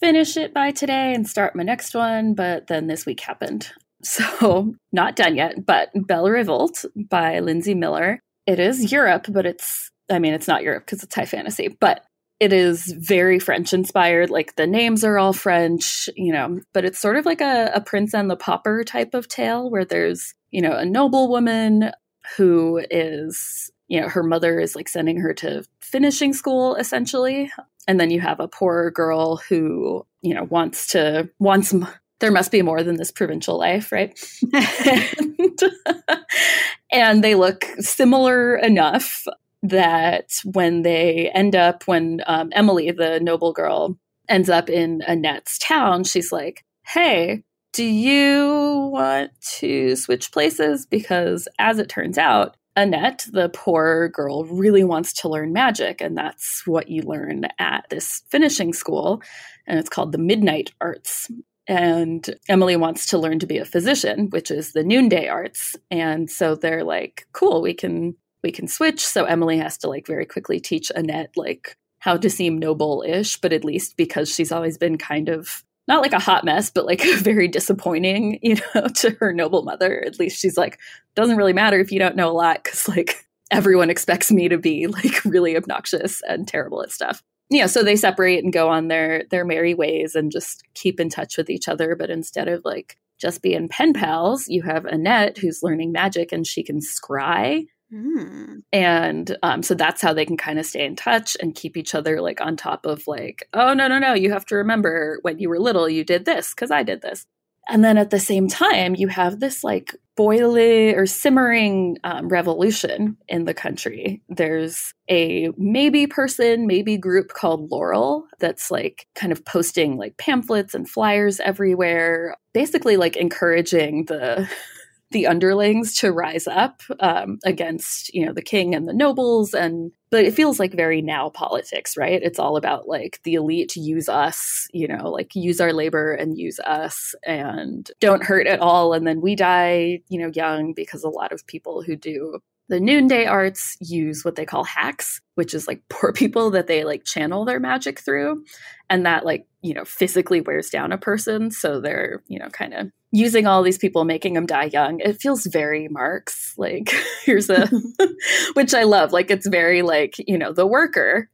finish 0.00 0.36
it 0.36 0.52
by 0.52 0.70
today 0.70 1.14
and 1.14 1.26
start 1.26 1.56
my 1.56 1.62
next 1.62 1.94
one, 1.94 2.34
but 2.34 2.66
then 2.66 2.86
this 2.86 3.06
week 3.06 3.20
happened. 3.20 3.70
So, 4.06 4.74
not 4.92 5.16
done 5.16 5.34
yet, 5.34 5.64
but 5.64 5.88
Belle 5.94 6.26
Révolte 6.26 6.84
by 7.08 7.40
Linsey 7.40 7.74
Miller. 7.74 8.20
It 8.46 8.60
is 8.60 8.92
Europe, 8.92 9.24
but 9.30 9.46
it's, 9.46 9.90
I 10.10 10.18
mean, 10.18 10.34
it's 10.34 10.46
not 10.46 10.62
Europe 10.62 10.84
because 10.84 11.02
it's 11.02 11.14
high 11.14 11.24
fantasy, 11.24 11.68
but 11.68 12.04
it 12.44 12.52
is 12.52 12.94
very 12.98 13.38
French 13.38 13.72
inspired. 13.72 14.28
Like 14.28 14.54
the 14.56 14.66
names 14.66 15.02
are 15.02 15.18
all 15.18 15.32
French, 15.32 16.10
you 16.14 16.30
know, 16.30 16.60
but 16.74 16.84
it's 16.84 16.98
sort 16.98 17.16
of 17.16 17.24
like 17.24 17.40
a, 17.40 17.70
a 17.74 17.80
Prince 17.80 18.12
and 18.12 18.30
the 18.30 18.36
Pauper 18.36 18.84
type 18.84 19.14
of 19.14 19.28
tale 19.28 19.70
where 19.70 19.86
there's, 19.86 20.34
you 20.50 20.60
know, 20.60 20.76
a 20.76 20.84
noble 20.84 21.30
woman 21.30 21.90
who 22.36 22.84
is 22.90 23.70
you 23.88 24.00
know 24.00 24.08
her 24.08 24.22
mother 24.22 24.60
is 24.60 24.76
like 24.76 24.88
sending 24.88 25.18
her 25.20 25.32
to 25.34 25.64
finishing 25.80 26.32
school 26.32 26.74
essentially 26.76 27.50
and 27.86 28.00
then 28.00 28.10
you 28.10 28.18
have 28.18 28.40
a 28.40 28.48
poor 28.48 28.90
girl 28.90 29.36
who 29.36 30.06
you 30.22 30.34
know 30.34 30.44
wants 30.44 30.86
to 30.86 31.28
wants 31.38 31.74
there 32.20 32.32
must 32.32 32.50
be 32.50 32.62
more 32.62 32.82
than 32.82 32.96
this 32.96 33.10
provincial 33.10 33.58
life 33.58 33.92
right 33.92 34.18
and, 34.54 35.58
and 36.92 37.22
they 37.22 37.34
look 37.34 37.66
similar 37.78 38.56
enough 38.56 39.26
that 39.64 40.30
when 40.44 40.82
they 40.82 41.30
end 41.30 41.56
up 41.56 41.84
when 41.86 42.20
um, 42.26 42.50
emily 42.54 42.90
the 42.90 43.18
noble 43.20 43.52
girl 43.52 43.98
ends 44.28 44.50
up 44.50 44.68
in 44.68 45.02
annette's 45.02 45.58
town 45.58 46.04
she's 46.04 46.30
like 46.30 46.64
hey 46.86 47.42
do 47.72 47.84
you 47.84 48.88
want 48.92 49.32
to 49.40 49.96
switch 49.96 50.30
places 50.30 50.86
because 50.86 51.48
as 51.58 51.78
it 51.78 51.88
turns 51.88 52.18
out 52.18 52.56
Annette, 52.76 53.26
the 53.30 53.50
poor 53.50 54.08
girl, 54.08 54.44
really 54.46 54.82
wants 54.82 55.12
to 55.12 55.28
learn 55.28 55.52
magic, 55.52 56.00
and 56.00 56.16
that's 56.18 56.66
what 56.66 56.88
you 56.88 57.02
learn 57.02 57.46
at 57.60 57.86
this 57.88 58.22
finishing 58.30 58.72
school, 58.72 59.22
and 59.66 59.78
it's 59.78 59.88
called 59.88 60.10
the 60.10 60.18
Midnight 60.18 60.72
Arts. 60.80 61.30
And 61.68 62.28
Emily 62.48 62.76
wants 62.76 63.06
to 63.06 63.18
learn 63.18 63.38
to 63.38 63.46
be 63.46 63.58
a 63.58 63.64
physician, 63.64 64.28
which 64.30 64.50
is 64.50 64.72
the 64.72 64.82
Noonday 64.82 65.28
Arts, 65.28 65.76
and 65.90 66.28
so 66.28 66.56
they're 66.56 66.84
like, 66.84 67.26
"Cool, 67.32 67.62
we 67.62 67.74
can 67.74 68.16
we 68.44 68.52
can 68.52 68.68
switch." 68.68 69.04
So 69.04 69.24
Emily 69.24 69.58
has 69.58 69.76
to 69.78 69.88
like 69.88 70.06
very 70.06 70.26
quickly 70.26 70.60
teach 70.60 70.92
Annette 70.94 71.32
like 71.36 71.76
how 71.98 72.16
to 72.18 72.30
seem 72.30 72.58
noble-ish, 72.58 73.40
but 73.40 73.52
at 73.52 73.64
least 73.64 73.96
because 73.96 74.32
she's 74.32 74.52
always 74.52 74.78
been 74.78 74.98
kind 74.98 75.30
of 75.30 75.64
not 75.88 76.02
like 76.02 76.12
a 76.12 76.18
hot 76.18 76.44
mess, 76.44 76.70
but 76.70 76.86
like 76.86 77.02
very 77.16 77.48
disappointing, 77.48 78.38
you 78.42 78.56
know, 78.74 78.88
to 78.88 79.10
her 79.20 79.32
noble 79.32 79.62
mother. 79.62 80.02
At 80.06 80.18
least 80.18 80.38
she's 80.38 80.56
like, 80.56 80.78
doesn't 81.14 81.36
really 81.36 81.52
matter 81.52 81.80
if 81.80 81.90
you 81.90 81.98
don't 81.98 82.16
know 82.16 82.30
a 82.30 82.32
lot 82.32 82.62
because 82.62 82.88
like 82.88 83.26
everyone 83.50 83.90
expects 83.90 84.30
me 84.30 84.48
to 84.48 84.58
be 84.58 84.86
like 84.86 85.24
really 85.24 85.56
obnoxious 85.56 86.20
and 86.28 86.46
terrible 86.46 86.82
at 86.82 86.90
stuff. 86.90 87.22
Know, 87.50 87.66
so 87.66 87.82
they 87.82 87.96
separate 87.96 88.42
and 88.42 88.52
go 88.52 88.68
on 88.68 88.88
their 88.88 89.24
their 89.30 89.44
merry 89.44 89.74
ways 89.74 90.14
and 90.14 90.32
just 90.32 90.64
keep 90.74 90.98
in 90.98 91.08
touch 91.08 91.36
with 91.36 91.50
each 91.50 91.68
other. 91.68 91.94
But 91.94 92.10
instead 92.10 92.48
of 92.48 92.62
like 92.64 92.98
just 93.20 93.42
being 93.42 93.68
pen 93.68 93.92
pals, 93.92 94.48
you 94.48 94.62
have 94.62 94.86
Annette 94.86 95.38
who's 95.38 95.62
learning 95.62 95.92
magic 95.92 96.32
and 96.32 96.46
she 96.46 96.62
can 96.64 96.80
scry 96.80 97.66
Mm. 97.94 98.62
And 98.72 99.36
um, 99.42 99.62
so 99.62 99.74
that's 99.74 100.02
how 100.02 100.12
they 100.12 100.26
can 100.26 100.36
kind 100.36 100.58
of 100.58 100.66
stay 100.66 100.84
in 100.84 100.96
touch 100.96 101.36
and 101.40 101.54
keep 101.54 101.76
each 101.76 101.94
other 101.94 102.20
like 102.20 102.40
on 102.40 102.56
top 102.56 102.86
of 102.86 103.06
like, 103.06 103.48
oh, 103.52 103.72
no, 103.72 103.86
no, 103.86 103.98
no, 103.98 104.14
you 104.14 104.32
have 104.32 104.46
to 104.46 104.56
remember 104.56 105.18
when 105.22 105.38
you 105.38 105.48
were 105.48 105.60
little, 105.60 105.88
you 105.88 106.04
did 106.04 106.24
this 106.24 106.52
because 106.54 106.70
I 106.70 106.82
did 106.82 107.02
this. 107.02 107.26
And 107.68 107.82
then 107.84 107.96
at 107.96 108.10
the 108.10 108.20
same 108.20 108.48
time, 108.48 108.94
you 108.94 109.08
have 109.08 109.40
this 109.40 109.64
like 109.64 109.94
boiling 110.16 110.94
or 110.94 111.06
simmering 111.06 111.96
um, 112.04 112.28
revolution 112.28 113.16
in 113.26 113.44
the 113.46 113.54
country. 113.54 114.22
There's 114.28 114.92
a 115.08 115.50
maybe 115.56 116.06
person, 116.06 116.66
maybe 116.66 116.96
group 116.98 117.28
called 117.28 117.70
Laurel 117.70 118.26
that's 118.38 118.70
like 118.70 119.06
kind 119.14 119.32
of 119.32 119.44
posting 119.44 119.96
like 119.96 120.16
pamphlets 120.18 120.74
and 120.74 120.88
flyers 120.88 121.40
everywhere, 121.40 122.36
basically 122.52 122.96
like 122.96 123.16
encouraging 123.16 124.04
the 124.06 124.48
the 125.14 125.26
underlings 125.28 125.94
to 125.94 126.12
rise 126.12 126.46
up 126.46 126.82
um, 127.00 127.38
against 127.44 128.12
you 128.12 128.26
know 128.26 128.32
the 128.32 128.42
king 128.42 128.74
and 128.74 128.86
the 128.86 128.92
nobles 128.92 129.54
and 129.54 129.92
but 130.10 130.24
it 130.24 130.34
feels 130.34 130.60
like 130.60 130.74
very 130.74 131.00
now 131.00 131.30
politics 131.30 131.96
right? 131.96 132.20
It's 132.22 132.38
all 132.38 132.56
about 132.56 132.86
like 132.88 133.20
the 133.22 133.34
elite 133.34 133.76
use 133.76 134.08
us 134.08 134.66
you 134.72 134.88
know 134.88 135.08
like 135.08 135.34
use 135.34 135.60
our 135.60 135.72
labor 135.72 136.12
and 136.12 136.36
use 136.36 136.58
us 136.60 137.14
and 137.24 137.90
don't 138.00 138.24
hurt 138.24 138.46
at 138.46 138.60
all 138.60 138.92
and 138.92 139.06
then 139.06 139.20
we 139.20 139.36
die 139.36 140.00
you 140.08 140.18
know 140.18 140.30
young 140.34 140.74
because 140.74 141.04
a 141.04 141.08
lot 141.08 141.32
of 141.32 141.46
people 141.46 141.80
who 141.80 141.96
do 141.96 142.40
the 142.68 142.80
noonday 142.80 143.26
arts 143.26 143.76
use 143.80 144.24
what 144.24 144.36
they 144.36 144.46
call 144.46 144.64
hacks 144.64 145.20
which 145.34 145.54
is 145.54 145.66
like 145.66 145.82
poor 145.88 146.12
people 146.12 146.50
that 146.50 146.66
they 146.66 146.84
like 146.84 147.04
channel 147.04 147.44
their 147.44 147.60
magic 147.60 148.00
through 148.00 148.44
and 148.90 149.06
that 149.06 149.24
like 149.24 149.46
you 149.62 149.74
know 149.74 149.84
physically 149.84 150.40
wears 150.40 150.70
down 150.70 150.92
a 150.92 150.98
person 150.98 151.50
so 151.50 151.80
they're 151.80 152.22
you 152.26 152.38
know 152.38 152.48
kind 152.48 152.74
of 152.74 152.90
using 153.14 153.46
all 153.46 153.62
these 153.62 153.78
people 153.78 154.04
making 154.04 154.34
them 154.34 154.44
die 154.44 154.64
young. 154.72 154.98
It 154.98 155.20
feels 155.20 155.46
very 155.46 155.86
marx 155.88 156.52
like 156.58 156.92
here's 157.24 157.48
a 157.48 157.68
which 158.54 158.74
i 158.74 158.82
love 158.82 159.12
like 159.12 159.30
it's 159.30 159.46
very 159.46 159.82
like 159.82 160.16
you 160.18 160.36
know 160.36 160.52
the 160.52 160.66
worker 160.66 161.28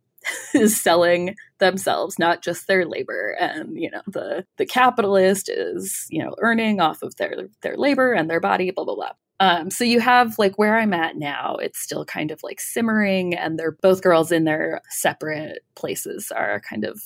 is 0.54 0.80
selling 0.80 1.34
themselves 1.58 2.18
not 2.18 2.42
just 2.42 2.66
their 2.66 2.84
labor 2.84 3.34
and 3.40 3.80
you 3.80 3.90
know 3.90 4.02
the 4.06 4.44
the 4.58 4.66
capitalist 4.66 5.48
is 5.48 6.06
you 6.10 6.22
know 6.22 6.34
earning 6.40 6.80
off 6.80 7.02
of 7.02 7.16
their 7.16 7.48
their 7.62 7.76
labor 7.76 8.12
and 8.12 8.28
their 8.28 8.40
body 8.40 8.70
blah 8.70 8.84
blah 8.84 8.94
blah 8.94 9.12
um, 9.40 9.70
so 9.70 9.84
you 9.84 10.00
have 10.00 10.38
like 10.38 10.58
where 10.58 10.76
I'm 10.76 10.92
at 10.92 11.16
now, 11.16 11.56
it's 11.56 11.80
still 11.80 12.04
kind 12.04 12.30
of 12.30 12.42
like 12.42 12.60
simmering, 12.60 13.34
and 13.34 13.58
they're 13.58 13.72
both 13.72 14.02
girls 14.02 14.30
in 14.30 14.44
their 14.44 14.82
separate 14.90 15.64
places 15.74 16.30
are 16.30 16.60
kind 16.60 16.84
of 16.84 17.00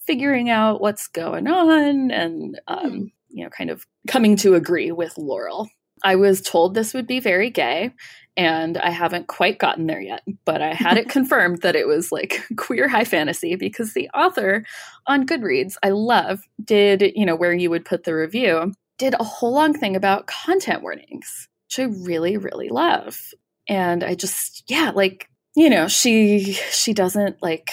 figuring 0.00 0.50
out 0.50 0.80
what's 0.80 1.06
going 1.06 1.46
on 1.46 2.10
and, 2.10 2.60
um, 2.66 2.92
mm. 2.92 3.12
you 3.28 3.44
know, 3.44 3.50
kind 3.50 3.70
of 3.70 3.86
coming 4.08 4.34
to 4.36 4.54
agree 4.54 4.90
with 4.90 5.16
Laurel. 5.16 5.68
I 6.02 6.16
was 6.16 6.40
told 6.42 6.74
this 6.74 6.92
would 6.92 7.06
be 7.06 7.20
very 7.20 7.50
gay, 7.50 7.92
and 8.36 8.76
I 8.78 8.90
haven't 8.90 9.28
quite 9.28 9.60
gotten 9.60 9.86
there 9.86 10.00
yet, 10.00 10.22
but 10.44 10.60
I 10.60 10.74
had 10.74 10.98
it 10.98 11.08
confirmed 11.08 11.62
that 11.62 11.76
it 11.76 11.86
was 11.86 12.10
like 12.10 12.44
queer 12.56 12.88
high 12.88 13.04
fantasy 13.04 13.54
because 13.54 13.94
the 13.94 14.10
author 14.10 14.64
on 15.06 15.24
Goodreads, 15.24 15.76
I 15.84 15.90
love, 15.90 16.40
did, 16.64 17.12
you 17.14 17.24
know, 17.24 17.36
where 17.36 17.54
you 17.54 17.70
would 17.70 17.84
put 17.84 18.02
the 18.02 18.14
review, 18.14 18.72
did 18.98 19.14
a 19.14 19.24
whole 19.24 19.52
long 19.52 19.72
thing 19.72 19.94
about 19.94 20.26
content 20.26 20.82
warnings 20.82 21.48
which 21.76 21.88
I 21.88 21.92
really, 22.04 22.36
really 22.36 22.68
love. 22.68 23.18
And 23.68 24.04
I 24.04 24.14
just, 24.14 24.64
yeah, 24.68 24.92
like, 24.94 25.28
you 25.54 25.70
know, 25.70 25.88
she 25.88 26.52
she 26.70 26.92
doesn't 26.92 27.42
like, 27.42 27.70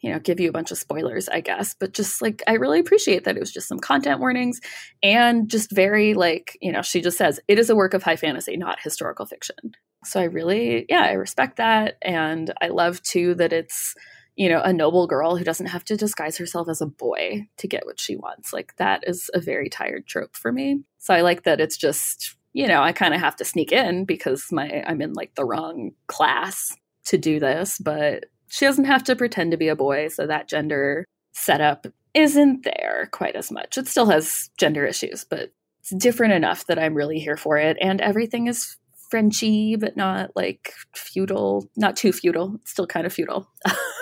you 0.00 0.10
know, 0.10 0.18
give 0.18 0.40
you 0.40 0.48
a 0.48 0.52
bunch 0.52 0.70
of 0.70 0.78
spoilers, 0.78 1.28
I 1.28 1.40
guess, 1.40 1.74
but 1.78 1.92
just 1.92 2.20
like 2.20 2.42
I 2.46 2.54
really 2.54 2.80
appreciate 2.80 3.24
that 3.24 3.36
it 3.36 3.40
was 3.40 3.52
just 3.52 3.68
some 3.68 3.78
content 3.78 4.20
warnings 4.20 4.60
and 5.02 5.48
just 5.48 5.70
very 5.70 6.14
like, 6.14 6.58
you 6.60 6.72
know, 6.72 6.82
she 6.82 7.00
just 7.00 7.16
says 7.16 7.40
it 7.48 7.58
is 7.58 7.70
a 7.70 7.76
work 7.76 7.94
of 7.94 8.02
high 8.02 8.16
fantasy, 8.16 8.56
not 8.56 8.80
historical 8.82 9.26
fiction. 9.26 9.72
So 10.04 10.20
I 10.20 10.24
really, 10.24 10.86
yeah, 10.88 11.02
I 11.02 11.12
respect 11.12 11.56
that. 11.58 11.96
And 12.02 12.52
I 12.60 12.68
love 12.68 13.00
too 13.02 13.34
that 13.36 13.52
it's, 13.52 13.94
you 14.34 14.48
know, 14.48 14.60
a 14.60 14.72
noble 14.72 15.06
girl 15.06 15.36
who 15.36 15.44
doesn't 15.44 15.66
have 15.66 15.84
to 15.84 15.96
disguise 15.96 16.36
herself 16.36 16.68
as 16.68 16.80
a 16.80 16.86
boy 16.86 17.46
to 17.58 17.68
get 17.68 17.86
what 17.86 18.00
she 18.00 18.16
wants. 18.16 18.52
Like 18.52 18.74
that 18.76 19.04
is 19.06 19.30
a 19.32 19.40
very 19.40 19.68
tired 19.68 20.06
trope 20.06 20.36
for 20.36 20.50
me. 20.50 20.82
So 20.98 21.14
I 21.14 21.20
like 21.20 21.44
that 21.44 21.60
it's 21.60 21.76
just 21.76 22.36
you 22.52 22.68
know, 22.68 22.82
I 22.82 22.92
kind 22.92 23.14
of 23.14 23.20
have 23.20 23.36
to 23.36 23.44
sneak 23.44 23.72
in 23.72 24.04
because 24.04 24.46
my 24.52 24.82
I'm 24.86 25.00
in 25.00 25.12
like 25.14 25.34
the 25.34 25.44
wrong 25.44 25.92
class 26.06 26.76
to 27.06 27.18
do 27.18 27.40
this, 27.40 27.78
but 27.78 28.26
she 28.48 28.66
doesn't 28.66 28.84
have 28.84 29.04
to 29.04 29.16
pretend 29.16 29.50
to 29.52 29.56
be 29.56 29.68
a 29.68 29.76
boy, 29.76 30.08
so 30.08 30.26
that 30.26 30.48
gender 30.48 31.06
setup 31.32 31.86
isn't 32.14 32.64
there 32.64 33.08
quite 33.12 33.36
as 33.36 33.50
much. 33.50 33.78
It 33.78 33.88
still 33.88 34.06
has 34.06 34.50
gender 34.58 34.84
issues, 34.84 35.24
but 35.24 35.52
it's 35.80 35.90
different 35.96 36.34
enough 36.34 36.66
that 36.66 36.78
I'm 36.78 36.94
really 36.94 37.18
here 37.18 37.36
for 37.36 37.56
it 37.58 37.76
and 37.80 38.00
everything 38.00 38.46
is 38.46 38.76
Frenchy, 39.10 39.76
but 39.76 39.96
not 39.96 40.30
like 40.34 40.72
feudal, 40.94 41.68
not 41.76 41.96
too 41.96 42.12
feudal. 42.12 42.56
It's 42.62 42.70
still 42.70 42.86
kind 42.86 43.04
of 43.04 43.12
feudal. 43.12 43.50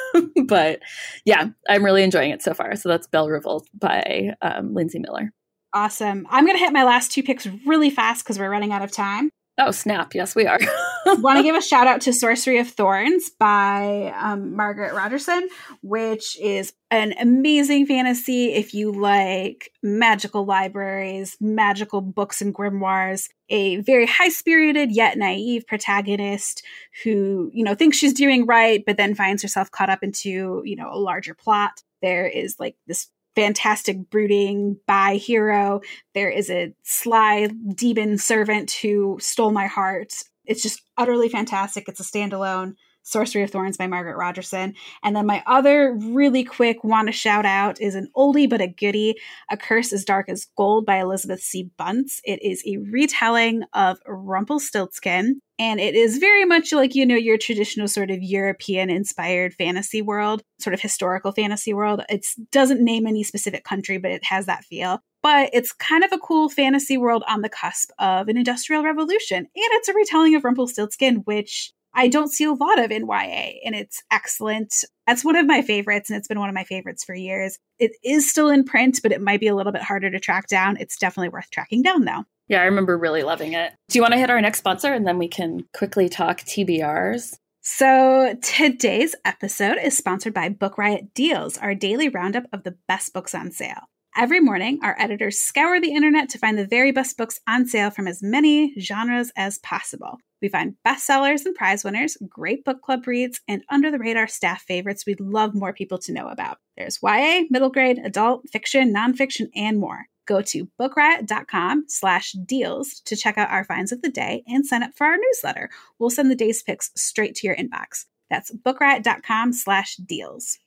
but 0.46 0.80
yeah, 1.24 1.46
I'm 1.68 1.84
really 1.84 2.05
enjoying 2.05 2.30
it 2.30 2.42
so 2.42 2.55
far. 2.55 2.76
So 2.76 2.88
that's 2.88 3.09
Belle 3.09 3.26
Révolte 3.26 3.66
by 3.74 4.34
um, 4.42 4.74
Linsey 4.74 5.01
Miller. 5.01 5.32
Awesome. 5.73 6.27
I'm 6.31 6.45
going 6.45 6.57
to 6.57 6.62
hit 6.62 6.73
my 6.73 6.85
last 6.85 7.12
two 7.12 7.23
picks 7.23 7.47
really 7.66 7.91
fast 7.91 8.25
because 8.25 8.39
we're 8.39 8.51
running 8.51 8.73
out 8.73 8.83
of 8.83 8.91
time. 8.91 9.31
Oh, 9.62 9.73
snap. 9.73 10.14
Yes, 10.14 10.35
we 10.35 10.47
are. 10.47 10.59
Want 11.07 11.37
to 11.37 11.43
give 11.43 11.55
a 11.55 11.61
shout 11.62 11.87
out 11.87 12.01
to 12.03 12.14
Sorcery 12.14 12.59
of 12.59 12.68
Thorns 12.71 13.31
by 13.39 14.14
um, 14.18 14.57
Margaret 14.57 14.95
Rogerson, 14.95 15.49
which 15.83 16.41
is 16.41 16.73
an 16.91 17.12
amazing 17.21 17.85
fantasy 17.85 18.55
if 18.55 18.73
you 18.73 18.91
like 18.91 19.71
magical 19.83 20.47
libraries, 20.47 21.37
magical 21.41 22.01
books 22.01 22.41
and 22.41 22.55
grimoires, 22.55 23.29
a 23.51 23.77
very 23.83 24.07
high 24.07 24.31
spirited 24.31 24.93
yet 24.93 25.18
naive 25.18 25.66
protagonist 25.66 26.64
who, 27.05 27.51
you 27.53 27.62
know, 27.62 27.75
thinks 27.75 27.99
she's 27.99 28.14
doing 28.14 28.47
right, 28.47 28.83
but 28.87 28.97
then 28.97 29.14
finds 29.14 29.43
herself 29.43 29.71
caught 29.71 29.91
up 29.91 30.03
into, 30.03 30.62
you 30.64 30.75
know, 30.75 30.91
a 30.91 30.97
larger 30.97 31.35
plot. 31.35 31.83
There 32.01 32.27
is 32.27 32.57
like 32.59 32.77
this 32.87 33.09
fantastic 33.41 34.11
brooding 34.11 34.78
by 34.86 35.14
hero. 35.14 35.80
There 36.14 36.28
is 36.30 36.51
a 36.51 36.74
sly 36.82 37.49
demon 37.74 38.18
servant 38.18 38.70
who 38.70 39.16
stole 39.20 39.51
my 39.51 39.66
heart. 39.66 40.12
It's 40.45 40.62
just 40.62 40.82
utterly 40.99 41.30
fantastic. 41.30 41.88
It's 41.88 42.01
a 42.01 42.03
standalone. 42.03 42.74
Sorcery 43.03 43.42
of 43.42 43.51
Thorns 43.51 43.76
by 43.76 43.86
Margaret 43.86 44.16
Rogerson. 44.16 44.74
And 45.03 45.16
then 45.16 45.26
my 45.26 45.42
other 45.46 45.94
really 45.94 46.44
quick 46.44 46.84
want 46.84 47.09
to 47.09 47.12
shout 47.12 47.46
out 47.46 47.80
is 47.80 47.94
an 47.94 48.09
oldie 48.16 48.48
but 48.48 48.61
a 48.61 48.68
goodie, 48.68 49.16
A 49.51 49.57
Curse 49.57 49.92
as 49.92 50.05
Dark 50.05 50.28
as 50.28 50.46
Gold 50.57 50.86
by 50.86 50.98
Elizabeth 50.98 51.40
C. 51.40 51.70
Bunce. 51.76 52.20
It 52.24 52.42
is 52.42 52.62
a 52.66 52.78
retelling 52.78 53.62
of 53.72 53.98
Rumpelstiltskin. 54.07 55.40
And 55.59 55.78
it 55.78 55.94
is 55.94 56.18
very 56.18 56.46
much 56.46 56.72
like, 56.72 56.94
you 56.94 57.05
know, 57.05 57.16
your 57.16 57.36
traditional 57.36 57.86
sort 57.86 58.11
of 58.11 58.22
European 58.22 58.88
inspired 58.88 59.53
fantasy 59.55 60.01
world, 60.01 60.42
sort 60.59 60.72
of 60.72 60.80
historical 60.80 61.32
fantasy 61.32 61.74
world. 61.74 62.03
It 62.09 62.26
doesn't 62.51 62.82
name 62.82 63.07
any 63.07 63.24
specific 63.24 63.62
country, 63.62 63.98
but 63.98 64.11
it 64.11 64.24
has 64.24 64.46
that 64.46 64.64
feel 64.64 65.01
but 65.22 65.51
it's 65.53 65.72
kind 65.72 66.03
of 66.03 66.12
a 66.12 66.18
cool 66.18 66.48
fantasy 66.48 66.96
world 66.96 67.22
on 67.28 67.42
the 67.42 67.48
cusp 67.48 67.90
of 67.98 68.28
an 68.28 68.38
industrial 68.38 68.82
revolution. 68.82 69.38
And 69.38 69.48
it's 69.55 69.88
a 69.88 69.92
retelling 69.92 70.34
of 70.34 70.44
Rumpelstiltskin, 70.44 71.16
which 71.26 71.72
I 71.95 72.09
don't 72.09 72.32
see 72.32 72.45
a 72.45 72.53
lot 72.53 72.78
of 72.78 72.91
in 72.91 73.07
YA, 73.07 73.59
and 73.64 73.74
it's 73.74 74.03
excellent. 74.11 74.72
That's 75.07 75.24
one 75.24 75.36
of 75.36 75.47
my 75.47 75.62
favorites, 75.62 76.09
and 76.09 76.16
it's 76.16 76.28
been 76.28 76.38
one 76.38 76.49
of 76.49 76.55
my 76.55 76.64
favorites 76.64 77.05
for 77.05 77.14
years. 77.14 77.59
It 77.78 77.93
is 78.05 78.30
still 78.30 78.49
in 78.49 78.64
print, 78.64 79.01
but 79.03 79.12
it 79.12 79.20
might 79.20 79.41
be 79.41 79.49
a 79.49 79.55
little 79.55 79.72
bit 79.72 79.82
harder 79.82 80.11
to 80.11 80.20
track 80.20 80.47
down. 80.47 80.76
It's 80.78 80.99
definitely 80.99 81.30
worth 81.30 81.51
tracking 81.51 81.82
down, 81.82 82.05
though. 82.05 82.24
Yeah, 82.49 82.62
I 82.62 82.64
remember 82.64 82.97
really 82.97 83.22
loving 83.22 83.53
it. 83.53 83.72
Do 83.88 83.99
you 83.99 84.03
want 84.03 84.12
to 84.14 84.20
hit 84.20 84.30
our 84.30 84.41
next 84.41 84.59
sponsor, 84.59 84.93
and 84.93 85.07
then 85.07 85.18
we 85.18 85.28
can 85.28 85.66
quickly 85.72 86.09
talk 86.09 86.41
TBRs? 86.41 87.36
So, 87.62 88.36
today's 88.43 89.14
episode 89.24 89.78
is 89.78 89.97
sponsored 89.97 90.32
by 90.32 90.49
Book 90.49 90.78
Riot 90.78 91.12
Deals, 91.14 91.59
our 91.59 91.74
daily 91.74 92.09
roundup 92.09 92.45
of 92.53 92.62
the 92.62 92.76
best 92.88 93.12
books 93.12 93.34
on 93.34 93.51
sale. 93.51 93.88
Every 94.17 94.41
morning, 94.41 94.81
our 94.83 94.97
editors 94.99 95.39
scour 95.39 95.81
the 95.81 95.95
internet 95.95 96.29
to 96.31 96.39
find 96.39 96.59
the 96.59 96.67
very 96.67 96.91
best 96.91 97.17
books 97.17 97.39
on 97.49 97.67
sale 97.67 97.91
from 97.91 98.09
as 98.09 98.23
many 98.23 98.75
genres 98.81 99.31
as 99.37 99.59
possible. 99.59 100.19
We 100.43 100.49
find 100.49 100.75
bestsellers 100.87 101.45
and 101.47 101.55
prize 101.55 101.85
winners, 101.85 102.17
great 102.29 102.65
book 102.65 102.83
club 102.83 103.07
reads, 103.07 103.41
and 103.47 103.63
under 103.69 103.91
the 103.91 103.99
radar 103.99 104.27
staff 104.27 104.63
favorites 104.63 105.07
we'd 105.07 105.21
love 105.21 105.55
more 105.55 105.73
people 105.73 105.99
to 105.99 106.13
know 106.13 106.27
about. 106.27 106.59
There's 106.77 106.99
YA, 107.03 107.43
middle 107.51 107.71
grade, 107.71 108.01
adult, 108.05 108.49
fiction, 108.51 108.93
nonfiction, 108.93 109.49
and 109.55 109.79
more. 109.79 110.07
Go 110.27 110.43
to 110.43 110.69
bookriot.com 110.81 111.85
slash 111.89 112.33
deals 112.33 113.01
to 113.05 113.17
check 113.17 113.39
out 113.39 113.51
our 113.51 113.65
finds 113.65 113.93
of 113.93 114.03
the 114.03 114.11
day 114.11 114.43
and 114.47 114.67
sign 114.67 114.83
up 114.83 114.93
for 114.97 115.07
our 115.07 115.17
newsletter. 115.17 115.71
We'll 115.99 116.11
send 116.11 116.31
the 116.31 116.37
day's 116.37 116.63
picks 116.63 116.91
straight 116.97 117.37
to 117.37 117.47
your 117.47 117.57
inbox. 117.57 118.07
That's 118.29 118.51
bookriot.com 118.53 119.53
slash 119.53 119.97
deals. 119.97 120.59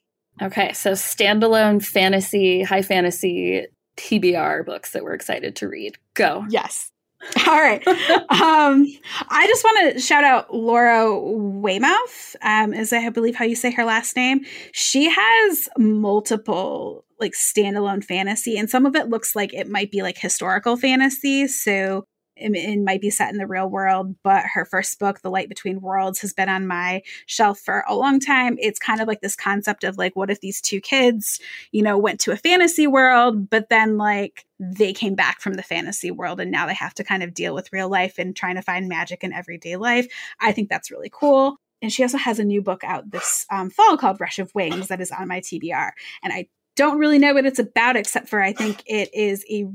Okay, 0.41 0.73
so 0.73 0.91
standalone 0.91 1.83
fantasy, 1.83 2.63
high 2.63 2.81
fantasy 2.81 3.67
TBR 3.97 4.65
books 4.65 4.91
that 4.91 5.03
we're 5.03 5.13
excited 5.13 5.55
to 5.57 5.67
read. 5.67 5.97
Go. 6.15 6.45
Yes. 6.49 6.91
All 7.47 7.61
right. 7.61 7.85
um, 7.87 8.85
I 9.29 9.47
just 9.47 9.63
want 9.63 9.93
to 9.93 10.01
shout 10.01 10.23
out 10.23 10.53
Laura 10.53 11.17
Weymouth, 11.17 12.35
um, 12.41 12.73
is 12.73 12.91
I 12.91 13.09
believe 13.09 13.35
how 13.35 13.45
you 13.45 13.55
say 13.55 13.71
her 13.71 13.85
last 13.85 14.15
name. 14.15 14.41
She 14.73 15.09
has 15.09 15.69
multiple 15.77 17.05
like 17.19 17.33
standalone 17.33 18.03
fantasy, 18.03 18.57
and 18.57 18.69
some 18.69 18.85
of 18.85 18.95
it 18.95 19.07
looks 19.07 19.35
like 19.35 19.53
it 19.53 19.69
might 19.69 19.91
be 19.91 20.01
like 20.01 20.17
historical 20.17 20.75
fantasy. 20.75 21.47
So 21.47 22.03
it, 22.35 22.79
might 22.79 23.01
be 23.01 23.09
set 23.09 23.31
in 23.31 23.37
the 23.37 23.47
real 23.47 23.69
world, 23.69 24.15
but 24.23 24.43
her 24.53 24.65
first 24.65 24.99
book, 24.99 25.21
The 25.21 25.29
Light 25.29 25.49
Between 25.49 25.81
Worlds, 25.81 26.21
has 26.21 26.33
been 26.33 26.49
on 26.49 26.67
my 26.67 27.01
shelf 27.25 27.59
for 27.59 27.83
a 27.87 27.95
long 27.95 28.19
time. 28.19 28.57
It's 28.59 28.79
kind 28.79 29.01
of 29.01 29.07
like 29.07 29.21
this 29.21 29.35
concept 29.35 29.83
of 29.83 29.97
like, 29.97 30.15
what 30.15 30.29
if 30.29 30.41
these 30.41 30.61
two 30.61 30.81
kids, 30.81 31.39
you 31.71 31.81
know, 31.81 31.97
went 31.97 32.19
to 32.21 32.31
a 32.31 32.37
fantasy 32.37 32.87
world, 32.87 33.49
but 33.49 33.69
then 33.69 33.97
like 33.97 34.45
they 34.59 34.93
came 34.93 35.15
back 35.15 35.41
from 35.41 35.53
the 35.53 35.63
fantasy 35.63 36.11
world 36.11 36.39
and 36.39 36.51
now 36.51 36.65
they 36.65 36.73
have 36.73 36.93
to 36.95 37.03
kind 37.03 37.23
of 37.23 37.33
deal 37.33 37.53
with 37.53 37.71
real 37.73 37.89
life 37.89 38.17
and 38.17 38.35
trying 38.35 38.55
to 38.55 38.61
find 38.61 38.87
magic 38.87 39.23
in 39.23 39.33
everyday 39.33 39.75
life. 39.75 40.07
I 40.39 40.51
think 40.51 40.69
that's 40.69 40.91
really 40.91 41.11
cool. 41.11 41.57
And 41.81 41.91
she 41.91 42.03
also 42.03 42.17
has 42.17 42.39
a 42.39 42.45
new 42.45 42.61
book 42.61 42.83
out 42.85 43.11
this 43.11 43.45
um, 43.51 43.69
fall 43.69 43.97
called 43.97 44.21
Rush 44.21 44.39
of 44.39 44.55
Wings 44.55 44.87
that 44.87 45.01
is 45.01 45.11
on 45.11 45.27
my 45.27 45.41
TBR. 45.41 45.91
And 46.23 46.31
I 46.31 46.47
don't 46.75 46.97
really 46.97 47.19
know 47.19 47.33
what 47.33 47.45
it's 47.45 47.59
about, 47.59 47.95
except 47.95 48.29
for 48.29 48.41
I 48.41 48.53
think 48.53 48.83
it 48.85 49.13
is 49.13 49.45
a 49.49 49.65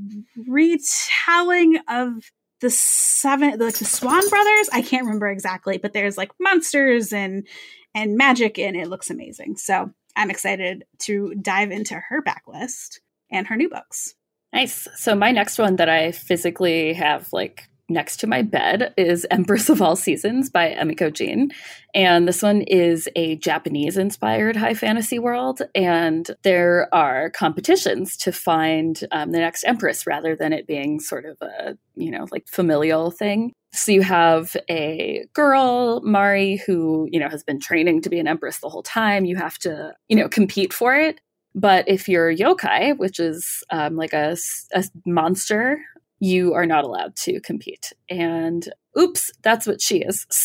retelling 0.47 1.77
of 1.87 2.31
the 2.61 2.69
seven 2.69 3.57
like 3.59 3.77
the 3.77 3.85
Swan 3.85 4.27
brothers. 4.29 4.69
I 4.71 4.81
can't 4.81 5.05
remember 5.05 5.27
exactly, 5.27 5.77
but 5.77 5.93
there's 5.93 6.17
like 6.17 6.31
monsters 6.39 7.13
and 7.13 7.47
and 7.95 8.17
magic 8.17 8.59
and 8.59 8.75
it 8.75 8.87
looks 8.87 9.09
amazing. 9.09 9.57
So 9.57 9.91
I'm 10.15 10.29
excited 10.29 10.83
to 10.99 11.33
dive 11.41 11.71
into 11.71 11.95
her 11.95 12.21
backlist 12.21 12.99
and 13.31 13.47
her 13.47 13.55
new 13.55 13.69
books. 13.69 14.15
Nice. 14.53 14.87
So 14.95 15.15
my 15.15 15.31
next 15.31 15.57
one 15.57 15.75
that 15.77 15.89
I 15.89 16.11
physically 16.11 16.93
have 16.93 17.31
like 17.31 17.69
next 17.89 18.17
to 18.17 18.27
my 18.27 18.41
bed 18.41 18.93
is 18.97 19.25
Empress 19.31 19.69
of 19.69 19.81
All 19.81 19.95
Seasons 19.95 20.49
by 20.49 20.69
Emiko 20.71 21.11
Jean. 21.13 21.51
And 21.93 22.27
this 22.27 22.41
one 22.41 22.61
is 22.61 23.09
a 23.15 23.35
Japanese 23.37 23.97
inspired 23.97 24.55
high 24.55 24.73
fantasy 24.73 25.19
world. 25.19 25.61
And 25.73 26.29
there 26.43 26.87
are 26.93 27.29
competitions 27.31 28.15
to 28.17 28.31
find 28.31 29.01
um, 29.11 29.31
the 29.31 29.39
next 29.39 29.63
empress 29.63 30.05
rather 30.05 30.35
than 30.35 30.53
it 30.53 30.67
being 30.67 30.99
sort 30.99 31.25
of 31.25 31.37
a, 31.41 31.77
you 31.95 32.11
know, 32.11 32.27
like 32.31 32.47
familial 32.47 33.11
thing. 33.11 33.53
So 33.73 33.91
you 33.91 34.01
have 34.01 34.55
a 34.69 35.25
girl, 35.33 36.01
Mari, 36.01 36.57
who, 36.65 37.07
you 37.11 37.19
know, 37.19 37.29
has 37.29 37.43
been 37.43 37.59
training 37.59 38.01
to 38.01 38.09
be 38.09 38.19
an 38.19 38.27
empress 38.27 38.59
the 38.59 38.69
whole 38.69 38.83
time. 38.83 39.25
You 39.25 39.35
have 39.35 39.57
to, 39.59 39.93
you 40.07 40.15
know, 40.15 40.27
compete 40.27 40.73
for 40.73 40.95
it. 40.95 41.19
But 41.55 41.87
if 41.87 42.07
you're 42.07 42.33
yokai, 42.33 42.97
which 42.97 43.19
is 43.19 43.63
um, 43.71 43.95
like 43.95 44.13
a, 44.13 44.37
a 44.73 44.83
monster 45.05 45.79
you 46.19 46.53
are 46.53 46.65
not 46.65 46.83
allowed 46.83 47.15
to 47.15 47.39
compete. 47.41 47.93
And 48.09 48.67
oops, 48.97 49.31
that's 49.41 49.65
what 49.65 49.81
she 49.81 49.99
is. 49.99 50.25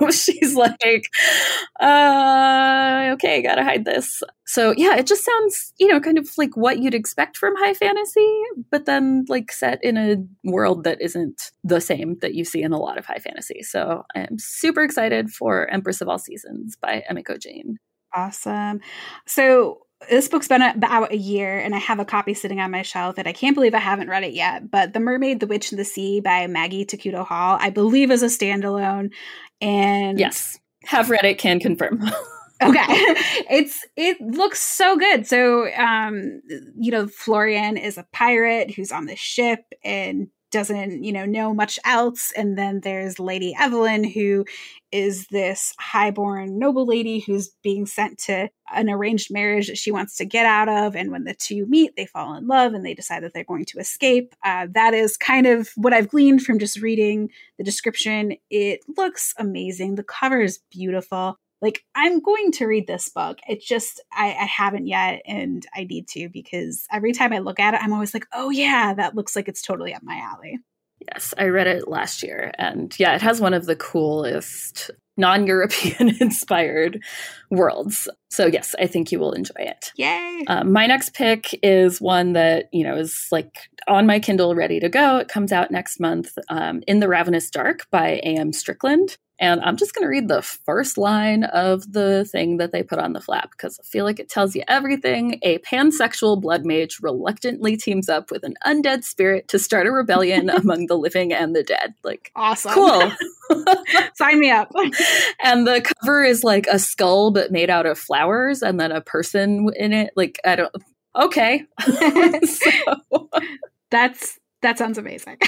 So 0.00 0.10
she's 0.10 0.54
like, 0.54 1.04
uh, 1.78 3.10
okay, 3.12 3.42
gotta 3.42 3.62
hide 3.62 3.84
this. 3.84 4.22
So 4.46 4.72
yeah, 4.76 4.96
it 4.96 5.06
just 5.06 5.24
sounds, 5.24 5.74
you 5.78 5.86
know, 5.86 6.00
kind 6.00 6.16
of 6.16 6.26
like 6.38 6.56
what 6.56 6.78
you'd 6.78 6.94
expect 6.94 7.36
from 7.36 7.54
high 7.56 7.74
fantasy, 7.74 8.40
but 8.70 8.86
then 8.86 9.26
like 9.28 9.52
set 9.52 9.84
in 9.84 9.98
a 9.98 10.16
world 10.48 10.84
that 10.84 11.02
isn't 11.02 11.50
the 11.62 11.80
same 11.80 12.16
that 12.22 12.34
you 12.34 12.44
see 12.44 12.62
in 12.62 12.72
a 12.72 12.78
lot 12.78 12.96
of 12.96 13.04
high 13.04 13.18
fantasy. 13.18 13.62
So 13.62 14.04
I'm 14.14 14.38
super 14.38 14.82
excited 14.82 15.30
for 15.30 15.68
Empress 15.68 16.00
of 16.00 16.08
All 16.08 16.18
Seasons 16.18 16.76
by 16.80 17.04
Emiko 17.10 17.38
Jean. 17.38 17.76
Awesome. 18.14 18.80
So 19.26 19.80
this 20.08 20.28
book's 20.28 20.48
been 20.48 20.62
about 20.62 21.12
a 21.12 21.16
year 21.16 21.58
and 21.58 21.74
I 21.74 21.78
have 21.78 21.98
a 21.98 22.04
copy 22.04 22.32
sitting 22.32 22.60
on 22.60 22.70
my 22.70 22.82
shelf 22.82 23.18
and 23.18 23.28
I 23.28 23.32
can't 23.32 23.54
believe 23.54 23.74
I 23.74 23.78
haven't 23.78 24.08
read 24.08 24.24
it 24.24 24.32
yet. 24.32 24.70
But 24.70 24.92
The 24.92 25.00
Mermaid, 25.00 25.40
the 25.40 25.46
Witch, 25.46 25.72
and 25.72 25.78
the 25.78 25.84
Sea 25.84 26.20
by 26.20 26.46
Maggie 26.46 26.86
Tokuda-Hall, 26.86 27.58
I 27.60 27.70
believe 27.70 28.10
is 28.10 28.22
a 28.22 28.26
standalone. 28.26 29.12
And 29.60 30.18
yes, 30.18 30.58
have 30.84 31.10
read 31.10 31.24
it, 31.24 31.38
can 31.38 31.60
confirm. 31.60 32.02
okay 32.62 32.84
it's 33.48 33.86
it 33.96 34.20
looks 34.20 34.60
so 34.60 34.96
good 34.96 35.26
so 35.26 35.72
um 35.76 36.42
you 36.78 36.90
know 36.90 37.06
florian 37.08 37.78
is 37.78 37.96
a 37.96 38.06
pirate 38.12 38.70
who's 38.70 38.92
on 38.92 39.06
the 39.06 39.16
ship 39.16 39.60
and 39.82 40.28
doesn't, 40.50 41.02
you 41.02 41.12
know, 41.12 41.24
know 41.24 41.54
much 41.54 41.78
else. 41.84 42.32
And 42.36 42.56
then 42.56 42.80
there's 42.80 43.18
Lady 43.18 43.54
Evelyn, 43.58 44.04
who 44.04 44.44
is 44.92 45.26
this 45.28 45.72
highborn 45.78 46.58
noble 46.58 46.86
lady 46.86 47.20
who's 47.20 47.50
being 47.62 47.86
sent 47.86 48.18
to 48.18 48.48
an 48.72 48.90
arranged 48.90 49.32
marriage 49.32 49.68
that 49.68 49.78
she 49.78 49.92
wants 49.92 50.16
to 50.16 50.24
get 50.24 50.46
out 50.46 50.68
of. 50.68 50.96
And 50.96 51.10
when 51.10 51.24
the 51.24 51.34
two 51.34 51.66
meet, 51.66 51.94
they 51.96 52.06
fall 52.06 52.34
in 52.34 52.46
love 52.46 52.74
and 52.74 52.84
they 52.84 52.94
decide 52.94 53.22
that 53.22 53.32
they're 53.32 53.44
going 53.44 53.66
to 53.66 53.78
escape. 53.78 54.34
Uh, 54.44 54.66
that 54.72 54.94
is 54.94 55.16
kind 55.16 55.46
of 55.46 55.70
what 55.76 55.92
I've 55.92 56.08
gleaned 56.08 56.42
from 56.42 56.58
just 56.58 56.80
reading 56.80 57.30
the 57.58 57.64
description. 57.64 58.34
It 58.50 58.80
looks 58.96 59.34
amazing. 59.38 59.94
The 59.94 60.04
cover 60.04 60.40
is 60.40 60.60
beautiful 60.70 61.38
like 61.60 61.84
i'm 61.94 62.20
going 62.20 62.52
to 62.52 62.66
read 62.66 62.86
this 62.86 63.08
book 63.08 63.38
it's 63.48 63.66
just 63.66 64.02
I, 64.12 64.28
I, 64.28 64.44
haven't 64.44 64.86
yet 64.86 65.22
and 65.26 65.66
i 65.74 65.84
need 65.84 66.08
to 66.08 66.28
because 66.28 66.86
every 66.92 67.12
time 67.12 67.32
i 67.32 67.38
look 67.38 67.60
at 67.60 67.74
it 67.74 67.80
i'm 67.82 67.92
always 67.92 68.14
like 68.14 68.26
oh 68.32 68.50
yeah 68.50 68.94
that 68.94 69.14
looks 69.14 69.36
like 69.36 69.48
it's 69.48 69.62
totally 69.62 69.94
up 69.94 70.02
my 70.02 70.16
alley 70.16 70.58
yes 71.12 71.34
i 71.38 71.46
read 71.46 71.66
it 71.66 71.88
last 71.88 72.22
year 72.22 72.52
and 72.58 72.98
yeah 72.98 73.14
it 73.14 73.22
has 73.22 73.40
one 73.40 73.54
of 73.54 73.66
the 73.66 73.76
coolest 73.76 74.90
non 75.20 75.46
European 75.46 76.08
inspired 76.20 77.04
worlds. 77.50 78.08
So, 78.30 78.46
yes, 78.46 78.74
I 78.80 78.86
think 78.88 79.12
you 79.12 79.20
will 79.20 79.32
enjoy 79.32 79.54
it. 79.58 79.92
Yay. 79.96 80.44
Um, 80.48 80.72
my 80.72 80.86
next 80.86 81.14
pick 81.14 81.56
is 81.62 82.00
one 82.00 82.32
that, 82.32 82.68
you 82.72 82.82
know, 82.82 82.96
is 82.96 83.28
like 83.30 83.68
on 83.86 84.06
my 84.06 84.18
Kindle 84.18 84.56
ready 84.56 84.80
to 84.80 84.88
go. 84.88 85.18
It 85.18 85.28
comes 85.28 85.52
out 85.52 85.70
next 85.70 86.00
month 86.00 86.32
um, 86.48 86.82
In 86.88 86.98
the 86.98 87.08
Ravenous 87.08 87.50
Dark 87.50 87.86
by 87.90 88.20
A.M. 88.24 88.52
Strickland. 88.52 89.16
And 89.40 89.62
I'm 89.62 89.76
just 89.76 89.94
going 89.94 90.04
to 90.04 90.08
read 90.08 90.28
the 90.28 90.42
first 90.42 90.98
line 90.98 91.44
of 91.44 91.90
the 91.92 92.26
thing 92.26 92.58
that 92.58 92.72
they 92.72 92.82
put 92.82 92.98
on 92.98 93.14
the 93.14 93.22
flap 93.22 93.50
because 93.52 93.80
I 93.80 93.84
feel 93.84 94.04
like 94.04 94.20
it 94.20 94.28
tells 94.28 94.54
you 94.54 94.62
everything. 94.68 95.38
A 95.42 95.58
pansexual 95.58 96.40
blood 96.40 96.66
mage 96.66 96.98
reluctantly 97.00 97.78
teams 97.78 98.10
up 98.10 98.30
with 98.30 98.44
an 98.44 98.54
undead 98.66 99.02
spirit 99.02 99.48
to 99.48 99.58
start 99.58 99.86
a 99.86 99.90
rebellion 99.90 100.50
among 100.50 100.86
the 100.86 100.98
living 100.98 101.32
and 101.32 101.56
the 101.56 101.62
dead. 101.62 101.94
Like, 102.04 102.30
awesome. 102.36 102.72
Cool. 102.72 103.10
Sign 104.14 104.38
me 104.38 104.50
up. 104.50 104.70
and 105.42 105.66
the 105.66 105.80
cover 105.80 106.22
is 106.22 106.44
like 106.44 106.66
a 106.70 106.78
skull, 106.78 107.30
but 107.30 107.50
made 107.50 107.70
out 107.70 107.86
of 107.86 107.98
flowers, 107.98 108.62
and 108.62 108.78
then 108.78 108.92
a 108.92 109.00
person 109.00 109.68
in 109.74 109.92
it. 109.92 110.12
Like, 110.16 110.38
I 110.44 110.56
don't. 110.56 110.74
Okay. 111.16 111.64
so. 112.44 113.28
That's 113.90 114.38
that 114.62 114.78
sounds 114.78 114.98
amazing. 114.98 115.38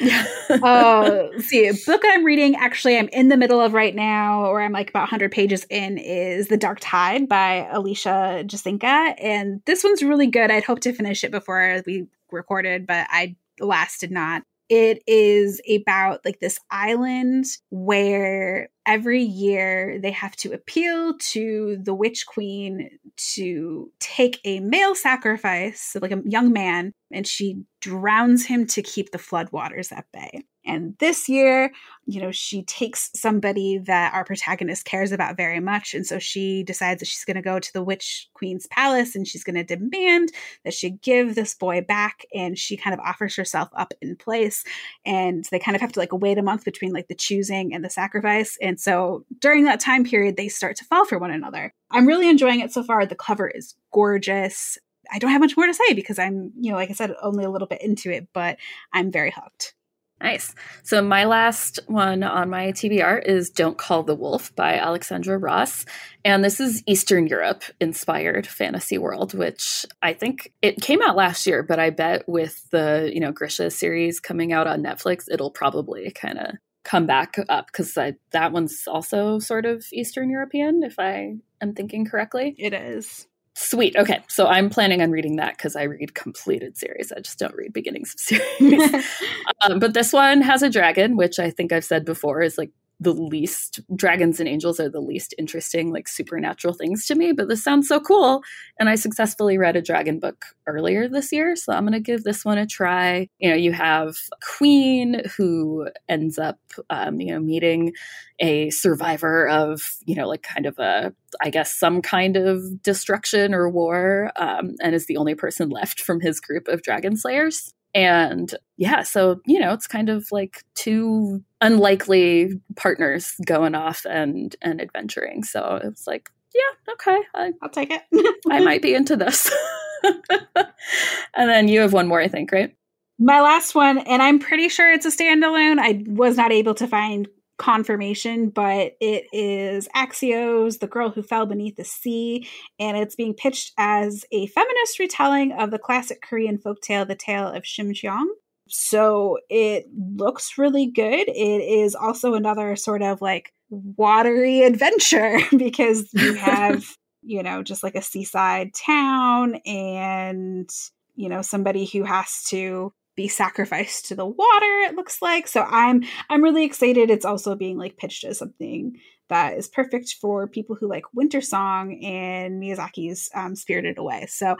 yeah. 0.00 0.26
uh, 0.62 1.28
see, 1.38 1.66
a 1.68 1.74
book 1.86 2.02
I'm 2.04 2.24
reading, 2.24 2.56
actually, 2.56 2.98
I'm 2.98 3.08
in 3.08 3.28
the 3.28 3.36
middle 3.36 3.60
of 3.60 3.72
right 3.72 3.94
now, 3.94 4.46
or 4.46 4.60
I'm 4.60 4.72
like 4.72 4.90
about 4.90 5.02
100 5.02 5.32
pages 5.32 5.66
in, 5.70 5.98
is 5.98 6.48
The 6.48 6.56
Dark 6.56 6.78
Tide 6.80 7.28
by 7.28 7.68
Alicia 7.70 8.44
Jasinska. 8.46 9.14
And 9.18 9.62
this 9.64 9.82
one's 9.82 10.02
really 10.02 10.26
good. 10.26 10.50
I'd 10.50 10.64
hope 10.64 10.80
to 10.80 10.92
finish 10.92 11.24
it 11.24 11.30
before 11.30 11.82
we 11.86 12.06
recorded, 12.30 12.86
but 12.86 13.06
I 13.10 13.36
last 13.58 14.00
did 14.00 14.10
not. 14.10 14.42
It 14.68 15.02
is 15.06 15.60
about 15.68 16.24
like 16.24 16.40
this 16.40 16.58
island 16.70 17.44
where 17.70 18.68
every 18.86 19.22
year 19.22 19.98
they 20.00 20.10
have 20.10 20.34
to 20.36 20.52
appeal 20.52 21.16
to 21.18 21.78
the 21.82 21.94
witch 21.94 22.26
queen 22.26 22.90
to 23.34 23.90
take 24.00 24.40
a 24.44 24.60
male 24.60 24.94
sacrifice, 24.94 25.96
like 26.00 26.12
a 26.12 26.22
young 26.24 26.52
man, 26.52 26.92
and 27.12 27.26
she 27.26 27.62
drowns 27.80 28.46
him 28.46 28.66
to 28.66 28.82
keep 28.82 29.10
the 29.12 29.18
floodwaters 29.18 29.92
at 29.92 30.06
bay. 30.12 30.42
And 30.66 30.96
this 30.98 31.28
year, 31.28 31.72
you 32.06 32.20
know, 32.20 32.30
she 32.30 32.62
takes 32.62 33.10
somebody 33.14 33.78
that 33.78 34.14
our 34.14 34.24
protagonist 34.24 34.84
cares 34.84 35.12
about 35.12 35.36
very 35.36 35.60
much. 35.60 35.94
And 35.94 36.06
so 36.06 36.18
she 36.18 36.62
decides 36.62 37.00
that 37.00 37.06
she's 37.06 37.24
going 37.24 37.36
to 37.36 37.42
go 37.42 37.58
to 37.58 37.72
the 37.72 37.82
Witch 37.82 38.28
Queen's 38.34 38.66
palace 38.66 39.14
and 39.14 39.26
she's 39.26 39.44
going 39.44 39.56
to 39.56 39.64
demand 39.64 40.32
that 40.64 40.74
she 40.74 40.90
give 40.90 41.34
this 41.34 41.54
boy 41.54 41.80
back. 41.80 42.24
And 42.34 42.58
she 42.58 42.76
kind 42.76 42.94
of 42.94 43.00
offers 43.00 43.34
herself 43.36 43.68
up 43.74 43.94
in 44.00 44.16
place. 44.16 44.64
And 45.04 45.44
they 45.50 45.58
kind 45.58 45.74
of 45.74 45.80
have 45.80 45.92
to 45.92 46.00
like 46.00 46.12
wait 46.12 46.38
a 46.38 46.42
month 46.42 46.64
between 46.64 46.92
like 46.92 47.08
the 47.08 47.14
choosing 47.14 47.74
and 47.74 47.84
the 47.84 47.90
sacrifice. 47.90 48.58
And 48.60 48.78
so 48.80 49.24
during 49.40 49.64
that 49.64 49.80
time 49.80 50.04
period, 50.04 50.36
they 50.36 50.48
start 50.48 50.76
to 50.76 50.84
fall 50.84 51.04
for 51.04 51.18
one 51.18 51.30
another. 51.30 51.72
I'm 51.90 52.06
really 52.06 52.28
enjoying 52.28 52.60
it 52.60 52.72
so 52.72 52.82
far. 52.82 53.06
The 53.06 53.14
cover 53.14 53.48
is 53.48 53.74
gorgeous. 53.92 54.78
I 55.12 55.18
don't 55.18 55.30
have 55.30 55.40
much 55.40 55.56
more 55.56 55.66
to 55.66 55.74
say 55.74 55.94
because 55.94 56.18
I'm, 56.18 56.52
you 56.58 56.72
know, 56.72 56.76
like 56.76 56.90
I 56.90 56.94
said, 56.94 57.14
only 57.22 57.44
a 57.44 57.50
little 57.50 57.68
bit 57.68 57.80
into 57.80 58.10
it, 58.10 58.28
but 58.32 58.58
I'm 58.92 59.12
very 59.12 59.30
hooked. 59.30 59.75
Nice. 60.20 60.54
So 60.82 61.02
my 61.02 61.24
last 61.24 61.78
one 61.88 62.22
on 62.22 62.48
my 62.48 62.72
TBR 62.72 63.24
is 63.26 63.50
Don't 63.50 63.76
Call 63.76 64.02
the 64.02 64.14
Wolf 64.14 64.54
by 64.56 64.78
Aleksandra 64.78 65.40
Ross. 65.40 65.84
And 66.24 66.42
this 66.42 66.58
is 66.58 66.82
Eastern 66.86 67.26
Europe 67.26 67.64
inspired 67.80 68.46
fantasy 68.46 68.96
world, 68.96 69.34
which 69.34 69.84
I 70.02 70.14
think 70.14 70.54
it 70.62 70.80
came 70.80 71.02
out 71.02 71.16
last 71.16 71.46
year, 71.46 71.62
but 71.62 71.78
I 71.78 71.90
bet 71.90 72.26
with 72.26 72.68
the, 72.70 73.10
you 73.12 73.20
know, 73.20 73.30
Grisha 73.30 73.70
series 73.70 74.18
coming 74.18 74.54
out 74.54 74.66
on 74.66 74.82
Netflix, 74.82 75.24
it'll 75.30 75.50
probably 75.50 76.10
kind 76.10 76.38
of 76.38 76.54
come 76.82 77.06
back 77.06 77.36
up 77.50 77.66
because 77.66 77.92
that 77.94 78.52
one's 78.52 78.84
also 78.88 79.38
sort 79.38 79.66
of 79.66 79.84
Eastern 79.92 80.30
European, 80.30 80.82
if 80.82 80.98
I 80.98 81.34
am 81.60 81.74
thinking 81.74 82.06
correctly. 82.06 82.54
It 82.58 82.72
is. 82.72 83.26
Sweet. 83.58 83.96
Okay. 83.96 84.22
So 84.28 84.46
I'm 84.46 84.68
planning 84.68 85.00
on 85.00 85.10
reading 85.10 85.36
that 85.36 85.56
because 85.56 85.76
I 85.76 85.84
read 85.84 86.14
completed 86.14 86.76
series. 86.76 87.10
I 87.10 87.20
just 87.20 87.38
don't 87.38 87.54
read 87.54 87.72
beginnings 87.72 88.12
of 88.12 88.20
series. 88.60 89.06
um, 89.62 89.78
but 89.78 89.94
this 89.94 90.12
one 90.12 90.42
has 90.42 90.62
a 90.62 90.68
dragon, 90.68 91.16
which 91.16 91.38
I 91.38 91.50
think 91.50 91.72
I've 91.72 91.84
said 91.84 92.04
before 92.04 92.42
is 92.42 92.58
like 92.58 92.70
the 92.98 93.12
least 93.12 93.80
dragons 93.94 94.40
and 94.40 94.48
angels 94.48 94.80
are 94.80 94.88
the 94.88 95.00
least 95.00 95.34
interesting 95.38 95.92
like 95.92 96.08
supernatural 96.08 96.72
things 96.72 97.06
to 97.06 97.14
me 97.14 97.32
but 97.32 97.48
this 97.48 97.62
sounds 97.62 97.88
so 97.88 98.00
cool. 98.00 98.42
And 98.78 98.88
i 98.88 98.94
successfully 98.94 99.58
read 99.58 99.76
a 99.76 99.82
dragon 99.82 100.18
book 100.18 100.46
earlier 100.66 101.08
this 101.08 101.32
year 101.32 101.56
so 101.56 101.72
i'm 101.72 101.84
going 101.84 101.92
to 101.92 102.00
give 102.00 102.24
this 102.24 102.44
one 102.44 102.58
a 102.58 102.66
try. 102.66 103.28
You 103.38 103.50
know 103.50 103.56
you 103.56 103.72
have 103.72 104.14
queen 104.56 105.22
who 105.36 105.88
ends 106.08 106.38
up 106.38 106.58
um, 106.90 107.20
you 107.20 107.32
know 107.32 107.40
meeting 107.40 107.92
a 108.38 108.70
survivor 108.70 109.48
of 109.48 109.80
you 110.04 110.14
know 110.14 110.28
like 110.28 110.42
kind 110.42 110.66
of 110.66 110.78
a 110.78 111.12
i 111.42 111.50
guess 111.50 111.72
some 111.72 112.02
kind 112.02 112.36
of 112.36 112.82
destruction 112.82 113.54
or 113.54 113.68
war 113.68 114.30
um, 114.36 114.74
and 114.82 114.94
is 114.94 115.06
the 115.06 115.16
only 115.16 115.34
person 115.34 115.68
left 115.68 116.00
from 116.00 116.20
his 116.20 116.40
group 116.40 116.68
of 116.68 116.82
dragon 116.82 117.16
slayers 117.16 117.72
and 117.96 118.54
yeah, 118.76 119.02
so, 119.04 119.40
you 119.46 119.58
know, 119.58 119.72
it's 119.72 119.86
kind 119.86 120.10
of 120.10 120.30
like 120.30 120.64
two 120.74 121.42
unlikely 121.62 122.60
partners 122.76 123.32
going 123.46 123.74
off 123.74 124.04
and 124.04 124.54
and 124.60 124.82
adventuring. 124.82 125.42
So 125.44 125.80
it 125.82 125.88
was 125.88 126.06
like, 126.06 126.28
yeah, 126.54 126.92
okay. 126.92 127.18
I, 127.34 127.52
will 127.62 127.70
take 127.70 127.90
it. 127.90 128.02
I 128.50 128.60
might 128.60 128.82
be 128.82 128.94
into 128.94 129.16
this. 129.16 129.50
and 130.04 131.48
then 131.48 131.68
you 131.68 131.80
have 131.80 131.94
one 131.94 132.06
more, 132.06 132.20
I 132.20 132.28
think, 132.28 132.52
right? 132.52 132.76
My 133.18 133.40
last 133.40 133.74
one, 133.74 133.96
and 133.96 134.22
I'm 134.22 134.40
pretty 134.40 134.68
sure 134.68 134.92
it's 134.92 135.06
a 135.06 135.10
standalone. 135.10 135.78
I 135.78 136.04
was 136.06 136.36
not 136.36 136.52
able 136.52 136.74
to 136.74 136.86
find 136.86 137.26
confirmation, 137.58 138.50
but 138.50 138.96
it 139.00 139.26
is 139.32 139.88
Axie 139.94 140.34
Oh's, 140.34 140.78
The 140.78 140.86
Girl 140.86 141.10
Who 141.10 141.22
Fell 141.22 141.46
Beneath 141.46 141.76
the 141.76 141.84
Sea, 141.84 142.46
and 142.78 142.96
it's 142.96 143.16
being 143.16 143.34
pitched 143.34 143.72
as 143.78 144.24
a 144.30 144.46
feminist 144.48 144.98
retelling 144.98 145.52
of 145.52 145.70
the 145.70 145.78
classic 145.78 146.22
Korean 146.22 146.58
folktale, 146.58 147.06
The 147.06 147.14
Tale 147.14 147.48
of 147.48 147.62
Shim 147.62 147.92
Jeong. 147.92 148.26
So 148.68 149.38
it 149.48 149.86
looks 149.96 150.58
really 150.58 150.86
good. 150.86 151.28
It 151.28 151.32
is 151.62 151.94
also 151.94 152.34
another 152.34 152.76
sort 152.76 153.02
of 153.02 153.22
like 153.22 153.52
watery 153.70 154.62
adventure 154.64 155.38
because 155.56 156.08
you 156.12 156.34
have, 156.34 156.84
you 157.22 157.42
know, 157.42 157.62
just 157.62 157.82
like 157.82 157.94
a 157.94 158.02
seaside 158.02 158.74
town 158.74 159.56
and, 159.66 160.68
you 161.14 161.28
know, 161.28 161.42
somebody 161.42 161.86
who 161.86 162.04
has 162.04 162.42
to 162.48 162.92
be 163.16 163.28
sacrificed 163.28 164.06
to 164.06 164.14
the 164.14 164.26
water 164.26 164.80
it 164.86 164.94
looks 164.94 165.20
like. 165.22 165.48
So 165.48 165.62
i'm 165.62 166.04
i'm 166.30 166.42
really 166.42 166.64
excited. 166.64 167.10
It's 167.10 167.24
also 167.24 167.56
being 167.56 167.78
like 167.78 167.96
pitched 167.96 168.24
as 168.24 168.38
something 168.38 168.96
that 169.28 169.58
is 169.58 169.66
perfect 169.66 170.16
for 170.20 170.46
people 170.46 170.76
who 170.76 170.88
like 170.88 171.02
Wintersong 171.16 172.04
and 172.04 172.62
miyazaki's 172.62 173.28
um, 173.34 173.56
spirited 173.56 173.98
away. 173.98 174.26
So 174.28 174.56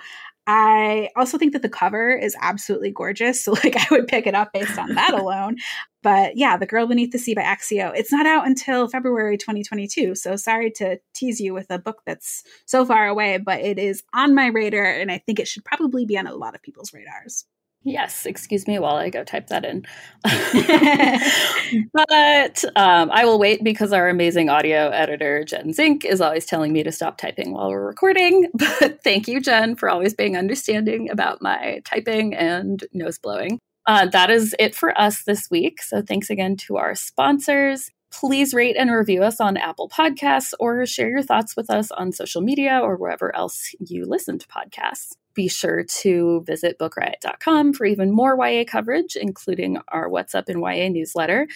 i 0.48 1.08
also 1.16 1.38
think 1.38 1.52
that 1.52 1.62
the 1.62 1.68
cover 1.68 2.16
is 2.16 2.36
absolutely 2.40 2.90
gorgeous. 2.90 3.36
So 3.44 3.52
like 3.52 3.76
i 3.76 3.86
would 3.90 4.08
pick 4.08 4.26
it 4.26 4.34
up 4.34 4.52
based 4.52 4.78
on 4.78 4.94
that 4.94 5.14
alone. 5.20 5.56
But 6.02 6.36
yeah 6.36 6.56
the 6.56 6.66
girl 6.66 6.86
beneath 6.86 7.12
the 7.12 7.18
sea 7.18 7.34
by 7.34 7.42
axio 7.42 7.92
it's 7.94 8.12
not 8.12 8.26
out 8.26 8.46
until 8.46 8.88
february 8.88 9.36
2022 9.36 10.14
so 10.14 10.36
sorry 10.36 10.70
to 10.70 10.98
tease 11.14 11.40
you 11.40 11.52
with 11.52 11.66
a 11.68 11.80
book 11.80 12.02
that's 12.06 12.44
so 12.64 12.86
far 12.86 13.08
away 13.08 13.38
but 13.38 13.60
it 13.60 13.76
is 13.78 14.04
on 14.14 14.34
my 14.34 14.46
radar 14.46 14.84
and 14.84 15.10
i 15.10 15.18
think 15.18 15.40
it 15.40 15.48
should 15.48 15.64
probably 15.64 16.06
be 16.06 16.16
on 16.16 16.28
a 16.28 16.34
lot 16.34 16.54
of 16.54 16.62
people's 16.62 16.92
radars 16.92 17.44
Yes, 17.86 18.26
excuse 18.26 18.66
me 18.66 18.80
while 18.80 18.96
I 18.96 19.10
go 19.10 19.22
type 19.22 19.46
that 19.46 19.64
in. 19.64 19.86
but 21.94 22.64
um, 22.74 23.12
I 23.12 23.24
will 23.24 23.38
wait 23.38 23.62
because 23.62 23.92
our 23.92 24.08
amazing 24.08 24.48
audio 24.48 24.88
editor, 24.88 25.44
Jen 25.44 25.72
Zink, 25.72 26.04
is 26.04 26.20
always 26.20 26.46
telling 26.46 26.72
me 26.72 26.82
to 26.82 26.90
stop 26.90 27.16
typing 27.16 27.52
while 27.52 27.70
we're 27.70 27.86
recording. 27.86 28.50
But 28.80 29.04
thank 29.04 29.28
you, 29.28 29.40
Jen, 29.40 29.76
for 29.76 29.88
always 29.88 30.14
being 30.14 30.36
understanding 30.36 31.10
about 31.10 31.40
my 31.40 31.80
typing 31.84 32.34
and 32.34 32.82
nose 32.92 33.18
blowing. 33.18 33.60
Uh, 33.86 34.06
that 34.06 34.30
is 34.30 34.52
it 34.58 34.74
for 34.74 34.98
us 35.00 35.22
this 35.22 35.48
week. 35.48 35.80
So 35.80 36.02
thanks 36.02 36.28
again 36.28 36.56
to 36.66 36.78
our 36.78 36.96
sponsors. 36.96 37.92
Please 38.12 38.52
rate 38.52 38.74
and 38.76 38.90
review 38.90 39.22
us 39.22 39.40
on 39.40 39.56
Apple 39.56 39.88
Podcasts 39.88 40.54
or 40.58 40.86
share 40.86 41.08
your 41.08 41.22
thoughts 41.22 41.56
with 41.56 41.70
us 41.70 41.92
on 41.92 42.10
social 42.10 42.42
media 42.42 42.80
or 42.82 42.96
wherever 42.96 43.34
else 43.36 43.72
you 43.78 44.04
listen 44.06 44.40
to 44.40 44.48
podcasts 44.48 45.12
be 45.36 45.46
sure 45.46 45.84
to 45.84 46.42
visit 46.44 46.78
bookriot.com 46.78 47.74
for 47.74 47.84
even 47.84 48.10
more 48.10 48.36
YA 48.36 48.64
coverage, 48.66 49.14
including 49.14 49.78
our 49.88 50.08
What's 50.08 50.34
Up 50.34 50.48
in 50.48 50.60
YA 50.60 50.88
newsletter, 50.88 51.46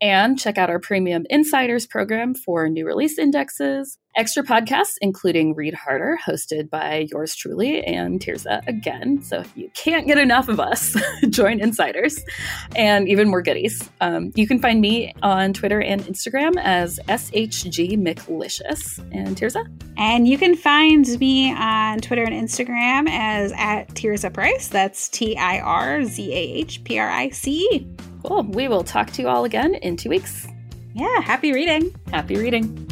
and 0.00 0.38
check 0.38 0.58
out 0.58 0.70
our 0.70 0.78
premium 0.78 1.24
insiders 1.30 1.86
program 1.86 2.34
for 2.34 2.68
new 2.68 2.86
release 2.86 3.18
indexes, 3.18 3.98
extra 4.16 4.42
podcasts, 4.42 4.96
including 5.00 5.54
Read 5.54 5.74
Harder, 5.74 6.18
hosted 6.24 6.70
by 6.70 7.06
yours 7.10 7.34
truly 7.34 7.84
and 7.84 8.20
Tirzah 8.20 8.66
again. 8.66 9.22
So 9.22 9.40
if 9.40 9.56
you 9.56 9.70
can't 9.74 10.06
get 10.06 10.18
enough 10.18 10.48
of 10.48 10.58
us, 10.58 10.96
join 11.30 11.60
Insiders 11.60 12.22
and 12.74 13.08
even 13.08 13.28
more 13.28 13.42
goodies. 13.42 13.88
Um, 14.00 14.32
you 14.34 14.46
can 14.46 14.60
find 14.60 14.80
me 14.80 15.14
on 15.22 15.52
Twitter 15.52 15.80
and 15.80 16.02
Instagram 16.02 16.54
as 16.58 16.98
SHG 17.08 17.98
McLicious. 17.98 18.98
And 19.12 19.36
Tirzah? 19.36 19.66
And 19.96 20.26
you 20.26 20.38
can 20.38 20.56
find 20.56 21.06
me 21.18 21.54
on 21.54 21.98
Twitter 22.00 22.24
and 22.24 22.34
Instagram 22.34 23.08
as 23.10 23.52
at 23.56 23.88
Tirzah 23.90 24.32
Price. 24.32 24.68
That's 24.68 25.08
T 25.08 25.36
I 25.36 25.60
R 25.60 26.04
Z 26.04 26.32
A 26.32 26.36
H 26.36 26.82
P 26.84 26.98
R 26.98 27.08
I 27.08 27.30
C 27.30 27.68
E. 27.72 28.09
Cool. 28.24 28.42
We 28.44 28.68
will 28.68 28.84
talk 28.84 29.10
to 29.12 29.22
you 29.22 29.28
all 29.28 29.44
again 29.44 29.74
in 29.74 29.96
two 29.96 30.08
weeks. 30.10 30.46
Yeah, 30.94 31.20
happy 31.20 31.52
reading. 31.52 31.94
Happy 32.10 32.36
reading. 32.36 32.86